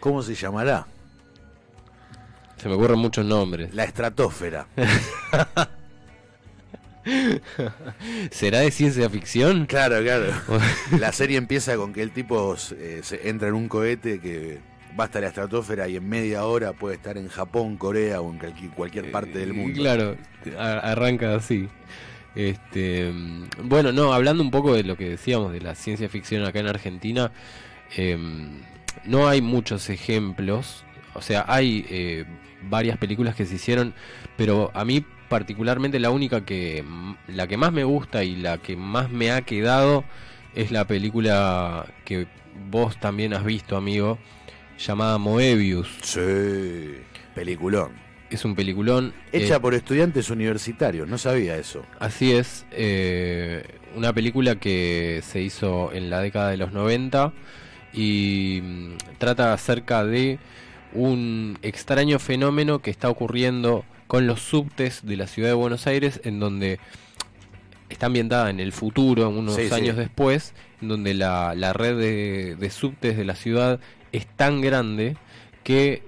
¿Cómo 0.00 0.20
se 0.20 0.34
llamará? 0.34 0.88
Se 2.56 2.68
me 2.68 2.74
ocurren 2.74 2.98
muchos 2.98 3.24
nombres. 3.24 3.72
La 3.72 3.84
estratosfera. 3.84 4.66
¿Será 8.30 8.60
de 8.60 8.70
ciencia 8.70 9.08
ficción? 9.10 9.66
Claro, 9.66 10.00
claro. 10.02 10.32
La 10.98 11.12
serie 11.12 11.36
empieza 11.36 11.76
con 11.76 11.92
que 11.92 12.02
el 12.02 12.12
tipo 12.12 12.56
eh, 12.76 13.00
se 13.02 13.28
entra 13.28 13.48
en 13.48 13.54
un 13.54 13.68
cohete 13.68 14.20
que 14.20 14.60
va 14.98 15.04
hasta 15.04 15.20
la 15.20 15.28
estratosfera 15.28 15.88
y 15.88 15.96
en 15.96 16.08
media 16.08 16.44
hora 16.44 16.72
puede 16.72 16.96
estar 16.96 17.16
en 17.16 17.28
Japón, 17.28 17.76
Corea 17.76 18.20
o 18.20 18.30
en 18.30 18.38
cualquier, 18.70 19.10
parte 19.10 19.38
del 19.38 19.54
mundo. 19.54 19.80
Claro, 19.80 20.16
arranca 20.58 21.34
así. 21.34 21.68
Este, 22.34 23.12
bueno, 23.62 23.92
no, 23.92 24.12
hablando 24.12 24.42
un 24.42 24.50
poco 24.50 24.74
de 24.74 24.84
lo 24.84 24.96
que 24.96 25.08
decíamos 25.08 25.52
de 25.52 25.60
la 25.60 25.74
ciencia 25.74 26.08
ficción 26.08 26.44
acá 26.44 26.60
en 26.60 26.66
Argentina, 26.66 27.30
em, 27.96 28.60
no 29.04 29.28
hay 29.28 29.42
muchos 29.42 29.90
ejemplos, 29.90 30.84
o 31.14 31.20
sea, 31.20 31.44
hay 31.48 31.84
eh, 31.90 32.24
varias 32.62 32.96
películas 32.96 33.34
que 33.34 33.44
se 33.44 33.56
hicieron, 33.56 33.94
pero 34.36 34.70
a 34.74 34.84
mí 34.84 35.04
particularmente 35.32 35.98
la 35.98 36.10
única 36.10 36.44
que, 36.44 36.84
la 37.26 37.46
que 37.46 37.56
más 37.56 37.72
me 37.72 37.84
gusta 37.84 38.22
y 38.22 38.36
la 38.36 38.58
que 38.58 38.76
más 38.76 39.10
me 39.10 39.32
ha 39.32 39.40
quedado 39.40 40.04
es 40.54 40.70
la 40.70 40.86
película 40.86 41.86
que 42.04 42.26
vos 42.70 43.00
también 43.00 43.32
has 43.32 43.42
visto, 43.42 43.78
amigo, 43.78 44.18
llamada 44.78 45.16
Moebius. 45.16 45.88
Sí, 46.02 47.00
peliculón. 47.34 47.92
Es 48.28 48.44
un 48.44 48.54
peliculón. 48.54 49.14
Hecha 49.32 49.56
eh, 49.56 49.60
por 49.60 49.72
estudiantes 49.72 50.28
universitarios, 50.28 51.08
no 51.08 51.16
sabía 51.16 51.56
eso. 51.56 51.82
Así 51.98 52.32
es, 52.32 52.66
eh, 52.70 53.64
una 53.96 54.12
película 54.12 54.56
que 54.56 55.22
se 55.26 55.40
hizo 55.40 55.94
en 55.94 56.10
la 56.10 56.20
década 56.20 56.50
de 56.50 56.58
los 56.58 56.72
90 56.72 57.32
y 57.94 58.60
mm, 58.62 58.96
trata 59.16 59.54
acerca 59.54 60.04
de 60.04 60.38
un 60.92 61.58
extraño 61.62 62.18
fenómeno 62.18 62.80
que 62.80 62.90
está 62.90 63.08
ocurriendo 63.08 63.86
con 64.12 64.26
los 64.26 64.42
subtes 64.42 65.06
de 65.06 65.16
la 65.16 65.26
ciudad 65.26 65.48
de 65.48 65.54
Buenos 65.54 65.86
Aires, 65.86 66.20
en 66.24 66.38
donde 66.38 66.78
está 67.88 68.06
ambientada 68.06 68.50
en 68.50 68.60
el 68.60 68.72
futuro, 68.72 69.26
unos 69.30 69.56
Sí, 69.56 69.68
sí. 69.68 69.74
años 69.74 69.96
después, 69.96 70.52
en 70.82 70.88
donde 70.88 71.14
la, 71.14 71.54
la 71.54 71.72
red 71.72 71.96
de, 71.96 72.54
de 72.56 72.70
subtes 72.70 73.16
de 73.16 73.24
la 73.24 73.34
ciudad 73.36 73.80
es 74.12 74.26
tan 74.26 74.60
grande 74.60 75.16
que 75.64 76.02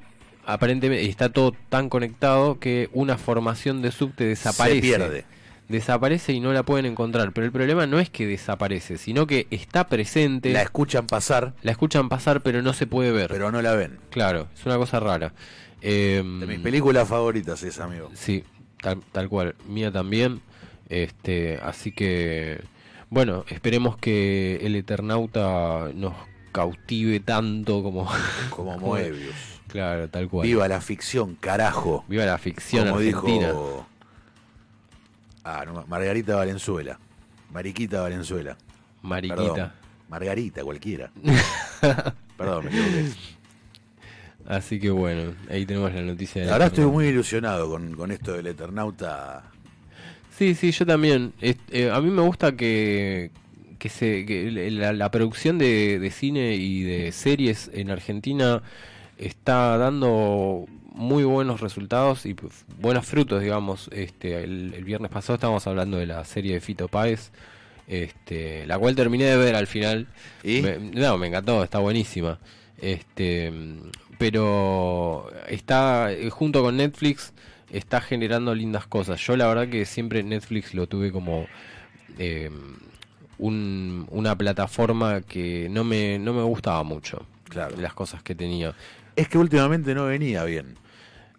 aparentemente 0.45 1.09
está 1.09 1.31
todo 1.31 1.55
tan 1.71 1.89
conectado 1.89 2.59
que 2.61 2.91
una 2.93 3.17
formación 3.17 3.81
de 3.81 3.91
subte 3.91 4.25
desaparece. 4.27 4.77
Se 4.77 4.83
pierde. 4.83 5.25
Desaparece 5.71 6.35
y 6.35 6.41
no 6.41 6.53
la 6.53 6.63
pueden 6.63 6.85
encontrar. 6.85 7.33
Pero 7.33 7.47
el 7.47 7.53
problema 7.53 7.87
no 7.87 7.99
es 8.01 8.11
que 8.11 8.27
desaparece, 8.27 8.99
sino 8.99 9.27
que 9.27 9.47
está 9.51 9.89
presente. 9.89 10.53
La 10.53 10.61
escuchan 10.61 11.07
pasar, 11.07 11.55
La 11.63 11.71
escuchan 11.71 12.11
pasar, 12.11 12.43
pero 12.43 12.61
no 12.61 12.75
se 12.75 12.87
puede 12.87 13.13
ver. 13.13 13.31
pero 13.31 13.51
no 13.51 13.63
la 13.63 13.73
ven. 13.73 13.99
Claro, 14.11 14.49
es 14.55 14.67
una 14.67 14.77
cosa 14.77 15.01
rara. 15.01 15.33
Em, 15.87 16.41
De 16.41 16.47
mis 16.47 16.61
películas 16.61 17.07
favoritas 17.07 17.63
es, 17.63 17.79
amigo. 17.79 18.11
Sí, 18.15 18.43
tal, 18.81 19.03
tal 19.13 19.29
cual. 19.29 19.55
Mía 19.69 19.93
también. 19.93 20.41
Este, 20.89 21.59
así 21.63 21.93
que, 21.93 22.63
bueno, 23.11 23.45
esperemos 23.49 23.99
que 23.99 24.57
el 24.63 24.77
Eternauta 24.77 25.91
nos 25.95 26.15
cautive 26.53 27.21
tanto 27.21 27.83
como, 27.83 28.11
Como 28.49 28.79
Moebius. 28.79 29.35
Claro, 29.69 30.09
tal 30.09 30.29
cual. 30.29 30.47
Viva 30.47 30.67
la 30.69 30.81
ficción, 30.81 31.35
carajo. 31.35 32.05
Viva 32.09 32.25
la 32.25 32.39
ficción 32.39 32.85
Como 32.89 33.01
argentina. 33.01 33.49
dijo 33.49 33.87
ah, 35.45 35.65
no, 35.67 35.85
Margarita 35.87 36.37
Valenzuela. 36.37 36.99
Mariquita 37.53 38.01
Valenzuela. 38.01 38.57
Mariquita. 39.03 39.37
Perdón. 39.53 39.73
Margarita, 40.09 40.65
cualquiera. 40.65 41.11
Perdón, 42.39 42.65
me 42.65 42.71
equivoqué. 42.71 43.34
Así 44.47 44.79
que 44.79 44.91
bueno, 44.91 45.33
ahí 45.51 45.65
tenemos 45.65 45.93
la 45.95 46.03
noticia 46.03 46.43
de 46.43 46.47
La 46.47 46.53
verdad 46.55 46.69
estoy 46.69 46.87
muy 46.87 47.07
ilusionado 47.07 47.69
con, 47.71 47.95
con 47.95 48.11
esto 48.11 48.33
del 48.35 48.47
Eternauta. 48.49 49.45
Sí, 50.37 50.55
sí, 50.55 50.71
yo 50.73 50.85
también. 50.85 51.33
Es- 51.41 51.57
eh, 51.71 51.91
a 51.91 52.01
mí 52.01 52.11
me 52.11 52.21
gusta 52.23 52.53
que, 52.57 53.31
que, 53.79 53.89
se, 53.89 54.27
que 54.27 54.51
la, 54.71 54.93
la 54.93 55.11
producción 55.11 55.59
de, 55.59 55.99
de 55.99 56.11
cine 56.11 56.57
y 56.57 56.83
de 56.83 57.13
series 57.13 57.71
en 57.73 57.91
Argentina 57.91 58.63
está 59.17 59.79
dando 59.79 60.67
muy 60.93 61.25
buenos 61.25 61.61
resultados 61.61 62.27
y 62.27 62.35
pues, 62.35 62.65
buenos 62.81 63.07
frutos, 63.07 63.41
digamos. 63.43 63.89
Este, 63.93 64.45
el, 64.45 64.75
el 64.75 64.85
viernes 64.85 65.11
pasado 65.11 65.35
estábamos 65.35 65.67
hablando 65.67 65.97
de 65.97 66.07
la 66.07 66.25
serie 66.25 66.55
de 66.55 66.61
Fito 66.61 66.89
Páez, 66.89 67.31
este, 67.89 68.67
la 68.67 68.79
cual 68.79 68.95
terminé 68.95 69.25
de 69.25 69.37
ver 69.37 69.55
al 69.55 69.67
final. 69.67 70.07
¿Y? 70.43 70.61
Me- 70.61 70.79
no, 70.79 71.17
me 71.17 71.29
encantó, 71.29 71.63
está 71.65 71.79
buenísima. 71.79 72.39
Este, 72.81 73.53
pero 74.19 75.31
está 75.49 76.13
eh, 76.13 76.31
junto 76.31 76.63
con 76.63 76.77
Netflix 76.77 77.33
está 77.71 78.01
generando 78.01 78.55
lindas 78.55 78.87
cosas. 78.87 79.21
Yo 79.21 79.37
la 79.37 79.47
verdad 79.49 79.69
que 79.69 79.85
siempre 79.85 80.23
Netflix 80.23 80.75
lo 80.75 80.87
tuve 80.87 81.11
como 81.13 81.47
eh, 82.19 82.51
un- 83.39 84.07
una 84.11 84.37
plataforma 84.37 85.21
que 85.23 85.69
no 85.71 85.85
me, 85.85 86.19
no 86.19 86.33
me 86.33 86.43
gustaba 86.43 86.83
mucho. 86.85 87.27
Claro. 87.49 87.77
Las 87.81 87.95
cosas 87.95 88.23
que 88.23 88.35
tenía. 88.35 88.75
Es 89.17 89.29
que 89.29 89.39
últimamente 89.39 89.95
no 89.95 90.07
venía 90.07 90.45
bien. 90.45 90.77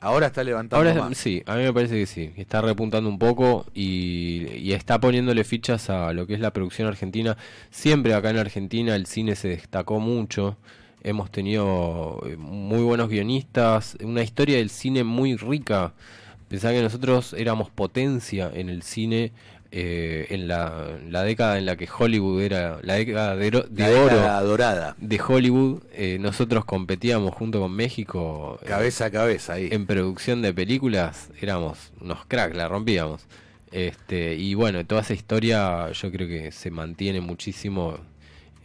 Ahora 0.01 0.27
está 0.27 0.43
levantando 0.43 0.87
Ahora 0.87 1.01
más. 1.09 1.17
sí, 1.17 1.41
a 1.45 1.55
mí 1.55 1.63
me 1.63 1.73
parece 1.73 1.95
que 1.95 2.05
sí. 2.05 2.31
Está 2.35 2.61
repuntando 2.61 3.09
un 3.09 3.17
poco 3.17 3.65
y, 3.73 4.45
y 4.55 4.73
está 4.73 4.99
poniéndole 4.99 5.43
fichas 5.43 5.89
a 5.89 6.13
lo 6.13 6.27
que 6.27 6.35
es 6.35 6.39
la 6.39 6.51
producción 6.51 6.87
argentina. 6.87 7.37
Siempre 7.71 8.13
acá 8.13 8.29
en 8.29 8.37
Argentina 8.37 8.95
el 8.95 9.07
cine 9.07 9.35
se 9.35 9.47
destacó 9.47 9.99
mucho. 9.99 10.57
Hemos 11.07 11.31
tenido 11.31 12.19
eh, 12.25 12.35
muy 12.35 12.81
buenos 12.81 13.09
guionistas, 13.09 13.95
una 14.03 14.23
historia 14.23 14.57
del 14.57 14.71
cine 14.71 15.03
muy 15.03 15.35
rica. 15.37 15.93
Pensaba 16.47 16.73
que 16.73 16.81
nosotros 16.81 17.33
éramos 17.37 17.69
potencia 17.69 18.49
en 18.53 18.69
el 18.69 18.81
cine 18.81 19.31
eh, 19.71 20.25
en 20.29 20.47
la, 20.47 20.97
la 21.09 21.23
década 21.23 21.57
en 21.59 21.65
la 21.67 21.75
que 21.75 21.87
Hollywood 21.95 22.41
era 22.41 22.79
la 22.81 22.95
década 22.95 23.35
de, 23.35 23.47
oro- 23.49 23.67
de 23.69 23.81
La 23.83 23.89
oro 24.01 24.15
década 24.15 24.41
dorada. 24.41 24.95
de 24.97 25.19
Hollywood. 25.21 25.83
eh, 25.93 26.17
nosotros 26.19 26.65
competíamos 26.65 27.35
junto 27.35 27.59
con 27.59 27.71
México 27.71 28.57
eh, 28.63 28.65
Cabeza 28.67 29.05
a 29.05 29.11
cabeza 29.11 29.53
ahí. 29.53 29.69
en 29.71 29.85
producción 29.85 30.41
de 30.41 30.53
películas 30.53 31.29
éramos 31.39 31.91
unos 32.01 32.25
cracks, 32.25 32.55
la 32.55 32.67
rompíamos. 32.67 33.25
Este, 33.71 34.35
y 34.35 34.53
bueno, 34.55 34.85
toda 34.85 35.01
esa 35.01 35.13
historia 35.13 35.91
yo 35.91 36.11
creo 36.11 36.27
que 36.27 36.51
se 36.51 36.71
mantiene 36.71 37.19
muchísimo 37.21 37.97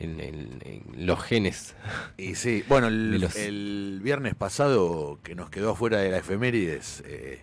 en, 0.00 0.18
en- 0.20 0.58
en 0.64 1.06
los 1.06 1.22
genes. 1.22 1.74
Y 2.18 2.34
sí, 2.34 2.64
bueno, 2.68 2.88
el, 2.88 3.20
los- 3.20 3.36
el 3.36 4.00
viernes 4.02 4.34
pasado 4.34 5.20
que 5.22 5.34
nos 5.34 5.50
quedó 5.50 5.70
afuera 5.72 5.98
de 5.98 6.10
la 6.10 6.18
efemérides 6.18 7.02
eh, 7.06 7.40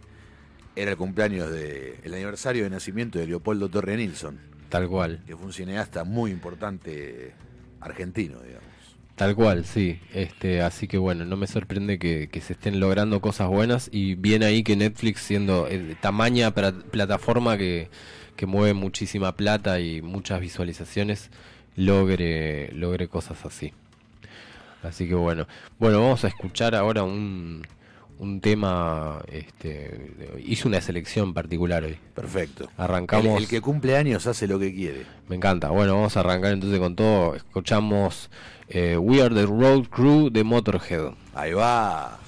era 0.76 0.92
el 0.92 0.98
cumpleaños 0.98 1.50
de 1.52 2.00
el 2.04 2.14
aniversario 2.14 2.64
de 2.66 2.70
nacimiento 2.70 3.18
de 3.20 3.28
Leopoldo 3.28 3.70
Torre 3.70 3.96
Nilsson, 3.98 4.40
Tal 4.70 4.88
cual, 4.90 5.24
que 5.26 5.36
fue 5.38 5.46
un 5.46 5.54
cineasta 5.54 6.04
muy 6.04 6.30
importante 6.32 7.32
argentino, 7.80 8.40
digamos. 8.42 8.68
tal 9.16 9.34
cual, 9.36 9.64
sí. 9.66 10.00
Este, 10.14 10.62
así 10.62 10.88
que 10.88 10.98
bueno, 10.98 11.26
no 11.26 11.38
me 11.38 11.48
sorprende 11.48 11.98
que, 12.00 12.28
que 12.30 12.42
se 12.42 12.54
estén 12.54 12.80
logrando 12.80 13.22
cosas 13.22 13.48
buenas 13.48 13.90
y 13.92 14.16
bien 14.16 14.44
ahí 14.44 14.64
que 14.64 14.76
Netflix 14.76 15.22
siendo 15.22 15.68
el 15.68 15.96
tamaña 15.98 16.54
plataforma 16.54 17.58
que, 17.58 17.90
que 18.36 18.46
mueve 18.46 18.74
muchísima 18.74 19.36
plata 19.36 19.80
y 19.80 20.02
muchas 20.02 20.42
visualizaciones 20.42 21.30
logre, 21.78 22.70
logre 22.74 23.08
cosas 23.08 23.46
así. 23.46 23.72
Así 24.84 25.08
que 25.08 25.16
bueno, 25.16 25.48
bueno, 25.80 26.02
vamos 26.02 26.26
a 26.26 26.28
escuchar 26.28 26.76
ahora 26.76 27.04
un, 27.04 27.66
un 28.20 28.42
tema. 28.42 29.22
Este, 29.32 30.14
hice 30.44 30.68
una 30.68 30.82
selección 30.82 31.34
particular 31.34 31.84
hoy. 31.84 31.98
Perfecto. 32.14 32.70
Arrancamos. 32.78 33.42
El, 33.42 33.48
que 33.48 33.62
cumple 33.62 33.96
años 33.96 34.28
hace 34.28 34.48
lo 34.48 34.60
que 34.60 34.74
quiere. 34.74 35.06
Me 35.30 35.36
encanta. 35.36 35.70
Bueno, 35.70 35.96
vamos 35.96 36.18
a 36.18 36.20
arrancar 36.20 36.52
entonces 36.52 36.80
con 36.80 36.96
todo. 36.96 37.36
Escuchamos 37.36 38.30
eh, 38.68 38.98
We 38.98 39.22
Are 39.22 39.34
the 39.34 39.46
Road 39.46 39.86
Crew 39.86 40.30
de 40.30 40.44
Motorhead. 40.44 41.14
Ahí 41.34 41.54
va. 41.54 42.20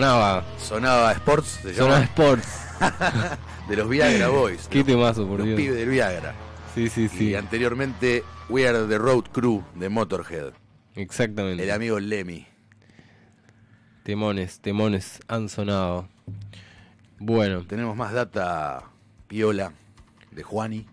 Sonaba. 0.00 0.44
Sonaba 0.58 1.12
Sports, 1.12 1.60
se 1.62 1.74
Sonaba 1.74 2.00
llama. 2.00 2.04
Sports. 2.06 2.48
de 3.68 3.76
los 3.76 3.86
Viagra 3.86 4.28
Boys. 4.28 4.66
Qué 4.68 4.82
temazo, 4.82 5.26
por 5.28 5.40
Los 5.40 5.46
Dios. 5.48 5.58
pibes 5.58 5.76
del 5.76 5.90
Viagra. 5.90 6.34
Sí, 6.74 6.88
sí, 6.88 7.06
sí. 7.08 7.28
Y 7.28 7.34
anteriormente 7.34 8.24
We 8.48 8.66
Are 8.66 8.86
the 8.86 8.96
Road 8.96 9.24
Crew 9.30 9.62
de 9.74 9.90
Motorhead. 9.90 10.54
Exactamente. 10.94 11.62
El 11.64 11.70
amigo 11.70 12.00
Lemmy. 12.00 12.46
Temones, 14.02 14.60
temones 14.60 15.20
han 15.28 15.50
sonado. 15.50 16.08
Bueno. 17.18 17.66
Tenemos 17.66 17.94
más 17.94 18.14
data 18.14 18.84
piola 19.28 19.74
de 20.30 20.42
Juani. 20.42 20.86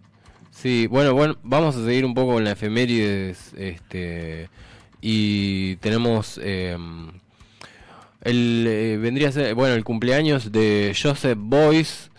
Sí, 0.51 0.85
bueno, 0.87 1.13
bueno, 1.13 1.37
vamos 1.43 1.77
a 1.77 1.85
seguir 1.85 2.03
un 2.03 2.13
poco 2.13 2.33
con 2.33 2.43
la 2.43 2.51
efemérides, 2.51 3.53
este, 3.53 4.49
y 4.99 5.77
tenemos 5.77 6.37
eh, 6.43 6.75
el 8.21 8.65
eh, 8.67 8.97
vendría 8.97 9.29
a 9.29 9.31
ser, 9.31 9.53
bueno, 9.55 9.75
el 9.75 9.83
cumpleaños 9.83 10.51
de 10.51 10.95
Joseph 10.99 11.37
Boyce, 11.39 12.09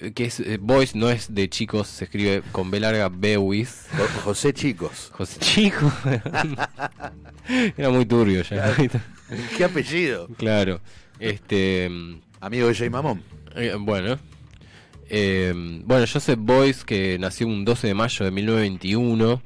eh, 0.00 0.12
que 0.12 0.24
es 0.26 0.40
eh, 0.40 0.58
Boyce 0.60 0.96
no 0.98 1.10
es 1.10 1.34
de 1.34 1.48
chicos, 1.48 1.88
se 1.88 2.04
escribe 2.04 2.42
con 2.52 2.70
B 2.70 2.80
larga 2.80 3.08
Bewis. 3.08 3.86
Jo- 3.96 4.20
José 4.24 4.52
Chicos. 4.52 5.10
José 5.12 5.38
Chicos. 5.40 5.92
Era 7.76 7.90
muy 7.90 8.06
turbio 8.06 8.42
ya. 8.42 8.74
¿Qué 9.56 9.64
apellido? 9.64 10.28
Claro. 10.36 10.80
Este. 11.18 11.90
Amigo 12.40 12.68
de 12.68 12.74
Jay 12.74 12.90
Mamón. 12.90 13.22
Eh, 13.56 13.74
bueno. 13.78 14.18
Bueno, 15.10 16.06
Joseph 16.12 16.38
Beuys, 16.42 16.84
que 16.84 17.18
nació 17.20 17.46
un 17.46 17.64
12 17.64 17.86
de 17.86 17.94
mayo 17.94 18.24
de 18.24 18.30
1921, 18.32 19.42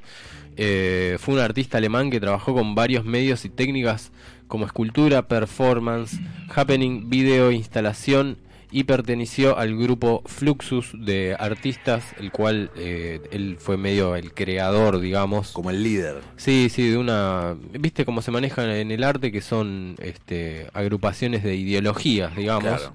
eh, 0.57 1.17
fue 1.21 1.35
un 1.35 1.41
artista 1.41 1.77
alemán 1.79 2.11
que 2.11 2.21
trabajó 2.21 2.55
con 2.55 2.75
varios 2.75 3.05
medios 3.05 3.45
y 3.45 3.51
técnicas 3.51 4.11
como 4.49 4.67
escultura, 4.67 5.29
performance, 5.29 6.19
happening, 6.55 7.09
video, 7.09 7.53
instalación 7.53 8.39
y 8.71 8.85
perteneció 8.85 9.57
al 9.57 9.77
grupo 9.77 10.23
Fluxus 10.27 10.93
de 10.93 11.35
artistas, 11.39 12.05
el 12.19 12.31
cual 12.31 12.71
eh, 12.77 13.21
él 13.31 13.57
fue 13.59 13.77
medio 13.79 14.15
el 14.15 14.35
creador, 14.35 15.01
digamos. 15.01 15.53
Como 15.53 15.71
el 15.71 15.83
líder. 15.83 16.21
Sí, 16.37 16.69
sí, 16.71 16.91
de 16.91 16.99
una... 16.99 17.57
¿Viste 17.73 18.05
cómo 18.05 18.21
se 18.21 18.31
manejan 18.31 18.69
en 18.69 18.91
el 18.91 19.05
arte? 19.05 19.33
Que 19.33 19.41
son 19.41 19.97
este, 20.01 20.69
agrupaciones 20.75 21.43
de 21.43 21.57
ideologías, 21.57 22.37
digamos. 22.37 22.81
Claro. 22.81 22.93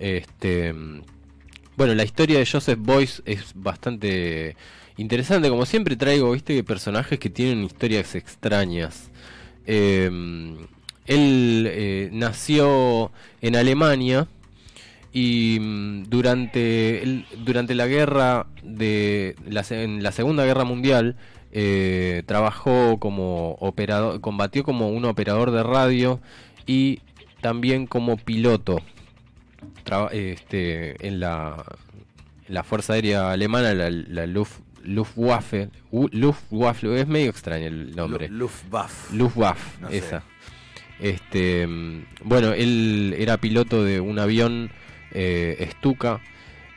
Este, 0.00 0.74
bueno, 1.76 1.94
la 1.94 2.02
historia 2.02 2.40
de 2.40 2.46
Joseph 2.46 2.78
Boyce 2.80 3.22
es 3.24 3.52
bastante 3.54 4.56
interesante. 4.96 5.48
Como 5.48 5.66
siempre 5.66 5.94
traigo, 5.94 6.32
viste, 6.32 6.64
personajes 6.64 7.20
que 7.20 7.30
tienen 7.30 7.62
historias 7.62 8.16
extrañas. 8.16 9.08
Eh, 9.66 10.10
él 11.06 11.66
eh, 11.70 12.08
nació 12.12 13.10
en 13.40 13.56
Alemania 13.56 14.28
y 15.12 15.58
mm, 15.60 16.04
durante 16.04 17.02
el- 17.02 17.24
durante 17.44 17.74
la 17.74 17.86
guerra 17.86 18.46
de 18.62 19.36
la, 19.48 19.64
en 19.70 20.02
la 20.02 20.12
Segunda 20.12 20.44
Guerra 20.44 20.64
Mundial 20.64 21.16
eh, 21.52 22.22
trabajó 22.26 22.98
como 22.98 23.52
operador, 23.60 24.20
combatió 24.20 24.64
como 24.64 24.88
un 24.88 25.04
operador 25.04 25.50
de 25.50 25.62
radio 25.62 26.20
y 26.66 27.00
también 27.40 27.86
como 27.86 28.16
piloto 28.16 28.80
Traba- 29.84 30.10
este, 30.12 31.06
en 31.06 31.20
la, 31.20 31.64
la 32.48 32.62
Fuerza 32.62 32.94
Aérea 32.94 33.32
Alemana, 33.32 33.74
la, 33.74 33.90
la 33.90 34.26
Luft- 34.26 34.60
Luftwaffe, 34.84 35.68
Luftwaffe, 35.92 37.00
es 37.00 37.06
medio 37.06 37.30
extraño 37.30 37.66
el 37.66 37.94
nombre. 37.94 38.28
Lu- 38.28 38.38
Luftwaffe. 38.38 39.14
Luftwaffe, 39.16 39.80
No 39.80 39.88
sé. 39.90 39.96
Este, 41.02 41.66
bueno, 42.22 42.52
él 42.52 43.16
era 43.18 43.36
piloto 43.36 43.82
de 43.82 43.98
un 44.00 44.20
avión 44.20 44.70
eh, 45.10 45.68
Stuka 45.72 46.20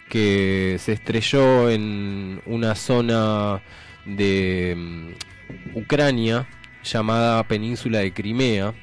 que 0.09 0.77
se 0.79 0.93
estrelló 0.93 1.69
en 1.69 2.41
una 2.47 2.73
zona 2.73 3.61
de 4.05 4.73
mm, 4.75 5.77
Ucrania 5.77 6.47
llamada 6.83 7.47
Península 7.47 7.99
de 7.99 8.13
Crimea. 8.13 8.73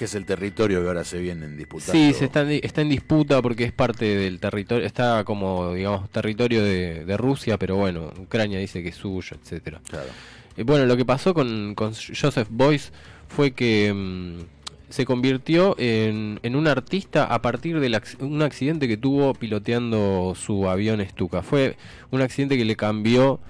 Que 0.00 0.06
es 0.06 0.14
el 0.16 0.24
territorio 0.24 0.82
que 0.82 0.88
ahora 0.88 1.04
se 1.04 1.20
vienen 1.20 1.56
disputando. 1.56 1.92
Sí, 1.92 2.12
se 2.12 2.24
está, 2.24 2.40
en, 2.42 2.60
está 2.64 2.80
en 2.80 2.88
disputa 2.88 3.40
porque 3.40 3.62
es 3.62 3.72
parte 3.72 4.16
del 4.16 4.40
territorio, 4.40 4.84
está 4.84 5.22
como, 5.22 5.72
digamos, 5.74 6.10
territorio 6.10 6.64
de, 6.64 7.04
de 7.04 7.16
Rusia, 7.16 7.56
pero 7.56 7.76
bueno, 7.76 8.12
Ucrania 8.18 8.58
dice 8.58 8.82
que 8.82 8.88
es 8.88 8.96
suyo, 8.96 9.36
etcétera. 9.40 9.80
Claro. 9.88 10.08
Eh, 10.56 10.64
bueno, 10.64 10.86
lo 10.86 10.96
que 10.96 11.04
pasó 11.04 11.34
con, 11.34 11.74
con 11.76 11.92
Joseph 11.94 12.48
Boyce 12.50 12.90
fue 13.34 13.52
que 13.52 13.92
mm, 13.92 14.90
se 14.90 15.04
convirtió 15.04 15.74
en, 15.78 16.38
en 16.42 16.56
un 16.56 16.66
artista 16.68 17.24
a 17.24 17.42
partir 17.42 17.80
de 17.80 18.00
un 18.20 18.42
accidente 18.42 18.86
que 18.88 18.96
tuvo 18.96 19.34
piloteando 19.34 20.34
su 20.36 20.68
avión 20.68 21.04
Stuka. 21.04 21.42
Fue 21.42 21.76
un 22.10 22.20
accidente 22.22 22.56
que 22.56 22.64
le 22.64 22.76
cambió 22.76 23.40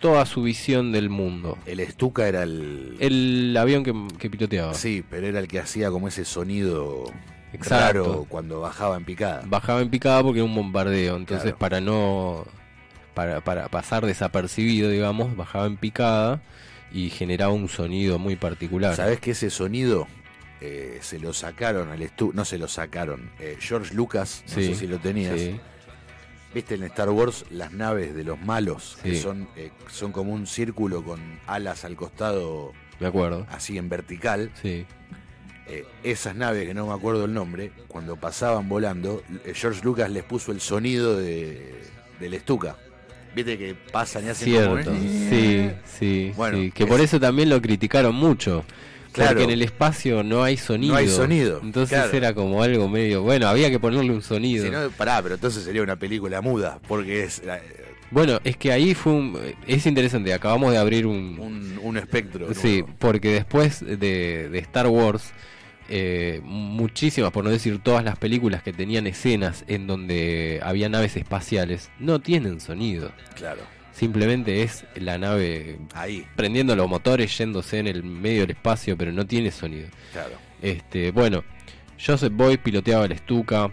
toda 0.00 0.26
su 0.26 0.42
visión 0.42 0.90
del 0.90 1.10
mundo. 1.10 1.58
El 1.66 1.86
Stuka 1.86 2.26
era 2.26 2.42
el... 2.42 2.96
El 2.98 3.56
avión 3.56 3.84
que, 3.84 3.94
que 4.18 4.30
piloteaba. 4.30 4.74
Sí, 4.74 5.04
pero 5.08 5.26
era 5.26 5.38
el 5.38 5.48
que 5.48 5.60
hacía 5.60 5.90
como 5.90 6.08
ese 6.08 6.24
sonido 6.24 7.04
Exacto. 7.52 8.02
raro 8.02 8.26
cuando 8.28 8.60
bajaba 8.60 8.96
en 8.96 9.04
picada. 9.04 9.42
Bajaba 9.46 9.80
en 9.82 9.90
picada 9.90 10.22
porque 10.22 10.40
era 10.40 10.46
un 10.46 10.54
bombardeo. 10.54 11.16
Entonces, 11.16 11.44
Claro. 11.54 11.58
para 11.58 11.80
no. 11.80 12.44
Para, 13.14 13.42
para 13.42 13.68
pasar 13.68 14.06
desapercibido, 14.06 14.88
digamos, 14.88 15.36
bajaba 15.36 15.66
en 15.66 15.76
picada 15.76 16.40
y 16.92 17.10
generaba 17.10 17.52
un 17.52 17.68
sonido 17.68 18.18
muy 18.18 18.36
particular. 18.36 18.94
¿Sabés 18.96 19.20
que 19.20 19.32
ese 19.32 19.50
sonido 19.50 20.06
eh, 20.60 20.98
se 21.00 21.18
lo 21.18 21.32
sacaron 21.32 21.90
al 21.90 22.06
Stuka? 22.08 22.36
No 22.36 22.44
se 22.44 22.58
lo 22.58 22.68
sacaron. 22.68 23.30
eh, 23.40 23.56
George 23.60 23.94
Lucas, 23.94 24.44
no 24.48 24.54
Sí, 24.54 24.66
sé 24.68 24.74
si 24.74 24.86
lo 24.86 24.98
tenías. 24.98 25.38
sí. 25.40 25.58
¿Viste 26.54 26.74
en 26.74 26.82
Star 26.82 27.08
Wars 27.08 27.46
las 27.50 27.72
naves 27.72 28.14
de 28.14 28.24
los 28.24 28.38
malos? 28.38 28.98
Que 29.02 29.14
son, 29.18 29.48
eh, 29.56 29.70
son 29.90 30.12
como 30.12 30.34
un 30.34 30.46
círculo 30.46 31.02
con 31.02 31.18
alas 31.46 31.86
al 31.86 31.96
costado, 31.96 32.72
Me 33.00 33.06
acuerdo. 33.06 33.46
así 33.48 33.78
en 33.78 33.88
vertical. 33.88 34.50
Sí. 34.60 34.84
Eh, 35.66 35.86
esas 36.02 36.36
naves, 36.36 36.66
que 36.66 36.74
no 36.74 36.88
me 36.88 36.92
acuerdo 36.92 37.24
el 37.24 37.32
nombre, 37.32 37.72
cuando 37.88 38.16
pasaban 38.16 38.68
volando, 38.68 39.22
eh, 39.46 39.52
George 39.54 39.80
Lucas 39.82 40.10
les 40.10 40.24
puso 40.24 40.52
el 40.52 40.60
sonido 40.60 41.16
de, 41.16 41.74
del 42.20 42.38
Stuka. 42.40 42.76
Viste 43.34 43.56
que 43.58 43.74
pasan 43.92 44.26
y 44.26 44.28
hacen 44.28 44.48
Cierto, 44.48 44.90
como... 44.90 45.00
sí, 45.30 45.70
sí, 45.98 46.32
Bueno, 46.36 46.58
sí. 46.58 46.70
Que 46.72 46.86
por 46.86 47.00
es- 47.00 47.06
eso 47.06 47.20
también 47.20 47.48
lo 47.48 47.60
criticaron 47.62 48.14
mucho. 48.14 48.64
Claro. 49.12 49.30
Porque 49.32 49.44
en 49.44 49.50
el 49.50 49.62
espacio 49.62 50.22
no 50.22 50.42
hay 50.42 50.56
sonido. 50.56 50.94
No 50.94 50.98
hay 50.98 51.08
sonido, 51.08 51.60
Entonces 51.62 51.98
claro. 51.98 52.16
era 52.16 52.34
como 52.34 52.62
algo 52.62 52.88
medio. 52.88 53.22
Bueno, 53.22 53.46
había 53.46 53.70
que 53.70 53.78
ponerle 53.78 54.10
un 54.10 54.22
sonido. 54.22 54.64
Si 54.64 54.70
no, 54.70 54.90
pará, 54.90 55.20
pero 55.22 55.34
entonces 55.34 55.64
sería 55.64 55.82
una 55.82 55.96
película 55.96 56.40
muda, 56.40 56.78
porque 56.88 57.24
es 57.24 57.40
eh, 57.44 57.60
Bueno, 58.10 58.40
es 58.42 58.56
que 58.56 58.72
ahí 58.72 58.94
fue 58.94 59.12
un. 59.12 59.38
Es 59.66 59.84
interesante, 59.86 60.32
acabamos 60.32 60.72
de 60.72 60.78
abrir 60.78 61.04
un. 61.06 61.38
un, 61.38 61.78
un 61.82 61.96
espectro. 61.98 62.54
Sí, 62.54 62.80
nuevo. 62.82 62.94
porque 62.98 63.32
después 63.32 63.80
de, 63.80 64.48
de 64.48 64.58
Star 64.60 64.86
Wars, 64.88 65.24
eh, 65.94 66.40
muchísimas, 66.42 67.32
por 67.32 67.44
no 67.44 67.50
decir 67.50 67.78
todas 67.78 68.02
las 68.02 68.16
películas 68.16 68.62
que 68.62 68.72
tenían 68.72 69.06
escenas 69.06 69.62
en 69.68 69.86
donde 69.86 70.58
había 70.62 70.88
naves 70.88 71.18
espaciales, 71.18 71.90
no 71.98 72.18
tienen 72.18 72.60
sonido. 72.62 73.12
Claro. 73.34 73.60
Simplemente 73.92 74.62
es 74.62 74.86
la 74.94 75.18
nave 75.18 75.78
Ahí, 75.92 76.26
prendiendo 76.34 76.74
los 76.74 76.88
motores, 76.88 77.36
yéndose 77.36 77.78
en 77.78 77.88
el 77.88 78.04
medio 78.04 78.40
del 78.40 78.52
espacio, 78.52 78.96
pero 78.96 79.12
no 79.12 79.26
tiene 79.26 79.50
sonido. 79.50 79.88
claro. 80.12 80.32
Este, 80.62 81.10
bueno, 81.10 81.44
Joseph 82.02 82.32
Boyd 82.32 82.60
piloteaba 82.60 83.04
el 83.04 83.18
Stuka. 83.18 83.70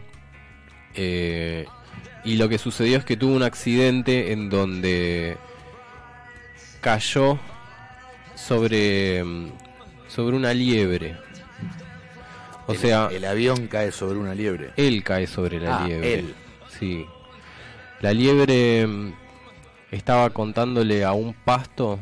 eh, 0.96 1.66
y 2.26 2.36
lo 2.36 2.50
que 2.50 2.58
sucedió 2.58 2.98
es 2.98 3.06
que 3.06 3.16
tuvo 3.16 3.34
un 3.34 3.44
accidente 3.44 4.34
en 4.34 4.50
donde 4.50 5.38
cayó 6.82 7.40
sobre, 8.36 9.24
mm, 9.24 9.52
sobre 10.10 10.36
una 10.36 10.54
liebre. 10.54 11.16
O 12.70 12.74
El- 12.74 12.78
sea, 12.78 13.10
el 13.12 13.26
avión 13.26 13.66
cae 13.68 13.92
sobre 13.92 14.20
una 14.20 14.36
liebre. 14.36 14.72
él 14.78 15.04
cae 15.04 15.26
sobre 15.26 15.60
la 15.60 15.80
Ah, 15.84 15.88
liebre. 15.88 16.14
él. 16.20 16.36
Sí. 16.80 17.06
La 18.02 18.14
liebre 18.14 18.86
mm, 18.86 19.14
estaba 19.92 20.30
contándole 20.30 21.04
a 21.04 21.14
un 21.14 21.34
pasto 21.34 22.00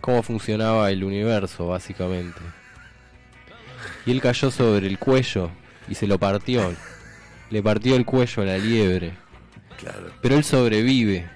cómo 0.00 0.22
funcionaba 0.24 0.90
el 0.90 1.04
universo, 1.04 1.68
básicamente. 1.68 2.40
Y 4.06 4.10
él 4.10 4.20
cayó 4.20 4.50
sobre 4.50 4.88
el 4.88 4.98
cuello 4.98 5.50
y 5.88 5.94
se 5.94 6.06
lo 6.08 6.18
partió. 6.18 6.74
Le 7.50 7.62
partió 7.62 7.94
el 7.94 8.04
cuello 8.04 8.42
a 8.42 8.46
la 8.46 8.58
liebre. 8.58 9.12
Claro. 9.78 10.10
Pero 10.20 10.36
él 10.36 10.42
sobrevive. 10.44 11.28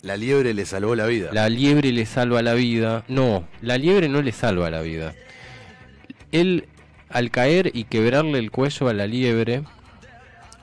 La 0.00 0.16
liebre 0.16 0.54
le 0.54 0.64
salvó 0.64 0.94
la 0.94 1.06
vida. 1.06 1.30
La 1.32 1.48
liebre 1.50 1.92
le 1.92 2.06
salva 2.06 2.40
la 2.40 2.54
vida. 2.54 3.04
No, 3.08 3.46
la 3.60 3.76
liebre 3.76 4.08
no 4.08 4.22
le 4.22 4.32
salva 4.32 4.70
la 4.70 4.80
vida. 4.80 5.12
Él, 6.32 6.68
al 7.10 7.30
caer 7.30 7.70
y 7.74 7.84
quebrarle 7.84 8.38
el 8.38 8.50
cuello 8.50 8.88
a 8.88 8.92
la 8.94 9.06
liebre, 9.06 9.62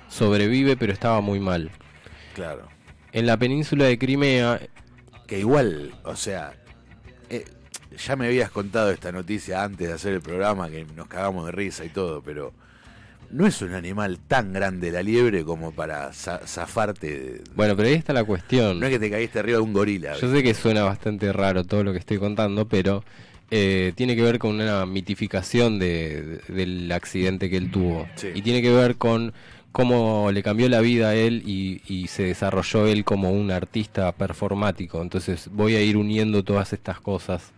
sobrevive, 0.10 0.78
pero 0.78 0.94
estaba 0.94 1.22
muy 1.22 1.40
mal. 1.40 1.72
Claro. 2.34 2.68
En 3.12 3.26
la 3.26 3.38
península 3.38 3.86
de 3.86 3.98
Crimea, 3.98 4.60
Que 5.28 5.40
igual, 5.40 5.96
o 6.04 6.16
sea, 6.16 6.54
eh, 7.32 7.46
ya 7.98 8.16
me 8.16 8.28
habías 8.28 8.52
contado 8.52 8.92
esta 8.92 9.12
noticia 9.12 9.64
antes 9.64 9.88
de 9.88 9.94
hacer 9.94 10.14
el 10.14 10.22
programa, 10.22 10.70
que 10.70 10.86
nos 10.96 11.08
cagamos 11.08 11.48
de 11.48 11.52
risa 11.52 11.84
y 11.84 11.90
todo, 11.90 12.22
pero 12.22 12.54
no 13.32 13.48
es 13.48 13.60
un 13.64 13.74
animal 13.74 14.20
tan 14.28 14.54
grande 14.54 14.92
la 14.92 15.02
liebre 15.02 15.44
como 15.44 15.72
para 15.72 16.14
za- 16.14 16.46
zafarte. 16.46 17.08
de- 17.20 17.42
Bueno, 17.56 17.76
pero 17.76 17.88
ahí 17.90 17.96
está 17.96 18.14
la 18.14 18.24
cuestión. 18.24 18.80
No 18.80 18.86
es 18.86 18.92
que 18.92 19.00
te 19.00 19.10
caíste 19.10 19.40
arriba 19.40 19.58
de 19.58 19.64
un 19.64 19.74
gorila. 19.74 20.14
Yo 20.16 20.32
sé 20.32 20.44
que 20.44 20.54
suena 20.54 20.84
bastante 20.84 21.34
raro 21.34 21.64
todo 21.64 21.84
lo 21.84 21.92
que 21.92 21.98
estoy 21.98 22.20
contando, 22.20 22.68
pero 22.68 23.04
eh, 23.52 23.94
tiene 23.96 24.16
que 24.16 24.22
ver 24.24 24.40
con 24.40 24.56
una 24.60 24.86
mitificación 24.86 25.80
de, 25.80 26.22
de- 26.48 26.54
del 26.54 26.92
accidente 26.92 27.50
que 27.50 27.58
él 27.58 27.72
tuvo. 27.72 28.08
Sí. 28.16 28.28
Y 28.34 28.42
tiene 28.42 28.62
que 28.62 28.72
ver 28.72 28.96
con 28.96 29.34
cómo 29.72 30.32
le 30.32 30.42
cambió 30.42 30.70
la 30.70 30.80
vida 30.82 31.10
a 31.10 31.16
él 31.16 31.44
y, 31.46 31.82
y 31.88 32.08
se 32.08 32.24
desarrolló 32.24 32.88
él 32.88 33.04
como 33.04 33.32
un 33.32 33.52
artista 33.52 34.12
performático. 34.14 35.02
Entonces 35.02 35.50
voy 35.52 35.76
a 35.76 35.82
ir 35.82 35.98
uniendo 35.98 36.44
todas 36.44 36.72
estas 36.74 37.00
cosas 37.02 37.52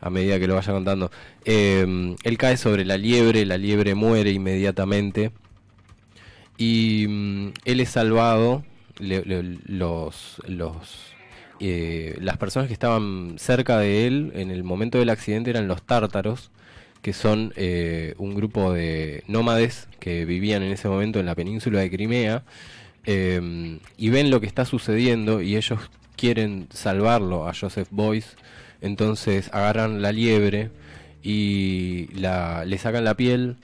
a 0.00 0.10
medida 0.10 0.38
que 0.38 0.46
lo 0.48 0.54
vaya 0.56 0.72
contando. 0.72 1.10
Eh, 1.44 2.14
él 2.22 2.38
cae 2.38 2.56
sobre 2.56 2.84
la 2.84 2.96
liebre, 2.98 3.44
la 3.46 3.56
liebre 3.56 3.94
muere 3.94 4.30
inmediatamente 4.32 5.30
y 6.58 7.06
mm, 7.08 7.48
él 7.64 7.80
es 7.80 7.88
salvado. 7.90 8.64
le- 8.98 9.24
le- 9.24 9.58
los, 9.66 10.36
los, 10.46 11.11
eh, 11.64 12.16
las 12.20 12.38
personas 12.38 12.66
que 12.66 12.72
estaban 12.72 13.36
cerca 13.38 13.78
de 13.78 14.08
él 14.08 14.32
en 14.34 14.50
el 14.50 14.64
momento 14.64 14.98
del 14.98 15.10
accidente 15.10 15.50
eran 15.50 15.68
los 15.68 15.80
tártaros, 15.82 16.50
que 17.02 17.12
son 17.12 17.52
eh, 17.54 18.14
un 18.18 18.34
grupo 18.34 18.72
de 18.72 19.22
nómades 19.28 19.86
que 20.00 20.24
vivían 20.24 20.64
en 20.64 20.72
ese 20.72 20.88
momento 20.88 21.20
en 21.20 21.26
la 21.26 21.36
península 21.36 21.78
de 21.78 21.88
Crimea 21.88 22.42
eh, 23.06 23.78
y 23.96 24.10
ven 24.10 24.30
lo 24.30 24.40
que 24.40 24.48
está 24.48 24.64
sucediendo 24.64 25.40
y 25.40 25.56
ellos 25.56 25.78
quieren 26.16 26.66
salvarlo 26.72 27.48
a 27.48 27.54
Joseph 27.54 27.88
Boyce, 27.92 28.36
entonces 28.80 29.48
agarran 29.52 30.02
la 30.02 30.10
liebre 30.10 30.70
y 31.22 32.08
la, 32.12 32.64
le 32.64 32.76
sacan 32.78 33.04
la 33.04 33.16
piel 33.16 33.56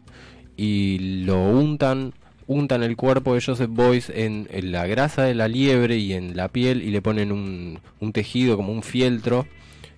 y 0.56 1.24
lo 1.24 1.40
untan, 1.40 2.14
untan 2.48 2.82
el 2.82 2.96
cuerpo 2.96 3.34
de 3.34 3.40
Joseph 3.40 3.70
Boyce 3.70 4.24
en, 4.24 4.48
en 4.50 4.72
la 4.72 4.86
grasa 4.88 5.22
de 5.22 5.34
la 5.34 5.46
liebre 5.48 5.96
y 5.98 6.14
en 6.14 6.36
la 6.36 6.48
piel 6.48 6.82
y 6.82 6.90
le 6.90 7.00
ponen 7.00 7.30
un, 7.30 7.78
un 8.00 8.12
tejido 8.12 8.56
como 8.56 8.72
un 8.72 8.82
fieltro 8.82 9.46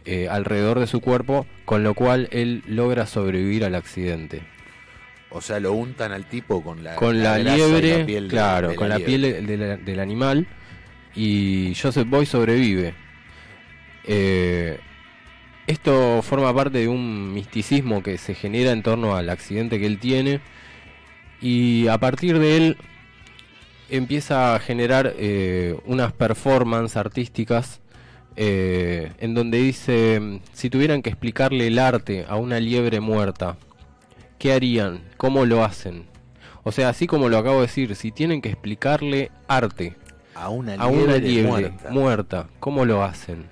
eh, 0.04 0.28
alrededor 0.28 0.78
de 0.80 0.86
su 0.86 1.00
cuerpo, 1.00 1.46
con 1.64 1.82
lo 1.84 1.94
cual 1.94 2.28
él 2.32 2.62
logra 2.66 3.06
sobrevivir 3.06 3.64
al 3.64 3.74
accidente. 3.76 4.42
O 5.30 5.40
sea, 5.40 5.60
lo 5.60 5.72
untan 5.74 6.10
al 6.10 6.24
tipo 6.28 6.62
con 6.62 6.82
la, 6.82 6.96
Con 6.96 7.22
la, 7.22 7.38
liebre, 7.38 8.00
la 8.00 8.06
piel 8.06 8.24
de- 8.24 8.30
claro, 8.30 8.68
de 8.70 8.74
con 8.76 8.88
la, 8.88 8.98
liebre. 8.98 9.32
piel 9.32 9.46
de 9.46 9.56
la- 9.56 9.76
del 9.76 10.00
animal 10.00 10.46
y 11.14 11.72
Joseph 11.80 12.08
Boyce 12.08 12.32
sobrevive. 12.32 12.94
Eh, 14.04 14.78
esto 15.66 16.20
forma 16.22 16.52
parte 16.54 16.78
de 16.78 16.88
un 16.88 17.32
misticismo 17.32 18.02
que 18.02 18.18
se 18.18 18.34
genera 18.34 18.72
en 18.72 18.82
torno 18.82 19.14
al 19.14 19.28
accidente 19.30 19.78
que 19.78 19.86
él 19.86 19.98
tiene 19.98 20.40
y 21.40 21.88
a 21.88 21.98
partir 21.98 22.38
de 22.38 22.56
él 22.56 22.76
empieza 23.88 24.54
a 24.54 24.58
generar 24.60 25.14
eh, 25.16 25.76
unas 25.84 26.12
performances 26.12 26.96
artísticas 26.96 27.80
eh, 28.36 29.12
en 29.18 29.34
donde 29.34 29.58
dice, 29.58 30.40
si 30.52 30.70
tuvieran 30.70 31.02
que 31.02 31.10
explicarle 31.10 31.66
el 31.66 31.78
arte 31.78 32.24
a 32.28 32.36
una 32.36 32.60
liebre 32.60 33.00
muerta, 33.00 33.56
¿qué 34.38 34.52
harían? 34.52 35.02
¿Cómo 35.16 35.44
lo 35.44 35.64
hacen? 35.64 36.06
O 36.62 36.72
sea, 36.72 36.88
así 36.90 37.06
como 37.06 37.28
lo 37.28 37.38
acabo 37.38 37.56
de 37.56 37.66
decir, 37.66 37.96
si 37.96 38.12
tienen 38.12 38.40
que 38.40 38.50
explicarle 38.50 39.30
arte 39.48 39.96
a 40.34 40.48
una 40.48 40.74
a 40.74 40.86
una 40.86 41.16
liebre 41.16 41.20
liebre 41.20 41.50
muerta. 41.50 41.90
muerta, 41.90 42.48
¿cómo 42.60 42.84
lo 42.84 43.02
hacen? 43.02 43.46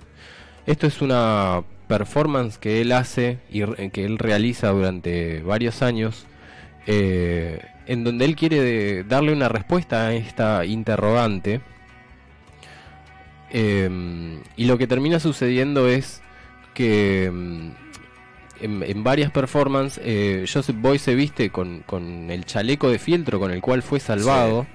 Esto 0.66 0.86
es 0.86 1.02
una 1.02 1.65
performance 1.89 2.59
que 2.59 2.81
él 2.81 2.93
hace 2.93 3.39
y 3.51 3.62
que 3.90 4.05
él 4.05 4.19
realiza 4.19 4.69
durante 4.69 5.40
varios 5.43 5.82
años, 5.82 6.27
eh, 6.90 7.60
en 7.86 8.02
donde 8.02 8.24
él 8.24 8.35
quiere 8.35 9.05
darle 9.05 9.35
una 9.35 9.51
respuesta 9.51 10.06
a 10.06 10.15
esta 10.15 10.65
interrogante. 10.65 11.60
Eh, 13.51 14.40
y 14.56 14.65
lo 14.65 14.78
que 14.78 14.86
termina 14.86 15.20
sucediendo 15.20 15.86
es 15.86 16.23
que 16.73 17.27
en, 17.27 17.74
en 18.60 19.05
varias 19.05 19.31
performances 19.31 20.02
eh, 20.02 20.47
Joseph 20.51 20.77
Boy 20.81 20.98
se 20.98 21.15
viste 21.15 21.51
con, 21.51 21.82
con 21.85 22.31
el 22.31 22.47
chaleco 22.47 22.90
de 22.90 22.98
fieltro 22.98 23.39
con 23.39 23.51
el 23.51 23.60
cual 23.60 23.82
fue 23.82 24.01
salvado 24.01 24.66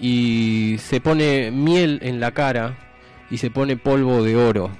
y 0.00 0.76
se 0.78 1.02
pone 1.02 1.50
miel 1.50 1.98
en 2.02 2.18
la 2.18 2.32
cara 2.32 2.78
y 3.30 3.36
se 3.36 3.50
pone 3.50 3.76
polvo 3.76 4.22
de 4.22 4.36
oro. 4.36 4.70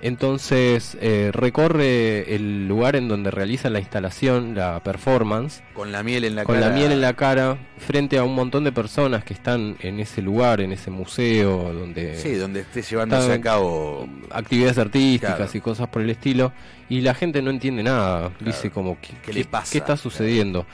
Entonces 0.00 0.96
eh, 1.00 1.30
recorre 1.32 2.34
el 2.36 2.68
lugar 2.68 2.94
en 2.94 3.08
donde 3.08 3.32
realiza 3.32 3.68
la 3.68 3.80
instalación, 3.80 4.54
la 4.54 4.80
performance, 4.84 5.60
Con 5.74 5.90
la 5.90 6.04
miel 6.04 6.22
en 6.24 6.36
la 6.36 6.44
con 6.44 6.54
cara. 6.54 6.68
la 6.68 6.74
miel 6.74 6.92
en 6.92 7.00
la 7.00 7.14
cara, 7.14 7.58
frente 7.78 8.16
a 8.16 8.22
un 8.22 8.32
montón 8.34 8.62
de 8.62 8.70
personas 8.70 9.24
que 9.24 9.34
están 9.34 9.76
en 9.80 9.98
ese 9.98 10.22
lugar, 10.22 10.60
en 10.60 10.70
ese 10.70 10.92
museo, 10.92 11.72
donde 11.74 12.16
Sí, 12.16 12.34
donde 12.34 12.60
esté 12.60 12.82
llevándose 12.82 13.32
a 13.32 13.40
cabo. 13.40 14.08
actividades 14.30 14.78
artísticas 14.78 15.34
Claro. 15.34 15.50
y 15.52 15.60
cosas 15.60 15.88
por 15.88 16.02
el 16.02 16.10
estilo, 16.10 16.52
y 16.88 17.00
la 17.00 17.14
gente 17.14 17.42
no 17.42 17.50
entiende 17.50 17.82
nada, 17.82 18.30
dice 18.38 18.70
como, 18.70 18.98
¿qué, 19.00 19.14
¿Qué 19.24 19.32
le 19.32 19.44
pasa? 19.46 19.72
¿qué 19.72 19.78
está 19.78 19.96
sucediendo? 19.96 20.64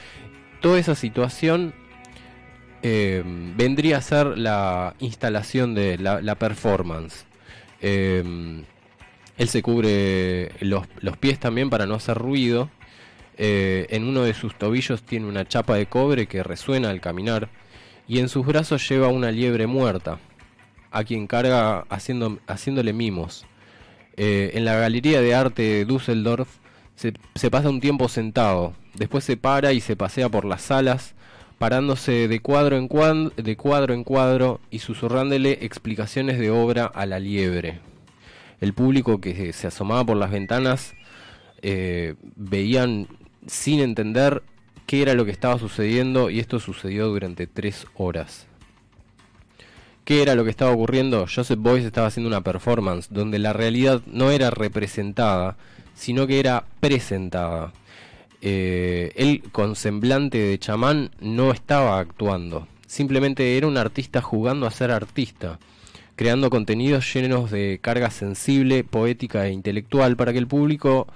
Toda 0.61 0.79
esa 0.79 0.95
situación 0.95 1.73
eh, 2.83 3.23
vendría 3.57 3.97
a 3.97 4.03
ser 4.03 4.37
la 4.37 4.95
instalación 4.99 5.75
de 5.75 5.97
la, 5.97 6.21
la 6.21 6.35
performance. 6.35 7.25
Eh, 7.81 8.63
él 9.37 9.49
se 9.49 9.63
cubre 9.63 10.53
los, 10.61 10.87
los 11.01 11.17
pies 11.17 11.39
también 11.39 11.71
para 11.71 11.87
no 11.87 11.95
hacer 11.95 12.17
ruido. 12.17 12.71
Eh, 13.37 13.87
en 13.91 14.05
uno 14.05 14.23
de 14.23 14.33
sus 14.33 14.57
tobillos 14.57 15.03
tiene 15.03 15.27
una 15.27 15.47
chapa 15.47 15.75
de 15.75 15.87
cobre 15.87 16.27
que 16.27 16.43
resuena 16.43 16.91
al 16.91 17.01
caminar. 17.01 17.49
Y 18.07 18.21
en 18.21 18.29
sus 18.29 18.47
brazos 18.47 18.89
lleva 18.89 19.09
una 19.09 19.31
liebre 19.33 19.67
muerta, 19.67 20.19
a 20.91 21.05
quien 21.05 21.27
carga 21.27 21.81
haciendo, 21.89 22.39
haciéndole 22.47 22.93
mimos. 22.93 23.47
Eh, 24.17 24.53
en 24.55 24.65
la 24.65 24.77
Galería 24.77 25.21
de 25.21 25.35
Arte 25.35 25.63
de 25.63 25.85
Düsseldorf 25.85 26.49
se, 26.95 27.15
se 27.35 27.51
pasa 27.51 27.71
un 27.71 27.81
tiempo 27.81 28.09
sentado, 28.09 28.75
después 28.95 29.25
se 29.25 29.37
para 29.37 29.73
y 29.73 29.81
se 29.81 29.97
pasea 29.97 30.29
por 30.29 30.45
las 30.45 30.63
salas, 30.63 31.15
parándose 31.59 32.29
de 32.29 32.41
cuadro 32.41 32.77
en 32.77 32.87
cuadro, 32.87 33.33
de 33.37 33.57
cuadro, 33.57 33.95
en 33.95 34.05
cuadro 34.05 34.61
y 34.71 34.79
susurrándole 34.81 35.59
explicaciones 35.63 36.39
de 36.39 36.51
obra 36.51 36.85
a 36.85 37.07
la 37.07 37.19
liebre. 37.19 37.81
El 38.61 38.73
público 38.73 39.21
que 39.21 39.53
se 39.53 39.67
asomaba 39.67 40.05
por 40.05 40.17
las 40.17 40.31
ventanas 40.31 40.95
eh, 41.63 42.15
veían 42.37 43.09
sin 43.47 43.81
entender 43.81 44.43
qué 44.87 45.03
era 45.03 45.15
lo 45.15 45.25
que 45.25 45.31
estaba 45.31 45.59
sucediendo 45.59 46.31
y 46.31 46.41
esto 46.41 46.61
sucedió 46.61 47.09
durante 47.09 47.47
tres 47.47 47.87
horas. 47.95 48.47
¿Qué 50.05 50.21
era 50.21 50.35
lo 50.35 50.45
que 50.45 50.51
estaba 50.51 50.73
ocurriendo? 50.73 51.27
Joseph 51.33 51.59
Boyce 51.59 51.87
estaba 51.87 52.09
haciendo 52.09 52.29
una 52.29 52.43
performance 52.43 53.09
donde 53.11 53.39
la 53.39 53.55
realidad 53.55 54.03
no 54.07 54.31
era 54.31 54.51
representada, 54.51 55.57
sino 55.95 56.27
que 56.27 56.41
era 56.41 56.67
presentada. 56.81 57.73
Eh, 58.43 59.13
él 59.17 59.43
con 59.51 59.75
semblante 59.75 60.37
de 60.37 60.59
chamán 60.59 61.11
no 61.21 61.51
estaba 61.51 61.99
actuando, 61.99 62.69
simplemente 62.87 63.57
era 63.57 63.67
un 63.67 63.79
artista 63.79 64.21
jugando 64.21 64.67
a 64.67 64.71
ser 64.71 64.91
artista, 64.91 65.59
creando 66.17 66.51
contenidos 66.51 67.13
llenos 67.13 67.51
de 67.51 67.79
carga 67.83 68.11
sensible, 68.11 68.85
poética 68.85 69.47
e 69.47 69.53
intelectual 69.53 70.17
para 70.17 70.33
que 70.33 70.39
el 70.39 70.47
público 70.47 71.07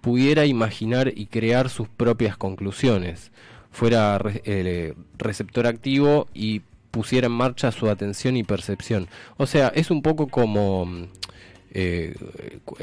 pudiera 0.00 0.46
imaginar 0.46 1.12
y 1.14 1.26
crear 1.26 1.68
sus 1.68 1.88
propias 1.88 2.36
conclusiones, 2.36 3.32
fuera 3.70 4.20
eh, 4.44 4.94
receptor 5.18 5.66
activo 5.66 6.28
y 6.32 6.62
pusiera 6.90 7.26
en 7.26 7.32
marcha 7.32 7.72
su 7.72 7.90
atención 7.90 8.36
y 8.36 8.42
percepción. 8.42 9.08
O 9.36 9.46
sea, 9.46 9.68
es 9.68 9.90
un 9.90 10.02
poco 10.02 10.28
como 10.28 10.86
mm, 10.86 11.04
eh, 11.72 12.14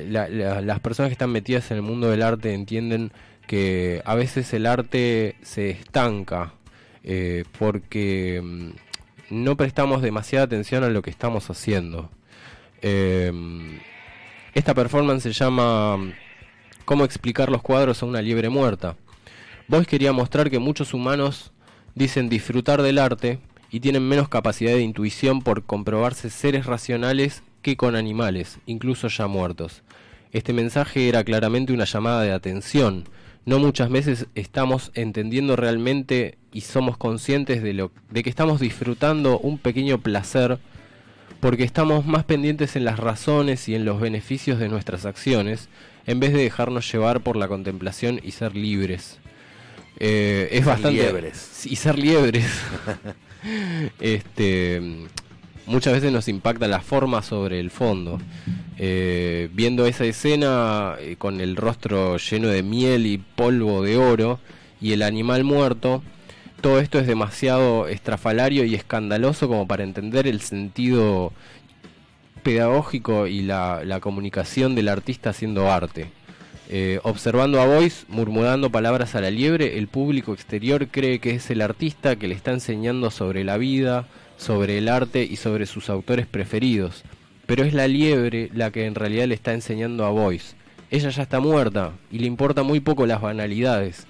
las 0.05 0.79
personas 0.81 1.09
que 1.09 1.13
están 1.13 1.31
metidas 1.31 1.71
en 1.71 1.77
el 1.77 1.83
mundo 1.83 2.09
del 2.09 2.21
arte 2.21 2.53
entienden 2.53 3.11
que 3.47 4.01
a 4.05 4.15
veces 4.15 4.53
el 4.53 4.65
arte 4.65 5.35
se 5.41 5.71
estanca 5.71 6.53
eh, 7.03 7.43
porque 7.57 8.41
mm, 8.43 8.69
no 9.33 9.57
prestamos 9.57 10.01
demasiada 10.01 10.45
atención 10.45 10.83
a 10.83 10.89
lo 10.89 11.01
que 11.01 11.09
estamos 11.09 11.49
haciendo. 11.49 12.09
Eh, 12.81 13.31
esta 14.53 14.73
performance 14.73 15.23
se 15.23 15.31
llama 15.31 15.97
mm, 15.97 16.13
¿Cómo 16.85 17.05
explicar 17.05 17.49
los 17.49 17.61
cuadros 17.61 18.03
a 18.03 18.05
una 18.05 18.21
liebre 18.21 18.49
muerta? 18.49 18.97
Boyce 19.69 19.87
quería 19.87 20.11
mostrar 20.11 20.49
que 20.49 20.59
muchos 20.59 20.93
humanos 20.93 21.53
dicen 21.95 22.27
disfrutar 22.27 22.81
del 22.81 22.99
arte 22.99 23.39
y 23.71 23.79
tienen 23.79 24.05
menos 24.07 24.27
capacidad 24.27 24.73
de 24.73 24.81
intuición 24.81 25.41
por 25.41 25.63
comprobarse 25.63 26.29
seres 26.29 26.65
racionales 26.65 27.41
que 27.61 27.77
con 27.77 27.95
animales, 27.95 28.59
incluso 28.65 29.07
ya 29.07 29.27
muertos. 29.27 29.81
Este 30.33 30.51
mensaje 30.51 31.07
era 31.07 31.23
claramente 31.23 31.71
una 31.71 31.85
llamada 31.85 32.21
de 32.21 32.33
atención. 32.33 33.05
No 33.45 33.59
muchas 33.59 33.89
veces 33.89 34.27
estamos 34.35 34.91
entendiendo 34.93 35.55
realmente 35.55 36.37
y 36.51 36.61
somos 36.61 36.97
conscientes 36.97 37.61
de, 37.61 37.73
lo, 37.73 37.91
de 38.09 38.23
que 38.23 38.29
estamos 38.29 38.59
disfrutando 38.59 39.39
un 39.39 39.57
pequeño 39.57 39.99
placer 39.99 40.59
porque 41.41 41.65
estamos 41.65 42.05
más 42.05 42.23
pendientes 42.23 42.77
en 42.77 42.85
las 42.85 42.99
razones 42.99 43.67
y 43.67 43.75
en 43.75 43.83
los 43.83 43.99
beneficios 43.99 44.59
de 44.59 44.69
nuestras 44.69 45.05
acciones, 45.05 45.67
en 46.05 46.21
vez 46.21 46.31
de 46.31 46.41
dejarnos 46.41 46.89
llevar 46.89 47.19
por 47.19 47.35
la 47.35 47.49
contemplación 47.49 48.21
y 48.23 48.31
ser 48.31 48.55
libres. 48.55 49.19
Eh, 49.99 50.47
es 50.51 50.59
Ser 50.59 50.65
bastante... 50.65 51.01
liebres. 51.01 51.65
Y 51.65 51.75
ser 51.75 51.99
liebres. 51.99 52.45
este, 53.99 54.81
muchas 55.65 55.93
veces 55.93 56.11
nos 56.11 56.27
impacta 56.27 56.67
la 56.67 56.81
forma 56.81 57.21
sobre 57.21 57.59
el 57.59 57.69
fondo. 57.69 58.19
Eh, 58.77 59.49
viendo 59.53 59.85
esa 59.85 60.05
escena 60.05 60.95
eh, 60.99 61.15
con 61.17 61.41
el 61.41 61.55
rostro 61.55 62.17
lleno 62.17 62.47
de 62.47 62.63
miel 62.63 63.05
y 63.05 63.17
polvo 63.17 63.83
de 63.83 63.97
oro 63.97 64.39
y 64.81 64.93
el 64.93 65.01
animal 65.03 65.43
muerto, 65.43 66.03
todo 66.61 66.79
esto 66.79 66.99
es 66.99 67.07
demasiado 67.07 67.87
estrafalario 67.87 68.63
y 68.63 68.75
escandaloso 68.75 69.47
como 69.47 69.67
para 69.67 69.83
entender 69.83 70.27
el 70.27 70.41
sentido 70.41 71.33
pedagógico 72.41 73.27
y 73.27 73.41
la, 73.41 73.99
comunicación 74.01 74.75
del 74.75 74.89
artista 74.89 75.31
haciendo 75.31 75.71
arte. 75.71 76.09
Eh, 76.69 76.99
observando 77.03 77.61
a 77.61 77.65
Boyce 77.65 78.05
murmurando 78.07 78.69
palabras 78.69 79.15
a 79.15 79.21
la 79.21 79.29
liebre, 79.29 79.77
el 79.77 79.87
público 79.87 80.33
exterior 80.33 80.87
cree 80.87 81.19
que 81.19 81.31
es 81.31 81.49
el 81.51 81.61
artista 81.61 82.15
que 82.15 82.27
le 82.27 82.35
está 82.35 82.51
enseñando 82.51 83.11
sobre 83.11 83.43
la 83.43 83.57
vida, 83.57 84.07
sobre 84.43 84.77
el 84.77 84.89
arte 84.89 85.23
y 85.23 85.37
sobre 85.37 85.65
sus 85.65 85.89
autores 85.89 86.27
preferidos. 86.27 87.03
Pero 87.45 87.63
es 87.63 87.73
la 87.73 87.87
liebre 87.87 88.49
la 88.53 88.71
que 88.71 88.85
en 88.85 88.95
realidad 88.95 89.27
le 89.27 89.35
está 89.35 89.53
enseñando 89.53 90.05
a 90.05 90.09
Boyce. 90.09 90.55
Ella 90.91 91.09
ya 91.09 91.23
está 91.23 91.39
muerta 91.39 91.93
y 92.11 92.19
le 92.19 92.27
importa 92.27 92.61
muy 92.61 92.79
poco 92.79 93.05
las 93.05 93.21
banalidades. 93.21 94.05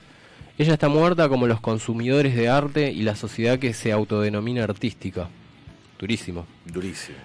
Ella 0.57 0.73
está 0.73 0.89
muerta 0.89 1.29
como 1.29 1.47
los 1.47 1.61
consumidores 1.61 2.35
de 2.35 2.49
arte 2.49 2.91
y 2.91 3.03
la 3.03 3.15
sociedad 3.15 3.59
que 3.59 3.73
se 3.73 3.91
autodenomina 3.91 4.63
artística. 4.63 5.29
Durísimo. 5.99 6.45
Durísimo. 6.65 7.17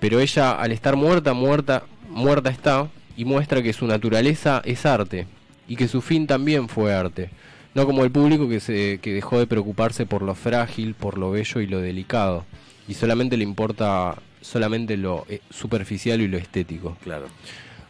Pero 0.00 0.20
ella, 0.20 0.52
al 0.52 0.72
estar 0.72 0.96
muerta, 0.96 1.32
muerta, 1.34 1.84
muerta 2.08 2.50
está 2.50 2.88
y 3.16 3.24
muestra 3.24 3.62
que 3.62 3.72
su 3.72 3.86
naturaleza 3.86 4.62
es 4.64 4.84
arte 4.86 5.26
y 5.66 5.76
que 5.76 5.88
su 5.88 6.00
fin 6.00 6.26
también 6.26 6.68
fue 6.68 6.94
arte. 6.94 7.30
No 7.78 7.86
como 7.86 8.02
el 8.04 8.10
público 8.10 8.48
que, 8.48 8.58
se, 8.58 8.98
que 9.00 9.12
dejó 9.14 9.38
de 9.38 9.46
preocuparse 9.46 10.04
por 10.04 10.22
lo 10.22 10.34
frágil, 10.34 10.94
por 10.94 11.16
lo 11.16 11.30
bello 11.30 11.60
y 11.60 11.66
lo 11.68 11.80
delicado. 11.80 12.44
Y 12.88 12.94
solamente 12.94 13.36
le 13.36 13.44
importa 13.44 14.16
solamente 14.40 14.96
lo 14.96 15.24
eh, 15.28 15.40
superficial 15.50 16.20
y 16.20 16.26
lo 16.26 16.38
estético. 16.38 16.96
Claro. 17.04 17.26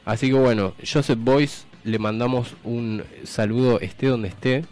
Así 0.05 0.27
que 0.29 0.35
bueno, 0.35 0.75
Joseph 0.87 1.19
Boyce 1.19 1.65
le 1.85 1.99
mandamos 1.99 2.55
un 2.65 3.03
saludo 3.25 3.81
esté 3.81 4.09
donde 4.09 4.29
esté. 4.29 4.65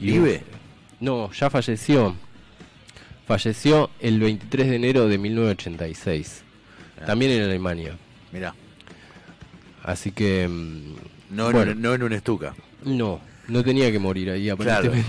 Y 0.00 0.06
¿Vive? 0.12 0.42
No, 0.98 1.30
ya 1.32 1.50
falleció. 1.50 2.16
Falleció 3.28 3.90
el 4.00 4.18
23 4.18 4.68
de 4.70 4.76
enero 4.76 5.06
de 5.08 5.18
1986. 5.18 6.42
También 7.06 7.30
en 7.30 7.42
Alemania. 7.42 7.96
Mirá. 8.32 8.54
Así 9.84 10.10
que... 10.10 10.48
mm, 10.48 10.94
No, 11.36 11.52
bueno, 11.52 11.72
un- 11.72 11.80
no 11.82 11.94
en 11.94 12.02
un 12.02 12.12
estuca. 12.12 12.54
no, 12.84 13.20
no 13.48 13.62
tenía 13.64 13.90
que 13.92 13.98
morir 13.98 14.30
ahí 14.30 14.44
Claro. 14.44 14.62
aparentemente. 14.62 15.08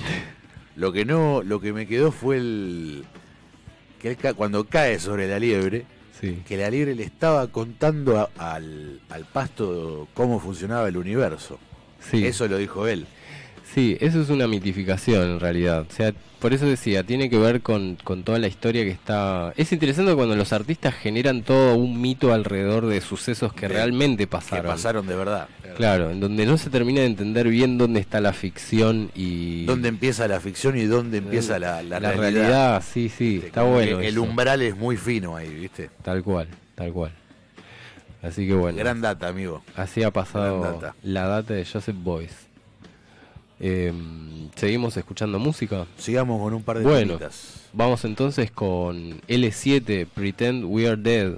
Lo 0.75 0.91
que 0.91 1.05
no, 1.05 1.41
lo 1.43 1.59
que 1.61 1.71
me 1.73 1.87
quedó 1.87 2.11
fue 2.11 2.37
el 2.37 3.05
que 3.99 4.09
él 4.09 4.17
cuando 4.35 4.65
cae 4.65 4.99
sobre 4.99 5.27
la 5.27 5.39
liebre, 5.39 5.85
Sí. 6.19 6.41
que 6.47 6.57
la 6.57 6.69
liebre 6.69 6.95
le 6.95 7.03
estaba 7.03 7.47
contando 7.47 8.19
a- 8.19 8.29
al, 8.55 8.99
al 9.09 9.25
pasto 9.25 10.07
cómo 10.13 10.39
funcionaba 10.39 10.87
el 10.87 10.97
universo. 10.97 11.59
Sí. 11.99 12.25
Eso 12.25 12.47
lo 12.47 12.57
dijo 12.57 12.87
él. 12.87 13.05
Sí, 13.73 13.97
eso 13.99 14.21
es 14.21 14.29
una 14.29 14.47
mitificación 14.47 15.31
en 15.31 15.39
realidad. 15.39 15.85
O 15.89 15.93
sea, 15.93 16.13
por 16.39 16.53
eso 16.53 16.65
decía, 16.65 17.03
tiene 17.03 17.29
que 17.29 17.37
ver 17.37 17.61
con, 17.61 17.97
con 18.03 18.23
toda 18.23 18.37
la 18.39 18.47
historia 18.47 18.83
que 18.83 18.91
está... 18.91 19.53
Es 19.57 19.71
interesante 19.73 20.13
cuando 20.13 20.35
los 20.35 20.53
artistas 20.53 20.93
generan 20.93 21.41
todo 21.41 21.75
un 21.75 21.99
mito 21.99 22.31
alrededor 22.33 22.85
de 22.85 23.01
sucesos 23.01 23.51
que 23.53 23.67
De- 23.67 23.73
realmente 23.73 24.23
Que 24.23 24.27
pasaron. 24.27 24.67
pasaron 24.67 25.07
de 25.07 25.15
verdad. 25.15 25.49
Claro, 25.75 26.11
en 26.11 26.19
donde 26.21 26.45
no 26.45 26.57
se 26.57 26.69
termina 26.69 27.01
de 27.01 27.07
entender 27.07 27.49
bien 27.49 27.77
dónde 27.77 27.99
está 27.99 28.21
la 28.21 28.31
ficción 28.33 29.09
y... 29.15 29.65
¿Dónde 29.65 29.89
empieza 29.89 30.27
la 30.27 30.39
ficción 30.39 30.77
y 30.77 30.83
dónde 30.83 31.17
empieza 31.17 31.57
la, 31.59 31.81
la, 31.83 31.99
la 31.99 32.11
realidad? 32.11 32.41
realidad, 32.43 32.83
sí, 32.87 33.09
sí, 33.09 33.41
está 33.45 33.61
Como 33.61 33.73
bueno. 33.73 33.99
El 33.99 34.05
eso. 34.13 34.21
umbral 34.23 34.61
es 34.61 34.77
muy 34.77 34.95
fino 34.95 35.35
ahí, 35.35 35.49
¿viste? 35.53 35.89
Tal 36.03 36.23
cual, 36.23 36.47
tal 36.75 36.93
cual. 36.93 37.11
Así 38.21 38.47
que 38.47 38.53
bueno. 38.53 38.77
Gran 38.77 39.01
data, 39.01 39.27
amigo. 39.27 39.63
Así 39.75 40.01
ha 40.03 40.11
pasado 40.11 40.61
data. 40.61 40.95
la 41.03 41.27
data 41.27 41.53
de 41.55 41.65
Joseph 41.65 41.95
Boyce. 41.97 42.44
Eh, 43.59 43.93
Seguimos 44.55 44.95
escuchando 44.95 45.37
música. 45.37 45.85
Sigamos 45.97 46.41
con 46.41 46.53
un 46.53 46.63
par 46.63 46.77
de 46.79 46.85
Bueno, 46.85 47.17
temitas. 47.17 47.61
vamos 47.73 48.05
entonces 48.05 48.51
con 48.51 49.21
L7, 49.27 50.07
Pretend 50.07 50.63
We 50.65 50.87
Are 50.87 50.95
Dead. 50.95 51.33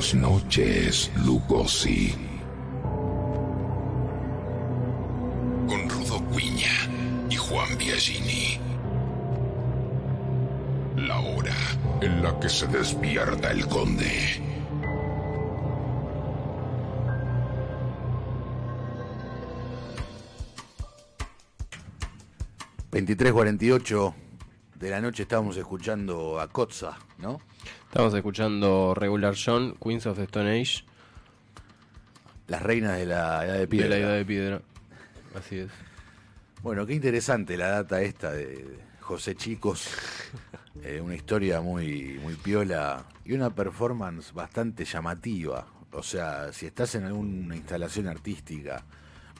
Velas 0.00 0.14
noches, 0.14 1.10
Lugosi. 1.26 2.14
Con 5.68 5.90
Rudo 5.90 6.24
Cuiña 6.32 6.88
y 7.28 7.36
Juan 7.36 7.76
Biagini. 7.76 8.58
La 10.96 11.20
hora 11.20 11.54
en 12.00 12.22
la 12.22 12.40
que 12.40 12.48
se 12.48 12.66
despierta 12.68 13.50
el 13.50 13.66
conde. 13.66 14.46
...23.48 22.90 24.14
de 24.76 24.90
la 24.90 25.00
noche 25.02 25.24
estábamos 25.24 25.58
escuchando 25.58 26.40
a 26.40 26.48
Kotza, 26.48 26.96
¿no? 27.18 27.38
Estamos 27.90 28.14
escuchando 28.14 28.94
Regular 28.94 29.34
John, 29.34 29.74
Queens 29.82 30.06
of 30.06 30.16
the 30.16 30.22
Stone 30.22 30.60
Age. 30.60 30.84
Las 32.46 32.62
reinas 32.62 32.96
de 32.96 33.04
la 33.04 33.44
edad 33.44 33.58
de 33.58 33.66
piedra. 33.66 33.88
De 33.88 34.00
la 34.00 34.06
edad 34.06 34.16
de 34.16 34.24
piedra. 34.24 34.62
Así 35.34 35.58
es. 35.58 35.70
Bueno, 36.62 36.86
qué 36.86 36.94
interesante 36.94 37.56
la 37.56 37.70
data 37.70 38.00
esta 38.00 38.30
de 38.30 38.78
José 39.00 39.34
Chicos. 39.34 39.88
Eh, 40.84 41.00
una 41.00 41.16
historia 41.16 41.60
muy, 41.60 42.18
muy 42.22 42.36
piola 42.36 43.04
y 43.24 43.32
una 43.32 43.50
performance 43.50 44.32
bastante 44.32 44.84
llamativa. 44.84 45.66
O 45.92 46.02
sea, 46.02 46.52
si 46.52 46.64
estás 46.64 46.94
en 46.94 47.04
alguna 47.04 47.56
instalación 47.56 48.06
artística 48.06 48.82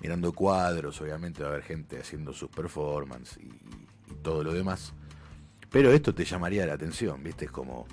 mirando 0.03 0.33
cuadros, 0.33 1.01
obviamente 1.01 1.43
va 1.43 1.51
a 1.51 1.53
haber 1.53 1.63
gente 1.63 2.01
haciendo 2.01 2.33
sus 2.35 2.51
performances 2.51 3.39
y, 3.39 3.47
y 3.47 4.15
todo 4.23 4.43
lo 4.43 4.53
demás. 4.53 4.93
Pero 5.71 5.93
esto 5.93 6.13
te 6.13 6.25
llamaría 6.25 6.67
la 6.67 6.75
atención, 6.75 7.23
¿viste? 7.23 7.45
Es 7.45 7.51
como 7.53 7.87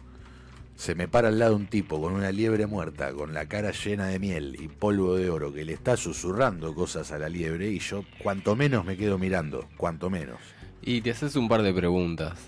se 0.78 0.94
me 0.96 1.08
para 1.08 1.28
al 1.30 1.40
lado 1.40 1.56
un 1.56 1.66
tipo 1.68 2.00
con 2.00 2.14
una 2.14 2.32
liebre 2.32 2.68
muerta, 2.68 3.12
con 3.12 3.34
la 3.34 3.48
cara 3.48 3.72
llena 3.72 4.08
de 4.08 4.20
miel 4.20 4.56
y 4.60 4.68
polvo 4.68 5.16
de 5.16 5.30
oro, 5.30 5.52
que 5.52 5.66
le 5.66 5.74
está 5.74 5.98
susurrando 5.98 6.74
cosas 6.76 7.12
a 7.12 7.18
la 7.18 7.28
liebre 7.30 7.70
y 7.70 7.80
yo 7.80 8.06
cuanto 8.20 8.56
menos 8.56 8.86
me 8.86 8.96
quedo 8.96 9.18
mirando, 9.18 9.68
cuanto 9.76 10.10
menos. 10.10 10.38
Y 10.84 11.02
te 11.02 11.10
haces 11.12 11.36
un 11.36 11.50
par 11.50 11.64
de 11.64 11.74
preguntas. 11.74 12.40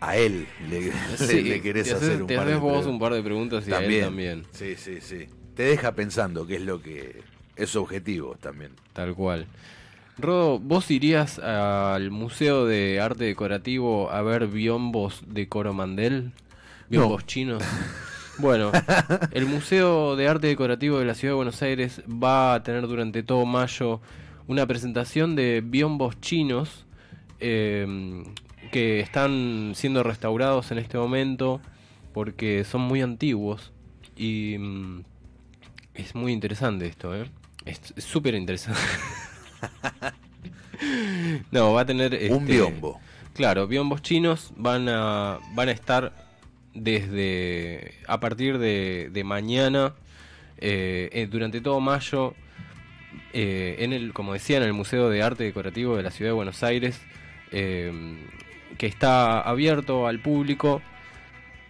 A 0.00 0.16
él 0.16 0.46
le, 0.70 0.92
Sí, 1.16 1.42
le 1.42 1.60
querés 1.60 1.88
haces- 1.92 2.02
hacer 2.10 2.20
un 2.22 2.28
te 2.28 2.36
par 2.36 2.46
de 2.46 2.56
vos 2.56 2.86
un 2.86 2.98
par 2.98 3.12
de 3.12 3.22
preguntas 3.22 3.66
y 3.66 3.72
a 3.72 3.84
él 3.84 4.00
también. 4.02 4.44
Sí, 4.52 4.76
sí, 4.76 5.00
sí. 5.00 5.26
Te 5.54 5.64
deja 5.64 5.92
pensando 5.94 6.46
qué 6.46 6.56
es 6.56 6.62
lo 6.62 6.80
que 6.80 7.22
es 7.56 7.74
objetivo 7.76 8.36
también. 8.40 8.72
Tal 8.92 9.14
cual. 9.14 9.46
Rodo, 10.18 10.58
¿vos 10.58 10.90
irías 10.90 11.38
al 11.38 12.10
Museo 12.10 12.66
de 12.66 13.00
Arte 13.00 13.24
Decorativo 13.24 14.10
a 14.10 14.22
ver 14.22 14.46
biombos 14.46 15.22
de 15.26 15.48
Coromandel? 15.48 16.32
¿Biombos 16.88 17.26
chinos? 17.26 17.62
Bueno, 18.38 18.70
el 19.30 19.46
Museo 19.46 20.14
de 20.14 20.28
Arte 20.28 20.48
Decorativo 20.48 20.98
de 20.98 21.06
la 21.06 21.14
Ciudad 21.14 21.32
de 21.32 21.36
Buenos 21.36 21.62
Aires 21.62 22.02
va 22.06 22.52
a 22.52 22.62
tener 22.62 22.86
durante 22.86 23.22
todo 23.22 23.46
mayo 23.46 24.02
una 24.46 24.66
presentación 24.66 25.34
de 25.34 25.62
biombos 25.64 26.20
chinos 26.20 26.84
eh, 27.40 28.24
que 28.72 29.00
están 29.00 29.72
siendo 29.74 30.02
restaurados 30.02 30.70
en 30.70 30.76
este 30.76 30.98
momento 30.98 31.62
porque 32.12 32.64
son 32.64 32.82
muy 32.82 33.00
antiguos 33.00 33.72
y 34.16 34.56
mm, 34.58 35.04
es 35.94 36.14
muy 36.14 36.32
interesante 36.32 36.86
esto, 36.86 37.14
¿eh? 37.16 37.30
Es 37.64 37.80
es 37.96 38.04
súper 38.04 38.34
interesante. 38.34 38.80
no, 41.50 41.72
va 41.72 41.80
a 41.80 41.86
tener... 41.86 42.12
Un 42.30 42.42
este, 42.42 42.52
biombo. 42.52 43.00
Claro, 43.32 43.66
biombos 43.66 44.02
chinos 44.02 44.52
van 44.56 44.88
a, 44.90 45.38
van 45.54 45.68
a 45.70 45.72
estar 45.72 46.25
desde... 46.76 47.94
a 48.06 48.20
partir 48.20 48.58
de, 48.58 49.10
de 49.12 49.24
mañana, 49.24 49.94
eh, 50.58 51.10
eh, 51.12 51.26
durante 51.26 51.60
todo 51.60 51.80
mayo, 51.80 52.34
eh, 53.32 53.76
en 53.80 53.92
el, 53.92 54.12
como 54.12 54.32
decía, 54.32 54.56
en 54.58 54.62
el 54.62 54.72
Museo 54.72 55.10
de 55.10 55.22
Arte 55.22 55.44
Decorativo 55.44 55.96
de 55.96 56.02
la 56.02 56.10
Ciudad 56.10 56.30
de 56.30 56.34
Buenos 56.34 56.62
Aires, 56.62 57.00
que 57.50 58.86
está 58.86 59.40
abierto 59.40 60.06
al 60.06 60.20
público 60.20 60.82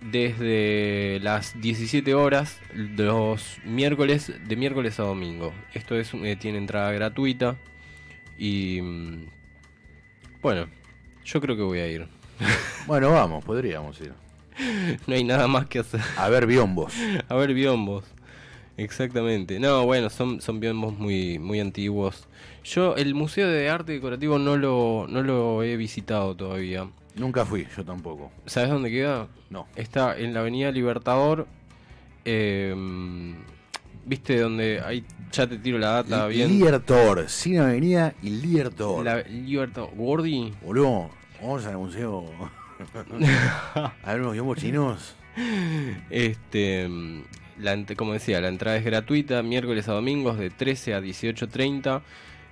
desde 0.00 1.20
las 1.22 1.60
17 1.60 2.14
horas 2.14 2.60
los 2.74 3.58
miércoles 3.64 4.32
de 4.48 4.56
miércoles 4.56 4.98
a 4.98 5.04
domingo. 5.04 5.52
Esto 5.74 5.96
es 5.96 6.12
tiene 6.40 6.58
entrada 6.58 6.90
gratuita 6.92 7.56
y 8.36 8.80
mm, 8.82 9.26
bueno, 10.42 10.66
yo 11.24 11.40
creo 11.40 11.56
que 11.56 11.62
voy 11.62 11.78
a 11.78 11.86
ir. 11.86 12.08
Bueno, 12.86 13.10
vamos, 13.12 13.44
podríamos 13.44 14.00
ir. 14.00 14.26
No 15.06 15.14
hay 15.14 15.24
nada 15.24 15.46
más 15.48 15.66
que 15.66 15.80
hacer. 15.80 16.00
A 16.16 16.28
ver 16.28 16.46
biombos. 16.46 16.92
A 17.28 17.34
ver 17.34 17.54
biombos. 17.54 18.04
Exactamente. 18.76 19.58
No, 19.58 19.84
bueno, 19.86 20.10
son, 20.10 20.40
son 20.40 20.60
biombos 20.60 20.98
muy, 20.98 21.38
muy 21.38 21.60
antiguos. 21.60 22.26
Yo 22.64 22.96
el 22.96 23.14
Museo 23.14 23.48
de 23.48 23.68
Arte 23.70 23.92
Decorativo 23.92 24.38
no 24.38 24.56
lo, 24.56 25.06
no 25.08 25.22
lo 25.22 25.62
he 25.62 25.76
visitado 25.76 26.34
todavía. 26.34 26.86
Nunca 27.14 27.46
fui, 27.46 27.66
yo 27.74 27.84
tampoco. 27.84 28.30
¿Sabes 28.44 28.68
dónde 28.68 28.90
queda? 28.90 29.28
No. 29.48 29.66
Está 29.76 30.18
en 30.18 30.34
la 30.34 30.40
Avenida 30.40 30.70
Libertador. 30.70 31.46
eh, 32.24 32.74
¿Viste 34.04 34.38
donde 34.38 34.80
ahí 34.84 35.04
ya 35.32 35.48
te 35.48 35.58
tiro 35.58 35.78
la 35.78 35.88
data 36.02 36.26
bien? 36.28 36.48
Libertador, 36.48 37.28
Cine 37.28 37.58
Avenida 37.58 38.14
y 38.22 38.30
Libertador. 38.30 39.04
La 39.04 39.22
Libertador. 39.22 39.90
Gordi. 39.96 40.52
Boludo, 40.62 41.10
vamos 41.42 41.64
al 41.66 41.76
museo. 41.78 42.24
a 43.74 44.12
ver 44.12 44.20
unos 44.20 44.32
biombos 44.32 44.59
chinos. 44.59 45.16
Este, 46.11 46.89
mm, 46.89 47.23
la, 47.59 47.85
como 47.97 48.12
decía, 48.12 48.40
la 48.40 48.48
entrada 48.48 48.77
es 48.77 48.85
gratuita, 48.85 49.43
miércoles 49.43 49.89
a 49.89 49.93
domingos 49.93 50.39
de 50.39 50.51
13 50.51 50.94
a 50.94 51.01
18.30 51.01 52.03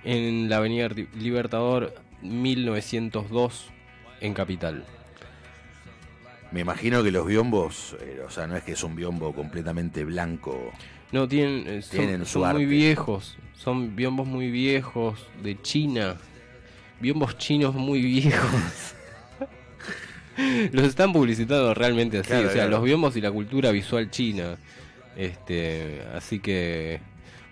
en 0.03 0.49
la 0.49 0.57
Avenida 0.57 0.89
Libertador 1.17 1.93
1902 2.21 3.67
en 4.21 4.33
Capital. 4.33 4.85
Me 6.51 6.61
imagino 6.61 7.03
que 7.03 7.11
los 7.11 7.25
biombos, 7.25 7.97
eh, 8.01 8.21
o 8.25 8.29
sea, 8.29 8.47
no 8.47 8.55
es 8.55 8.63
que 8.63 8.73
es 8.73 8.83
un 8.83 8.95
biombo 8.95 9.33
completamente 9.33 10.05
blanco. 10.05 10.71
No, 11.11 11.27
tienen, 11.27 11.67
eh, 11.67 11.81
son, 11.81 11.97
Tienen 11.97 12.25
son 12.25 12.53
muy 12.53 12.65
viejos, 12.65 13.37
son 13.53 13.95
biombos 13.95 14.27
muy 14.27 14.49
viejos 14.51 15.27
de 15.43 15.61
China, 15.61 16.17
biombos 16.99 17.37
chinos 17.37 17.75
muy 17.75 18.01
viejos. 18.01 18.93
los 20.71 20.83
están 20.85 21.13
publicitando 21.13 21.73
realmente 21.73 22.19
así, 22.19 22.27
Claro, 22.29 22.43
o 22.47 22.51
sea, 22.51 22.53
claro. 22.63 22.69
los 22.71 22.83
biombos 22.83 23.15
y 23.15 23.21
la 23.21 23.31
cultura 23.31 23.71
visual 23.71 24.09
china. 24.11 24.57
Este, 25.15 26.01
así 26.13 26.39
que 26.39 26.99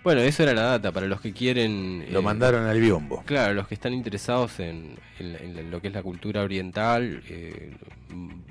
bueno, 0.02 0.20
eso 0.20 0.42
era 0.42 0.52
la 0.52 0.62
data 0.64 0.92
para 0.92 1.06
los 1.06 1.18
que 1.22 1.32
quieren 1.32 2.04
Lo 2.10 2.18
eh, 2.18 2.22
mandaron 2.22 2.66
al 2.66 2.78
biombo. 2.78 3.22
Claro, 3.24 3.54
los 3.54 3.66
que 3.68 3.74
están 3.74 3.94
interesados 3.94 4.60
en, 4.60 4.96
en- 5.18 5.36
en 5.58 5.70
lo 5.70 5.80
que 5.80 5.88
es 5.88 5.94
la 5.94 6.02
cultura 6.02 6.42
oriental, 6.42 7.22
eh, 7.30 7.72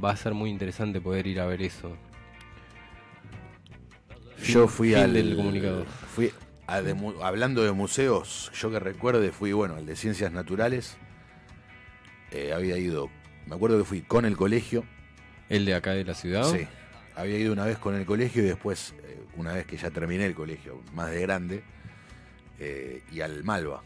va 0.03 0.09
a 0.11 0.17
ser 0.17 0.33
muy 0.33 0.49
interesante 0.49 0.99
poder 0.99 1.27
ir 1.27 1.39
a 1.39 1.45
ver 1.45 1.61
eso. 1.61 1.95
Yo 4.43 4.67
fui 4.67 4.95
al. 4.95 5.13
del 5.13 5.35
comunicado. 5.35 5.85
Fui 5.85 6.31
a 6.67 6.81
de 6.81 6.93
mu- 6.95 7.21
hablando 7.21 7.63
de 7.63 7.71
museos, 7.71 8.51
yo 8.59 8.71
que 8.71 8.79
recuerde 8.79 9.31
fui, 9.31 9.51
bueno, 9.53 9.75
al 9.75 9.85
de 9.85 9.95
Ciencias 9.95 10.31
Naturales. 10.31 10.97
Eh, 12.31 12.51
había 12.53 12.77
ido, 12.79 13.09
me 13.47 13.55
acuerdo 13.55 13.77
que 13.77 13.83
fui 13.83 14.01
con 14.01 14.25
el 14.25 14.37
colegio. 14.37 14.83
¿El 15.49 15.65
de 15.65 15.75
acá 15.75 15.91
de 15.91 16.05
la 16.05 16.13
ciudad? 16.13 16.45
Sí. 16.45 16.67
Había 17.15 17.37
ido 17.37 17.53
una 17.53 17.65
vez 17.65 17.77
con 17.77 17.95
el 17.95 18.05
colegio 18.05 18.41
y 18.43 18.47
después, 18.47 18.95
eh, 19.03 19.19
una 19.37 19.53
vez 19.53 19.65
que 19.65 19.77
ya 19.77 19.91
terminé 19.91 20.25
el 20.25 20.33
colegio, 20.33 20.81
más 20.93 21.11
de 21.11 21.21
grande, 21.21 21.63
eh, 22.59 23.03
y 23.11 23.21
al 23.21 23.43
Malva. 23.43 23.83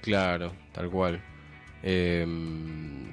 Claro, 0.00 0.52
tal 0.72 0.88
cual. 0.90 1.20
Em, 1.82 3.12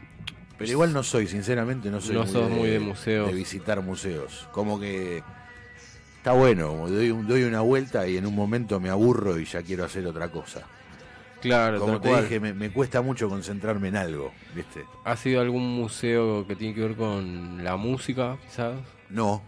Pero 0.58 0.72
igual 0.72 0.94
no 0.94 1.04
soy, 1.04 1.28
sinceramente, 1.28 1.90
no 1.90 2.00
soy 2.00 2.16
No 2.16 2.26
sos 2.26 2.50
muy 2.50 2.70
de 2.70 2.80
museos. 2.80 3.30
De 3.30 3.36
visitar 3.36 3.82
museos. 3.82 4.48
Como 4.52 4.80
que 4.80 5.24
está 6.18 6.32
bueno, 6.32 6.88
doy, 6.88 7.10
doy 7.10 7.44
una 7.44 7.62
vuelta 7.62 8.08
y 8.08 8.18
en 8.18 8.26
un 8.26 8.36
momento 8.36 8.80
me 8.80 8.90
aburro 8.90 9.40
y 9.40 9.46
ya 9.46 9.62
quiero 9.62 9.84
hacer 9.84 10.06
otra 10.08 10.30
cosa. 10.30 10.68
Claro, 11.42 11.80
Como 11.80 12.00
te 12.02 12.10
cual. 12.10 12.24
dije, 12.24 12.40
me, 12.40 12.54
me 12.54 12.70
cuesta 12.72 13.02
mucho 13.02 13.30
concentrarme 13.30 13.88
en 13.90 13.96
algo, 13.98 14.32
¿viste? 14.56 14.86
¿Has 15.06 15.26
ido 15.26 15.40
a 15.40 15.44
algún 15.44 15.64
museo 15.76 16.46
que 16.48 16.56
tiene 16.56 16.74
que 16.76 16.82
ver 16.82 16.96
con 16.96 17.64
la 17.64 17.76
música, 17.78 18.38
quizás? 18.46 18.78
No, 19.10 19.42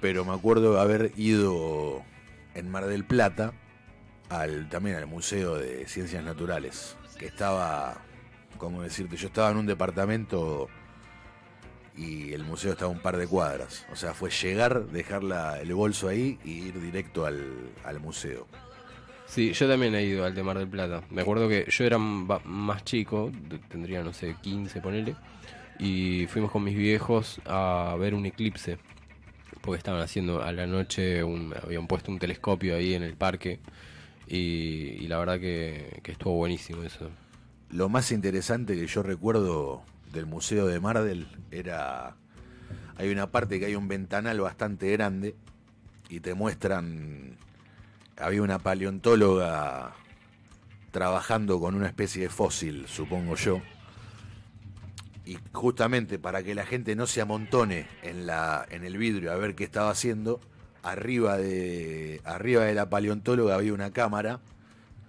pero 0.00 0.24
me 0.24 0.32
acuerdo 0.34 0.80
haber 0.80 1.12
ido 1.16 2.02
en 2.54 2.70
Mar 2.70 2.86
del 2.86 3.04
Plata 3.04 3.52
al 4.28 4.68
también 4.68 4.96
al 4.96 5.06
Museo 5.06 5.54
de 5.56 5.86
Ciencias 5.88 6.22
Naturales, 6.24 6.96
que 7.18 7.26
estaba, 7.26 7.98
como 8.58 8.82
decirte, 8.82 9.16
yo 9.16 9.28
estaba 9.28 9.50
en 9.50 9.56
un 9.56 9.66
departamento 9.66 10.68
y 11.96 12.32
el 12.32 12.44
museo 12.44 12.72
estaba 12.72 12.90
a 12.92 12.94
un 12.94 13.00
par 13.00 13.16
de 13.16 13.26
cuadras. 13.26 13.84
O 13.90 13.96
sea, 13.96 14.14
fue 14.14 14.30
llegar, 14.30 14.86
dejar 14.86 15.24
la- 15.24 15.58
el 15.60 15.74
bolso 15.74 16.08
ahí 16.08 16.38
y 16.44 16.52
ir 16.68 16.80
directo 16.80 17.26
al, 17.26 17.70
al 17.84 17.98
museo. 18.00 18.46
Sí, 19.28 19.52
yo 19.52 19.68
también 19.68 19.94
he 19.94 20.04
ido 20.04 20.24
al 20.24 20.34
de 20.34 20.42
Mar 20.42 20.58
del 20.58 20.68
Plata. 20.68 21.02
Me 21.10 21.22
acuerdo 21.22 21.48
que 21.48 21.66
yo 21.68 21.84
era 21.84 21.98
más 21.98 22.84
chico, 22.84 23.30
tendría, 23.68 24.02
no 24.02 24.12
sé, 24.12 24.36
15, 24.40 24.80
ponele. 24.80 25.14
Y 25.78 26.26
fuimos 26.28 26.50
con 26.50 26.64
mis 26.64 26.76
viejos 26.76 27.40
a 27.46 27.94
ver 27.98 28.14
un 28.14 28.26
eclipse. 28.26 28.78
Porque 29.60 29.78
estaban 29.78 30.00
haciendo 30.00 30.42
a 30.42 30.52
la 30.52 30.66
noche, 30.66 31.22
un- 31.24 31.54
habían 31.62 31.86
puesto 31.86 32.10
un 32.10 32.18
telescopio 32.18 32.76
ahí 32.76 32.94
en 32.94 33.02
el 33.02 33.14
parque. 33.14 33.60
Y, 34.26 34.36
y 35.00 35.08
la 35.08 35.18
verdad 35.18 35.38
que, 35.40 36.00
que 36.02 36.12
estuvo 36.12 36.34
buenísimo 36.34 36.82
eso. 36.82 37.10
Lo 37.70 37.88
más 37.88 38.12
interesante 38.12 38.74
que 38.76 38.86
yo 38.86 39.02
recuerdo 39.02 39.82
del 40.12 40.26
Museo 40.26 40.66
de 40.66 40.80
Mardel 40.80 41.26
era. 41.50 42.16
Hay 42.96 43.10
una 43.10 43.30
parte 43.30 43.60
que 43.60 43.66
hay 43.66 43.74
un 43.76 43.88
ventanal 43.88 44.40
bastante 44.40 44.90
grande 44.92 45.34
y 46.08 46.20
te 46.20 46.34
muestran. 46.34 47.36
Había 48.20 48.42
una 48.42 48.58
paleontóloga 48.58 49.92
trabajando 50.90 51.60
con 51.60 51.74
una 51.74 51.86
especie 51.86 52.22
de 52.22 52.28
fósil, 52.28 52.86
supongo 52.88 53.36
yo. 53.36 53.60
Y 55.24 55.38
justamente 55.52 56.18
para 56.18 56.42
que 56.42 56.54
la 56.54 56.64
gente 56.64 56.96
no 56.96 57.06
se 57.06 57.20
amontone 57.20 57.86
en, 58.02 58.26
la, 58.26 58.66
en 58.70 58.84
el 58.84 58.96
vidrio 58.96 59.30
a 59.30 59.36
ver 59.36 59.54
qué 59.54 59.64
estaba 59.64 59.90
haciendo, 59.90 60.40
arriba 60.82 61.36
de, 61.36 62.20
arriba 62.24 62.64
de 62.64 62.74
la 62.74 62.88
paleontóloga 62.88 63.54
había 63.54 63.74
una 63.74 63.92
cámara 63.92 64.40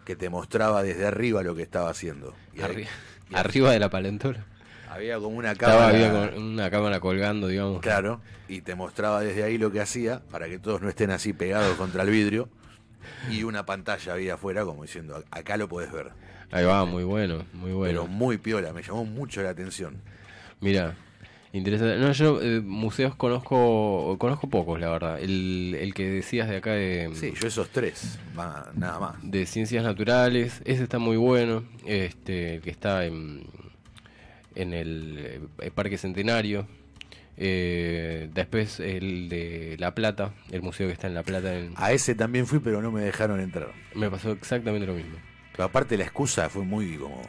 que 0.05 0.15
te 0.15 0.29
mostraba 0.29 0.83
desde 0.83 1.05
arriba 1.07 1.41
lo 1.41 1.55
que 1.55 1.61
estaba 1.63 1.89
haciendo. 1.89 2.35
Y 2.53 2.61
ahí- 2.61 2.83
Arri- 2.83 2.87
arriba 3.33 3.71
de 3.71 3.79
la 3.79 3.89
palentora. 3.89 4.45
había 4.91 5.15
como 5.19 5.37
una 5.37 5.51
Estaba 5.53 5.91
cámara. 5.91 6.23
había 6.25 6.39
una 6.39 6.69
cámara 6.69 6.99
colgando, 6.99 7.47
digamos. 7.47 7.79
Claro, 7.81 8.19
y 8.49 8.59
te 8.61 8.75
mostraba 8.75 9.21
desde 9.21 9.43
ahí 9.43 9.57
lo 9.57 9.71
que 9.71 9.79
hacía 9.79 10.21
para 10.29 10.47
que 10.49 10.59
todos 10.59 10.81
no 10.81 10.89
estén 10.89 11.11
así 11.11 11.31
pegados 11.31 11.77
contra 11.77 12.03
el 12.03 12.09
vidrio. 12.09 12.49
Y 13.29 13.43
una 13.43 13.65
pantalla 13.65 14.13
había 14.13 14.33
afuera 14.35 14.65
como 14.65 14.83
diciendo, 14.83 15.23
acá 15.31 15.57
lo 15.57 15.67
podés 15.67 15.91
ver. 15.91 16.11
Ahí 16.51 16.65
va, 16.65 16.83
muy 16.85 17.03
bueno, 17.03 17.45
muy 17.53 17.71
bueno. 17.71 18.01
Pero 18.01 18.07
muy 18.07 18.37
piola, 18.37 18.73
me 18.73 18.81
llamó 18.81 19.05
mucho 19.05 19.41
la 19.43 19.49
atención. 19.51 20.01
Mira, 20.61 20.95
interesante. 21.53 21.97
No, 21.97 22.11
yo 22.11 22.41
eh, 22.41 22.59
museos 22.59 23.15
conozco 23.15 24.17
conozco 24.19 24.49
pocos, 24.49 24.79
la 24.79 24.89
verdad. 24.89 25.19
El, 25.19 25.75
el 25.79 25.93
que 25.93 26.09
decías 26.09 26.49
de 26.49 26.57
acá 26.57 26.71
de, 26.73 27.11
Sí, 27.13 27.33
yo 27.39 27.47
esos 27.47 27.69
tres, 27.69 28.17
nada 28.35 28.99
más. 28.99 29.15
de 29.21 29.45
ciencias 29.45 29.83
naturales, 29.83 30.61
ese 30.65 30.83
está 30.83 30.97
muy 30.97 31.17
bueno. 31.17 31.63
Este, 31.85 32.55
el 32.55 32.61
que 32.61 32.71
está 32.71 33.05
en, 33.05 33.43
en 34.55 34.73
el, 34.73 35.47
eh, 35.59 35.71
Parque 35.71 35.97
Centenario. 35.97 36.67
Eh, 37.41 38.29
después 38.33 38.81
el 38.81 39.29
de 39.29 39.77
La 39.79 39.95
Plata, 39.95 40.33
el 40.51 40.61
museo 40.61 40.87
que 40.87 40.93
está 40.93 41.07
en 41.07 41.13
La 41.15 41.23
Plata. 41.23 41.57
en- 41.57 41.71
A 41.77 41.93
ese 41.93 42.13
también 42.13 42.45
fui, 42.45 42.59
pero 42.59 42.81
no 42.81 42.91
me 42.91 43.01
dejaron 43.01 43.39
entrar. 43.39 43.69
me 43.95 44.09
pasó 44.11 44.31
exactamente 44.33 44.85
lo 44.85 44.93
mismo. 44.93 45.17
Pero 45.53 45.63
aparte 45.63 45.97
la 45.97 46.03
excusa 46.03 46.49
fue 46.49 46.63
muy 46.63 46.97
como, 46.97 47.21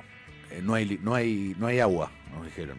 eh, 0.50 0.60
no 0.62 0.74
hay, 0.74 0.98
no 1.02 1.14
hay, 1.14 1.54
no 1.58 1.68
hay 1.68 1.78
agua, 1.78 2.10
nos 2.34 2.44
dijeron. 2.44 2.76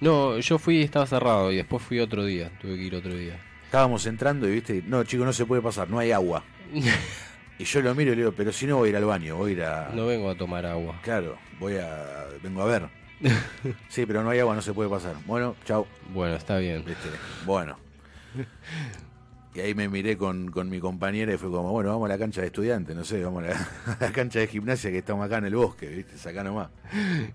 No, 0.00 0.38
yo 0.38 0.58
fui 0.58 0.78
y 0.78 0.82
estaba 0.82 1.06
cerrado 1.06 1.50
y 1.52 1.56
después 1.56 1.82
fui 1.82 2.00
otro 2.00 2.24
día, 2.24 2.50
tuve 2.60 2.76
que 2.76 2.82
ir 2.82 2.94
otro 2.96 3.14
día. 3.14 3.40
Estábamos 3.64 4.06
entrando 4.06 4.48
y 4.48 4.52
viste, 4.52 4.82
no 4.86 5.04
chico, 5.04 5.24
no 5.24 5.32
se 5.32 5.46
puede 5.46 5.62
pasar, 5.62 5.88
no 5.88 5.98
hay 6.00 6.10
agua. 6.12 6.42
Y 7.60 7.64
yo 7.64 7.82
lo 7.82 7.92
miro 7.92 8.12
y 8.12 8.14
le 8.14 8.22
digo, 8.22 8.32
pero 8.36 8.52
si 8.52 8.66
no 8.68 8.76
voy 8.76 8.86
a 8.86 8.90
ir 8.90 8.96
al 8.96 9.04
baño, 9.04 9.34
voy 9.34 9.50
a 9.50 9.54
ir 9.54 9.62
a... 9.64 9.90
No 9.92 10.06
vengo 10.06 10.30
a 10.30 10.36
tomar 10.36 10.64
agua. 10.64 11.00
Claro, 11.02 11.36
voy 11.58 11.76
a. 11.76 12.26
vengo 12.40 12.62
a 12.62 12.66
ver. 12.66 12.82
Sí, 13.88 14.06
pero 14.06 14.22
no 14.22 14.30
hay 14.30 14.38
agua, 14.38 14.54
no 14.54 14.62
se 14.62 14.72
puede 14.72 14.88
pasar. 14.88 15.14
Bueno, 15.26 15.56
chao. 15.64 15.86
Bueno, 16.12 16.36
está 16.36 16.58
bien. 16.58 16.84
Bueno. 17.44 17.76
Y 19.54 19.60
ahí 19.60 19.74
me 19.74 19.88
miré 19.88 20.16
con, 20.16 20.52
con 20.52 20.68
mi 20.68 20.78
compañera 20.78 21.34
y 21.34 21.36
fue 21.36 21.50
como, 21.50 21.72
bueno, 21.72 21.90
vamos 21.90 22.08
a 22.08 22.12
la 22.12 22.18
cancha 22.18 22.42
de 22.42 22.46
estudiantes, 22.48 22.94
no 22.94 23.02
sé, 23.02 23.24
vamos 23.24 23.42
a 23.42 23.46
la, 23.48 23.54
a 23.86 24.04
la 24.04 24.12
cancha 24.12 24.38
de 24.38 24.46
gimnasia 24.46 24.90
que 24.92 24.98
estamos 24.98 25.26
acá 25.26 25.38
en 25.38 25.46
el 25.46 25.56
bosque, 25.56 25.88
¿viste? 25.88 26.28
Acá 26.28 26.44
nomás. 26.44 26.68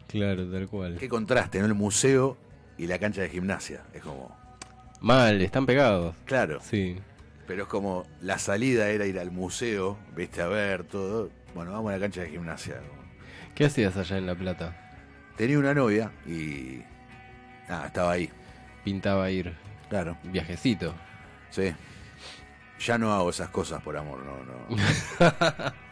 Claro, 0.08 0.50
tal 0.50 0.68
cual. 0.70 0.96
Qué 0.98 1.10
contraste, 1.10 1.60
¿no? 1.60 1.66
El 1.66 1.74
museo 1.74 2.38
y 2.78 2.88
la 2.88 2.98
cancha 2.98 3.22
de 3.24 3.30
gimnasia. 3.30 3.82
Es 3.94 4.02
como, 4.04 4.34
Mal, 5.02 5.42
están 5.42 5.66
pegados. 5.66 6.16
claro. 6.24 6.60
Sí. 6.62 6.98
Pero 7.46 7.64
es 7.64 7.68
como, 7.68 8.06
la 8.22 8.38
salida 8.38 8.88
era 8.90 9.06
ir 9.06 9.20
al 9.20 9.32
museo, 9.32 9.98
viste, 10.16 10.42
a 10.42 10.48
ver 10.48 10.86
todo. 10.86 11.30
Bueno, 11.54 11.74
vamos 11.74 11.90
a 11.92 11.96
la 11.96 12.00
cancha 12.00 12.22
de 12.22 12.30
gimnasia. 12.30 12.80
¿Qué 13.54 13.66
hacías 13.66 13.98
allá 13.98 14.18
en 14.18 14.28
La 14.28 14.36
Plata? 14.36 14.83
Tenía 15.38 15.58
una 15.60 15.74
novia 15.74 16.12
y. 16.28 16.80
Ah, 17.70 17.84
estaba 17.88 18.12
ahí. 18.14 18.30
Pintaba 18.84 19.30
ir. 19.32 19.54
Claro. 19.90 20.18
Viajecito. 20.24 20.94
Sí. 21.50 21.74
Ya 22.80 22.98
no 22.98 23.14
hago 23.14 23.30
esas 23.30 23.50
cosas 23.50 23.82
por 23.82 23.96
amor, 23.96 24.20
no, 24.26 24.44
no. 24.44 24.78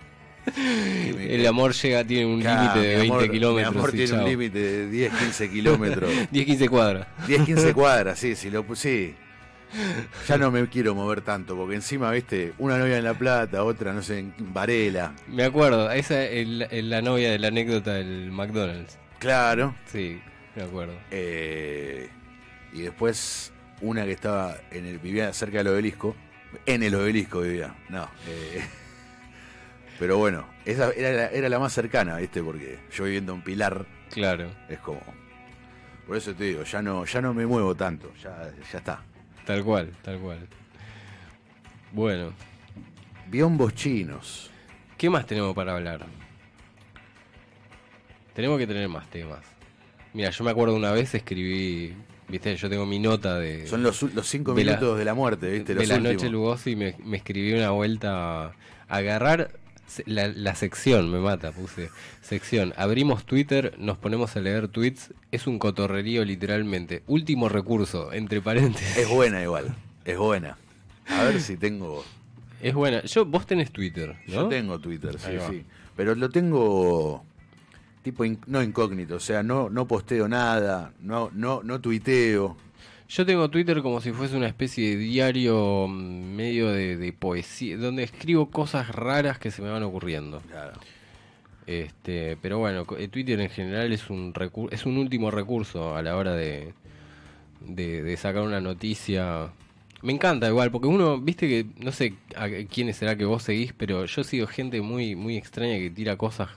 El 0.56 1.46
amor 1.46 1.74
llega, 1.74 2.04
tiene 2.04 2.26
un 2.26 2.40
límite 2.44 2.80
de 2.80 2.96
mi 2.96 3.02
20 3.02 3.14
amor- 3.14 3.32
kilómetros. 3.32 3.74
Mi 3.74 3.78
amor 3.80 3.92
tiene 3.92 4.14
un 4.14 4.26
límite 4.26 4.60
de 4.60 4.90
10, 4.90 5.14
15 5.14 5.50
kilómetros. 5.52 6.12
10, 6.32 6.46
15 6.46 6.70
cuadras. 6.70 7.08
10, 7.28 7.42
15 7.44 7.74
cuadras, 7.76 8.20
sí, 8.20 8.36
sí, 8.36 8.50
lo, 8.50 8.66
sí. 8.76 9.16
Ya 10.28 10.38
no 10.38 10.52
me 10.52 10.68
quiero 10.68 10.94
mover 10.96 11.22
tanto, 11.22 11.56
porque 11.56 11.76
encima, 11.76 12.12
viste, 12.12 12.54
una 12.58 12.78
novia 12.78 12.98
en 12.98 13.04
La 13.06 13.14
Plata, 13.14 13.64
otra, 13.64 13.94
no 13.94 14.02
sé, 14.02 14.20
en 14.20 14.34
Varela. 14.54 15.14
Me 15.28 15.44
acuerdo, 15.46 15.90
esa 15.92 16.24
es 16.26 16.46
la 16.48 17.02
novia 17.02 17.32
de 17.32 17.40
la 17.40 17.48
anécdota 17.50 17.94
del 17.94 18.32
McDonald's. 18.32 18.98
Claro. 19.22 19.76
Sí, 19.86 20.20
me 20.56 20.64
acuerdo. 20.64 20.96
Eh, 21.12 22.10
y 22.74 22.82
después 22.82 23.54
una 23.80 24.04
que 24.04 24.14
estaba 24.14 24.58
en 24.72 24.88
el 24.88 24.98
vivía 24.98 25.32
cerca 25.32 25.60
del 25.60 25.68
obelisco. 25.68 26.16
En 26.66 26.82
el 26.82 26.96
obelisco 26.96 27.42
vivía. 27.42 27.76
No. 27.90 28.10
eh, 28.28 28.66
pero 30.00 30.18
bueno, 30.18 30.48
esa 30.66 30.92
era 30.92 31.12
la, 31.12 31.28
era 31.28 31.50
la 31.50 31.60
más 31.60 31.72
cercana, 31.72 32.18
¿viste? 32.18 32.42
Porque 32.42 32.80
yo 32.92 33.04
viviendo 33.04 33.34
en 33.36 33.44
Pilar. 33.44 33.86
Claro. 34.10 34.50
Es 34.68 34.80
como. 34.80 35.02
Por 36.08 36.18
eso 36.18 36.34
te 36.34 36.46
digo, 36.46 36.64
ya 36.64 36.82
no, 36.82 37.06
ya 37.06 37.22
no 37.22 37.32
me 37.36 37.46
muevo 37.46 37.76
tanto. 37.76 38.12
Ya, 38.24 38.52
ya 38.72 38.78
está. 38.80 39.04
Tal 39.46 39.64
cual, 39.64 39.92
tal 40.02 40.18
cual. 40.20 40.48
Bueno, 41.92 42.34
Biombos 43.30 43.76
chinos. 43.76 44.50
¿qué 44.98 45.10
más 45.10 45.28
tenemos 45.28 45.54
para 45.56 45.76
hablar? 45.76 46.06
Tenemos 48.42 48.58
que 48.58 48.66
tener 48.66 48.90
más 48.90 49.08
temas. 49.12 49.40
Mira, 50.14 50.32
yo 50.32 50.44
me 50.44 50.50
acuerdo 50.50 50.76
una 50.76 50.92
vez 50.92 51.14
escribí, 51.14 51.94
viste, 52.28 52.56
yo 52.56 52.70
tengo 52.72 52.88
mi 52.88 52.98
nota 52.98 53.38
de... 53.38 53.68
Son 53.68 53.84
los, 53.84 54.02
los 54.02 54.28
cinco 54.28 54.56
de 54.56 54.64
la- 54.66 54.72
minutos 54.74 54.98
de 54.98 55.06
la 55.06 55.14
muerte, 55.14 55.52
¿viste? 55.52 55.76
de 55.76 55.86
la 55.86 55.96
últimos. 55.96 56.14
noche 56.16 56.30
Lugosi 56.30 56.76
me, 56.76 56.96
me 57.06 57.18
escribí 57.18 57.54
una 57.54 57.70
vuelta 57.70 58.46
a 58.48 58.52
agarrar 58.90 59.52
la, 60.08 60.28
la 60.30 60.56
sección, 60.56 61.12
me 61.12 61.20
mata, 61.20 61.52
puse 61.52 61.92
sección. 62.22 62.74
Abrimos 62.78 63.26
Twitter, 63.26 63.76
nos 63.78 63.98
ponemos 64.00 64.36
a 64.36 64.40
leer 64.42 64.70
tweets, 64.70 65.14
es 65.32 65.46
un 65.46 65.60
cotorrerío 65.60 66.26
literalmente. 66.26 67.04
Último 67.06 67.48
recurso, 67.48 68.12
entre 68.12 68.42
paréntesis. 68.42 68.98
Es 68.98 69.08
buena 69.08 69.44
igual. 69.44 69.76
Es 70.04 70.18
buena. 70.18 70.58
A 71.08 71.24
ver 71.26 71.40
si 71.40 71.58
tengo. 71.58 72.04
Es 72.62 72.74
buena. 72.74 73.04
Yo, 73.04 73.24
vos 73.26 73.46
tenés 73.46 73.72
Twitter, 73.72 74.16
¿no? 74.28 74.34
Yo 74.34 74.48
tengo 74.48 74.80
Twitter, 74.80 75.18
sí, 75.20 75.32
sí. 75.50 75.64
Pero 75.96 76.16
lo 76.16 76.30
tengo 76.30 77.24
tipo 78.04 78.26
in- 78.26 78.40
no 78.48 78.62
incógnito, 78.64 79.16
o 79.16 79.20
sea, 79.20 79.44
no, 79.44 79.70
no 79.70 79.88
posteo 79.88 80.28
nada, 80.28 80.94
no, 81.02 81.30
no, 81.34 81.62
no 81.64 81.80
tuiteo. 81.82 82.58
Yo 83.10 83.26
tengo 83.26 83.50
Twitter 83.50 83.82
como 83.82 84.00
si 84.00 84.12
fuese 84.14 84.38
una 84.38 84.48
especie 84.48 84.92
de 84.92 84.96
diario 84.98 85.86
mm, 85.88 86.36
medio 86.36 86.70
de, 86.72 86.96
de 86.98 87.12
poesía, 87.14 87.78
donde 87.78 88.04
escribo 88.04 88.50
cosas 88.50 88.88
raras 88.90 89.38
que 89.38 89.52
se 89.52 89.62
me 89.62 89.70
van 89.70 89.84
ocurriendo. 89.84 90.42
Este, 91.68 92.38
pero 92.42 92.58
bueno, 92.60 92.86
eh, 92.98 93.08
Twitter 93.08 93.40
en 93.40 93.50
general 93.50 93.92
es 93.94 94.10
un 94.10 94.34
es 94.72 94.86
un 94.86 94.98
último 94.98 95.30
recurso 95.30 95.96
a 95.96 96.02
la 96.02 96.18
hora 96.18 96.34
de, 96.34 96.74
de, 97.62 98.02
de 98.02 98.18
sacar 98.18 98.42
una 98.44 98.60
noticia. 98.62 99.50
Me 100.02 100.12
encanta 100.14 100.48
igual, 100.48 100.72
porque 100.72 100.88
uno, 100.88 101.20
viste 101.20 101.48
que, 101.48 101.66
no 101.78 101.92
sé 101.92 102.16
a 102.36 102.48
quiénes 102.70 102.98
será 102.98 103.16
que 103.16 103.26
vos 103.26 103.44
seguís, 103.44 103.74
pero 103.74 104.06
yo 104.06 104.24
sigo 104.24 104.48
gente 104.48 104.82
muy, 104.82 105.16
muy 105.16 105.38
extraña 105.38 105.78
que 105.78 105.92
tira 105.92 106.18
cosas, 106.18 106.50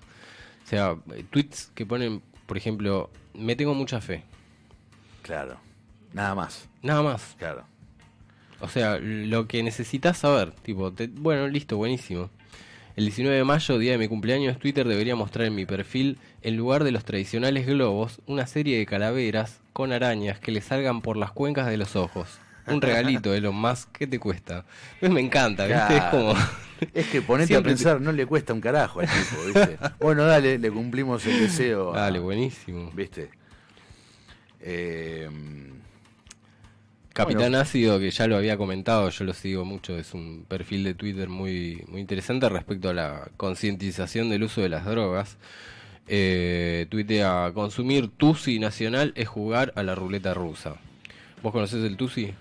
o 0.65 0.67
sea, 0.67 0.97
tweets 1.31 1.71
que 1.75 1.85
ponen, 1.87 2.23
por 2.47 2.57
ejemplo, 2.57 3.11
me 3.35 3.55
tengo 3.57 3.75
mucha 3.75 4.01
fe. 4.01 4.23
Claro. 5.23 5.57
Nada 6.13 6.35
más. 6.35 6.69
Nada 6.83 7.03
más. 7.03 7.35
Claro. 7.39 7.65
O 8.61 8.69
sea, 8.69 8.99
lo 9.01 9.47
que 9.49 9.63
necesitas 9.63 10.19
saber, 10.19 10.53
tipo, 10.53 10.93
te- 10.93 11.09
bueno, 11.09 11.49
listo, 11.49 11.77
buenísimo. 11.77 12.31
El 12.97 13.07
19 13.07 13.37
de 13.39 13.45
mayo, 13.45 13.77
día 13.79 13.93
de 13.93 13.99
mi 13.99 14.07
cumpleaños, 14.09 14.59
Twitter 14.59 14.87
debería 14.87 15.17
mostrar 15.17 15.47
en 15.47 15.55
mi 15.57 15.67
perfil, 15.67 16.19
en 16.43 16.57
lugar 16.57 16.85
de 16.85 16.93
los 16.93 17.05
tradicionales 17.05 17.67
globos, 17.67 18.21
una 18.27 18.47
serie 18.47 18.79
de 18.79 18.87
calaveras 18.87 19.61
con 19.73 19.93
arañas 19.93 20.39
que 20.39 20.53
le 20.53 20.61
salgan 20.61 21.03
por 21.03 21.17
las 21.17 21.33
cuencas 21.33 21.67
de 21.67 21.77
los 21.77 21.97
ojos. 21.97 22.39
Un 22.69 22.81
regalito 22.81 23.31
de 23.33 23.41
lo 23.41 23.53
más, 23.53 23.87
¿qué 23.87 24.07
te 24.07 24.21
cuesta? 24.21 24.65
Pues 25.01 25.11
me 25.11 25.21
encanta, 25.21 25.67
¿viste? 25.67 25.97
Es 25.97 26.01
Claro. 26.03 26.11
como... 26.19 26.35
Es 26.93 27.07
que 27.09 27.23
ponete 27.23 27.49
Siempre 27.49 27.73
a 27.73 27.75
pensar, 27.77 28.01
no 28.01 28.13
le 28.13 28.27
cuesta 28.27 28.53
un 28.53 28.61
carajo 28.61 29.01
al 29.01 29.07
tipo, 29.07 29.45
¿viste? 29.47 29.79
bueno, 30.01 30.25
dale, 30.25 30.59
le 30.59 30.71
cumplimos 30.71 31.25
el 31.27 31.39
deseo. 31.41 31.95
a- 31.95 32.01
Dale, 32.01 32.19
buenísimo. 32.19 32.91
¿Viste? 32.95 33.31
Eh, 34.61 35.29
Capitán 37.13 37.43
bueno, 37.53 37.59
Ácido, 37.59 38.01
que 38.01 38.11
ya 38.11 38.27
lo 38.27 38.37
había 38.37 38.57
comentado, 38.57 39.09
yo 39.09 39.25
lo 39.25 39.35
sigo 39.35 39.65
mucho, 39.65 39.97
es 39.97 40.15
un 40.15 40.45
perfil 40.49 40.83
de 40.83 40.95
Twitter 40.95 41.29
muy, 41.29 41.85
muy 41.87 42.01
interesante 42.01 42.49
respecto 42.49 42.89
a 42.91 42.95
la 42.95 43.29
concientización 43.37 44.31
del 44.31 44.43
uso 44.43 44.61
de 44.63 44.69
las 44.69 44.85
drogas. 44.85 45.37
Eh, 46.09 46.87
tuitea, 46.91 47.53
consumir 47.55 48.09
Tusi 48.09 48.59
nacional 48.59 49.13
es 49.17 49.29
jugar 49.29 49.73
a 49.77 49.83
la 49.85 49.95
ruleta 49.95 50.35
rusa. 50.35 50.75
¿Vos 51.43 51.53
conocés 51.53 51.85
el 51.85 51.97
Tusi? 51.97 52.35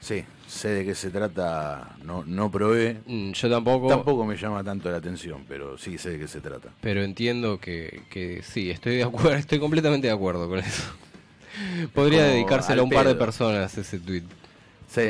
Sí, 0.00 0.22
sé 0.50 0.68
de 0.68 0.84
qué 0.84 0.94
se 0.94 1.10
trata, 1.10 1.96
no, 2.04 2.24
no 2.26 2.50
probé. 2.50 3.00
Mm, 3.06 3.32
yo 3.32 3.50
tampoco. 3.50 3.88
Tampoco 3.88 4.26
me 4.26 4.36
llama 4.36 4.64
tanto 4.64 4.90
la 4.90 4.96
atención, 4.98 5.44
pero 5.48 5.78
sí 5.78 5.96
sé 5.96 6.10
de 6.10 6.18
qué 6.18 6.28
se 6.28 6.40
trata. 6.40 6.70
Pero 6.80 7.02
entiendo 7.02 7.58
que, 7.58 8.02
que 8.10 8.42
sí, 8.42 8.70
estoy 8.70 8.96
de 8.96 9.04
acuerdo, 9.04 9.34
estoy 9.34 9.60
completamente 9.60 10.08
de 10.08 10.12
acuerdo 10.12 10.48
con 10.48 10.58
eso. 10.58 10.82
Podría 11.94 12.22
Como 12.22 12.32
dedicárselo 12.32 12.82
a 12.82 12.84
un 12.84 12.90
par 12.90 13.06
de 13.06 13.14
personas 13.14 13.76
ese 13.78 13.98
tweet. 13.98 14.24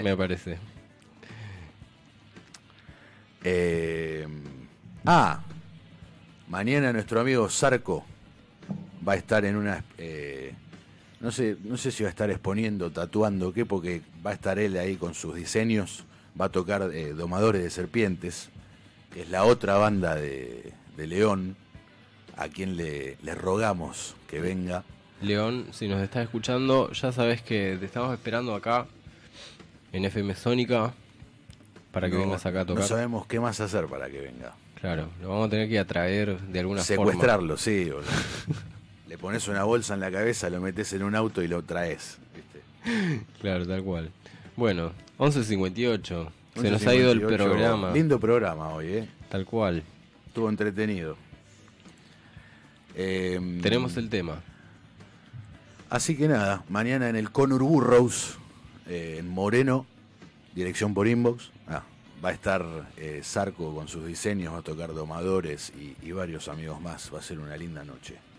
Me 0.02 0.16
parece. 0.16 0.58
Eh, 3.42 4.26
ah, 5.06 5.42
mañana 6.48 6.92
nuestro 6.92 7.20
amigo 7.20 7.48
Sarco 7.48 8.04
va 9.06 9.14
a 9.14 9.16
estar 9.16 9.44
en 9.46 9.56
una... 9.56 9.82
eh, 9.96 10.54
no 11.20 11.30
sé, 11.30 11.56
no 11.64 11.76
sé 11.76 11.90
si 11.90 12.02
va 12.02 12.09
a 12.09 12.10
estar 12.10 12.30
exponiendo, 12.30 12.90
tatuando, 12.90 13.52
qué, 13.52 13.64
porque 13.66 14.01
va 14.24 14.30
a 14.30 14.34
estar 14.34 14.59
él 14.59 14.76
ahí 14.78 14.97
con 14.97 15.14
sus 15.14 15.34
diseños. 15.34 16.05
Va 16.40 16.47
a 16.47 16.48
tocar 16.48 16.90
eh, 16.94 17.12
Domadores 17.12 17.62
de 17.62 17.70
Serpientes, 17.70 18.48
que 19.12 19.22
es 19.22 19.30
la 19.30 19.44
otra 19.44 19.74
banda 19.76 20.14
de, 20.16 20.72
de 20.97 21.06
León, 21.06 21.56
a 22.36 22.48
quien 22.48 22.76
le, 22.76 23.16
le 23.22 23.34
rogamos 23.34 24.14
que 24.28 24.40
venga. 24.40 24.84
León, 25.20 25.66
si 25.72 25.86
nos 25.88 26.01
estás 26.01 26.22
escuchando, 26.24 26.90
ya 26.92 27.12
sabes 27.12 27.42
que 27.42 27.76
te 27.78 27.84
estamos 27.84 28.14
esperando 28.14 28.55
acá 28.55 28.86
en 29.92 30.05
FM 30.06 30.34
Sónica 30.34 30.94
para 31.92 32.09
que 32.09 32.14
No- 32.14 32.20
vengas 32.22 32.47
acá 32.47 32.60
a 32.62 32.64
tocar. 32.64 32.82
No 32.82 32.88
sabemos 32.88 33.26
qué 33.26 33.38
más 33.40 33.60
hacer 33.60 33.86
para 33.86 34.09
que 34.09 34.20
venga. 34.20 34.55
Claro, 34.80 35.10
lo 35.20 35.28
vamos 35.28 35.48
a 35.48 35.51
tener 35.51 35.68
que 35.68 35.78
atraer 35.78 36.40
de 36.40 36.60
alguna 36.60 36.80
Secuestrarlo, 36.82 37.59
sí. 37.59 37.90
Le 39.11 39.19
pones 39.19 39.49
una 39.49 39.65
bolsa 39.65 39.95
en 39.95 40.01
la 40.01 40.12
cabeza, 40.12 40.49
lo 40.51 40.61
metes 40.61 40.93
en 40.93 41.03
un 41.03 41.16
auto 41.16 41.43
y 41.43 41.49
lo 41.49 41.65
traes. 41.65 42.19
Claro, 43.41 43.66
tal 43.66 43.82
cual. 43.82 44.12
Bueno, 44.55 44.93
11.58. 45.19 46.28
Se 46.55 46.70
nos 46.70 46.87
ha 46.87 46.95
ido 46.95 47.11
el 47.11 47.20
11.58. 47.20 47.37
programa. 47.37 47.91
Lindo 47.91 48.20
programa 48.20 48.69
hoy, 48.69 48.87
¿eh? 48.87 49.09
Tal 49.28 49.47
cual. 49.47 49.82
Estuvo 50.28 50.49
entretenido. 50.49 51.16
Eh, 52.95 53.59
Tenemos 53.61 53.97
el 53.97 54.09
tema. 54.09 54.43
Así 55.89 56.16
que 56.16 56.28
nada, 56.28 56.62
mañana 56.69 57.09
en 57.09 57.16
el 57.16 57.32
Conur 57.32 57.65
Burrows, 57.65 58.39
eh, 58.87 59.16
en 59.19 59.28
Moreno, 59.28 59.87
dirección 60.55 60.95
por 60.95 61.09
inbox. 61.09 61.51
Ah, 61.66 61.82
va 62.24 62.28
a 62.28 62.32
estar 62.32 62.65
eh, 62.97 63.23
Sarco 63.24 63.74
con 63.74 63.89
sus 63.89 64.07
diseños, 64.07 64.55
va 64.55 64.59
a 64.59 64.62
tocar 64.62 64.95
domadores 64.95 65.73
y, 65.77 65.97
y 66.01 66.12
varios 66.12 66.47
amigos 66.47 66.81
más. 66.81 67.12
Va 67.12 67.19
a 67.19 67.23
ser 67.23 67.41
una 67.41 67.57
linda 67.57 67.85
noche. 67.85 68.30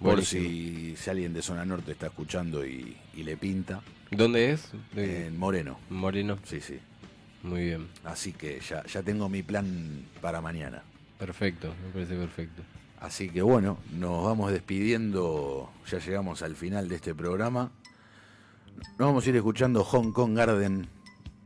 Por 0.00 0.12
Buenísimo. 0.14 0.48
si, 0.48 0.96
si 0.96 1.10
alguien 1.10 1.32
de 1.34 1.42
zona 1.42 1.64
norte 1.64 1.92
está 1.92 2.06
escuchando 2.06 2.64
y, 2.66 2.96
y 3.14 3.22
le 3.22 3.36
pinta. 3.36 3.82
¿Dónde 4.10 4.50
es? 4.52 4.72
De- 4.94 5.26
En 5.26 5.38
Moreno. 5.38 5.78
Moreno. 5.90 6.38
Sí, 6.44 6.60
sí. 6.60 6.78
Muy 7.42 7.66
bien. 7.66 7.86
Así 8.04 8.32
que 8.32 8.60
ya, 8.60 8.84
ya 8.86 9.02
tengo 9.02 9.28
mi 9.28 9.42
plan 9.42 10.04
para 10.20 10.40
mañana. 10.40 10.82
Perfecto, 11.18 11.74
me 11.84 11.92
parece 11.92 12.16
perfecto. 12.16 12.62
Así 12.98 13.28
que 13.30 13.42
bueno, 13.42 13.78
nos 13.92 14.24
vamos 14.24 14.52
despidiendo, 14.52 15.70
ya 15.90 15.98
llegamos 15.98 16.42
al 16.42 16.56
final 16.56 16.88
de 16.88 16.96
este 16.96 17.14
programa. 17.14 17.70
Nos 18.76 18.98
vamos 19.08 19.26
a 19.26 19.28
ir 19.30 19.36
escuchando 19.36 19.84
Hong 19.84 20.12
Kong 20.12 20.34
Garden 20.36 20.86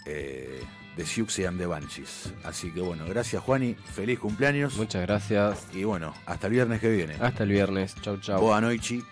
eh, 0.06 0.60
de 0.96 1.04
Siouxsie 1.04 1.46
and 1.46 1.58
the 1.58 1.66
Banshees. 1.66 2.32
Así 2.44 2.70
que 2.70 2.80
bueno, 2.80 3.04
gracias 3.06 3.42
Juani, 3.42 3.74
feliz 3.74 4.18
cumpleaños. 4.18 4.76
Muchas 4.76 5.02
gracias. 5.02 5.66
Y 5.72 5.84
bueno, 5.84 6.14
hasta 6.26 6.46
el 6.46 6.52
viernes 6.52 6.80
que 6.80 6.90
viene. 6.90 7.14
Hasta 7.20 7.42
el 7.42 7.50
viernes. 7.50 7.94
Chau, 8.00 8.18
chau. 8.18 8.40
Boa 8.40 8.60
noite. 8.60 9.02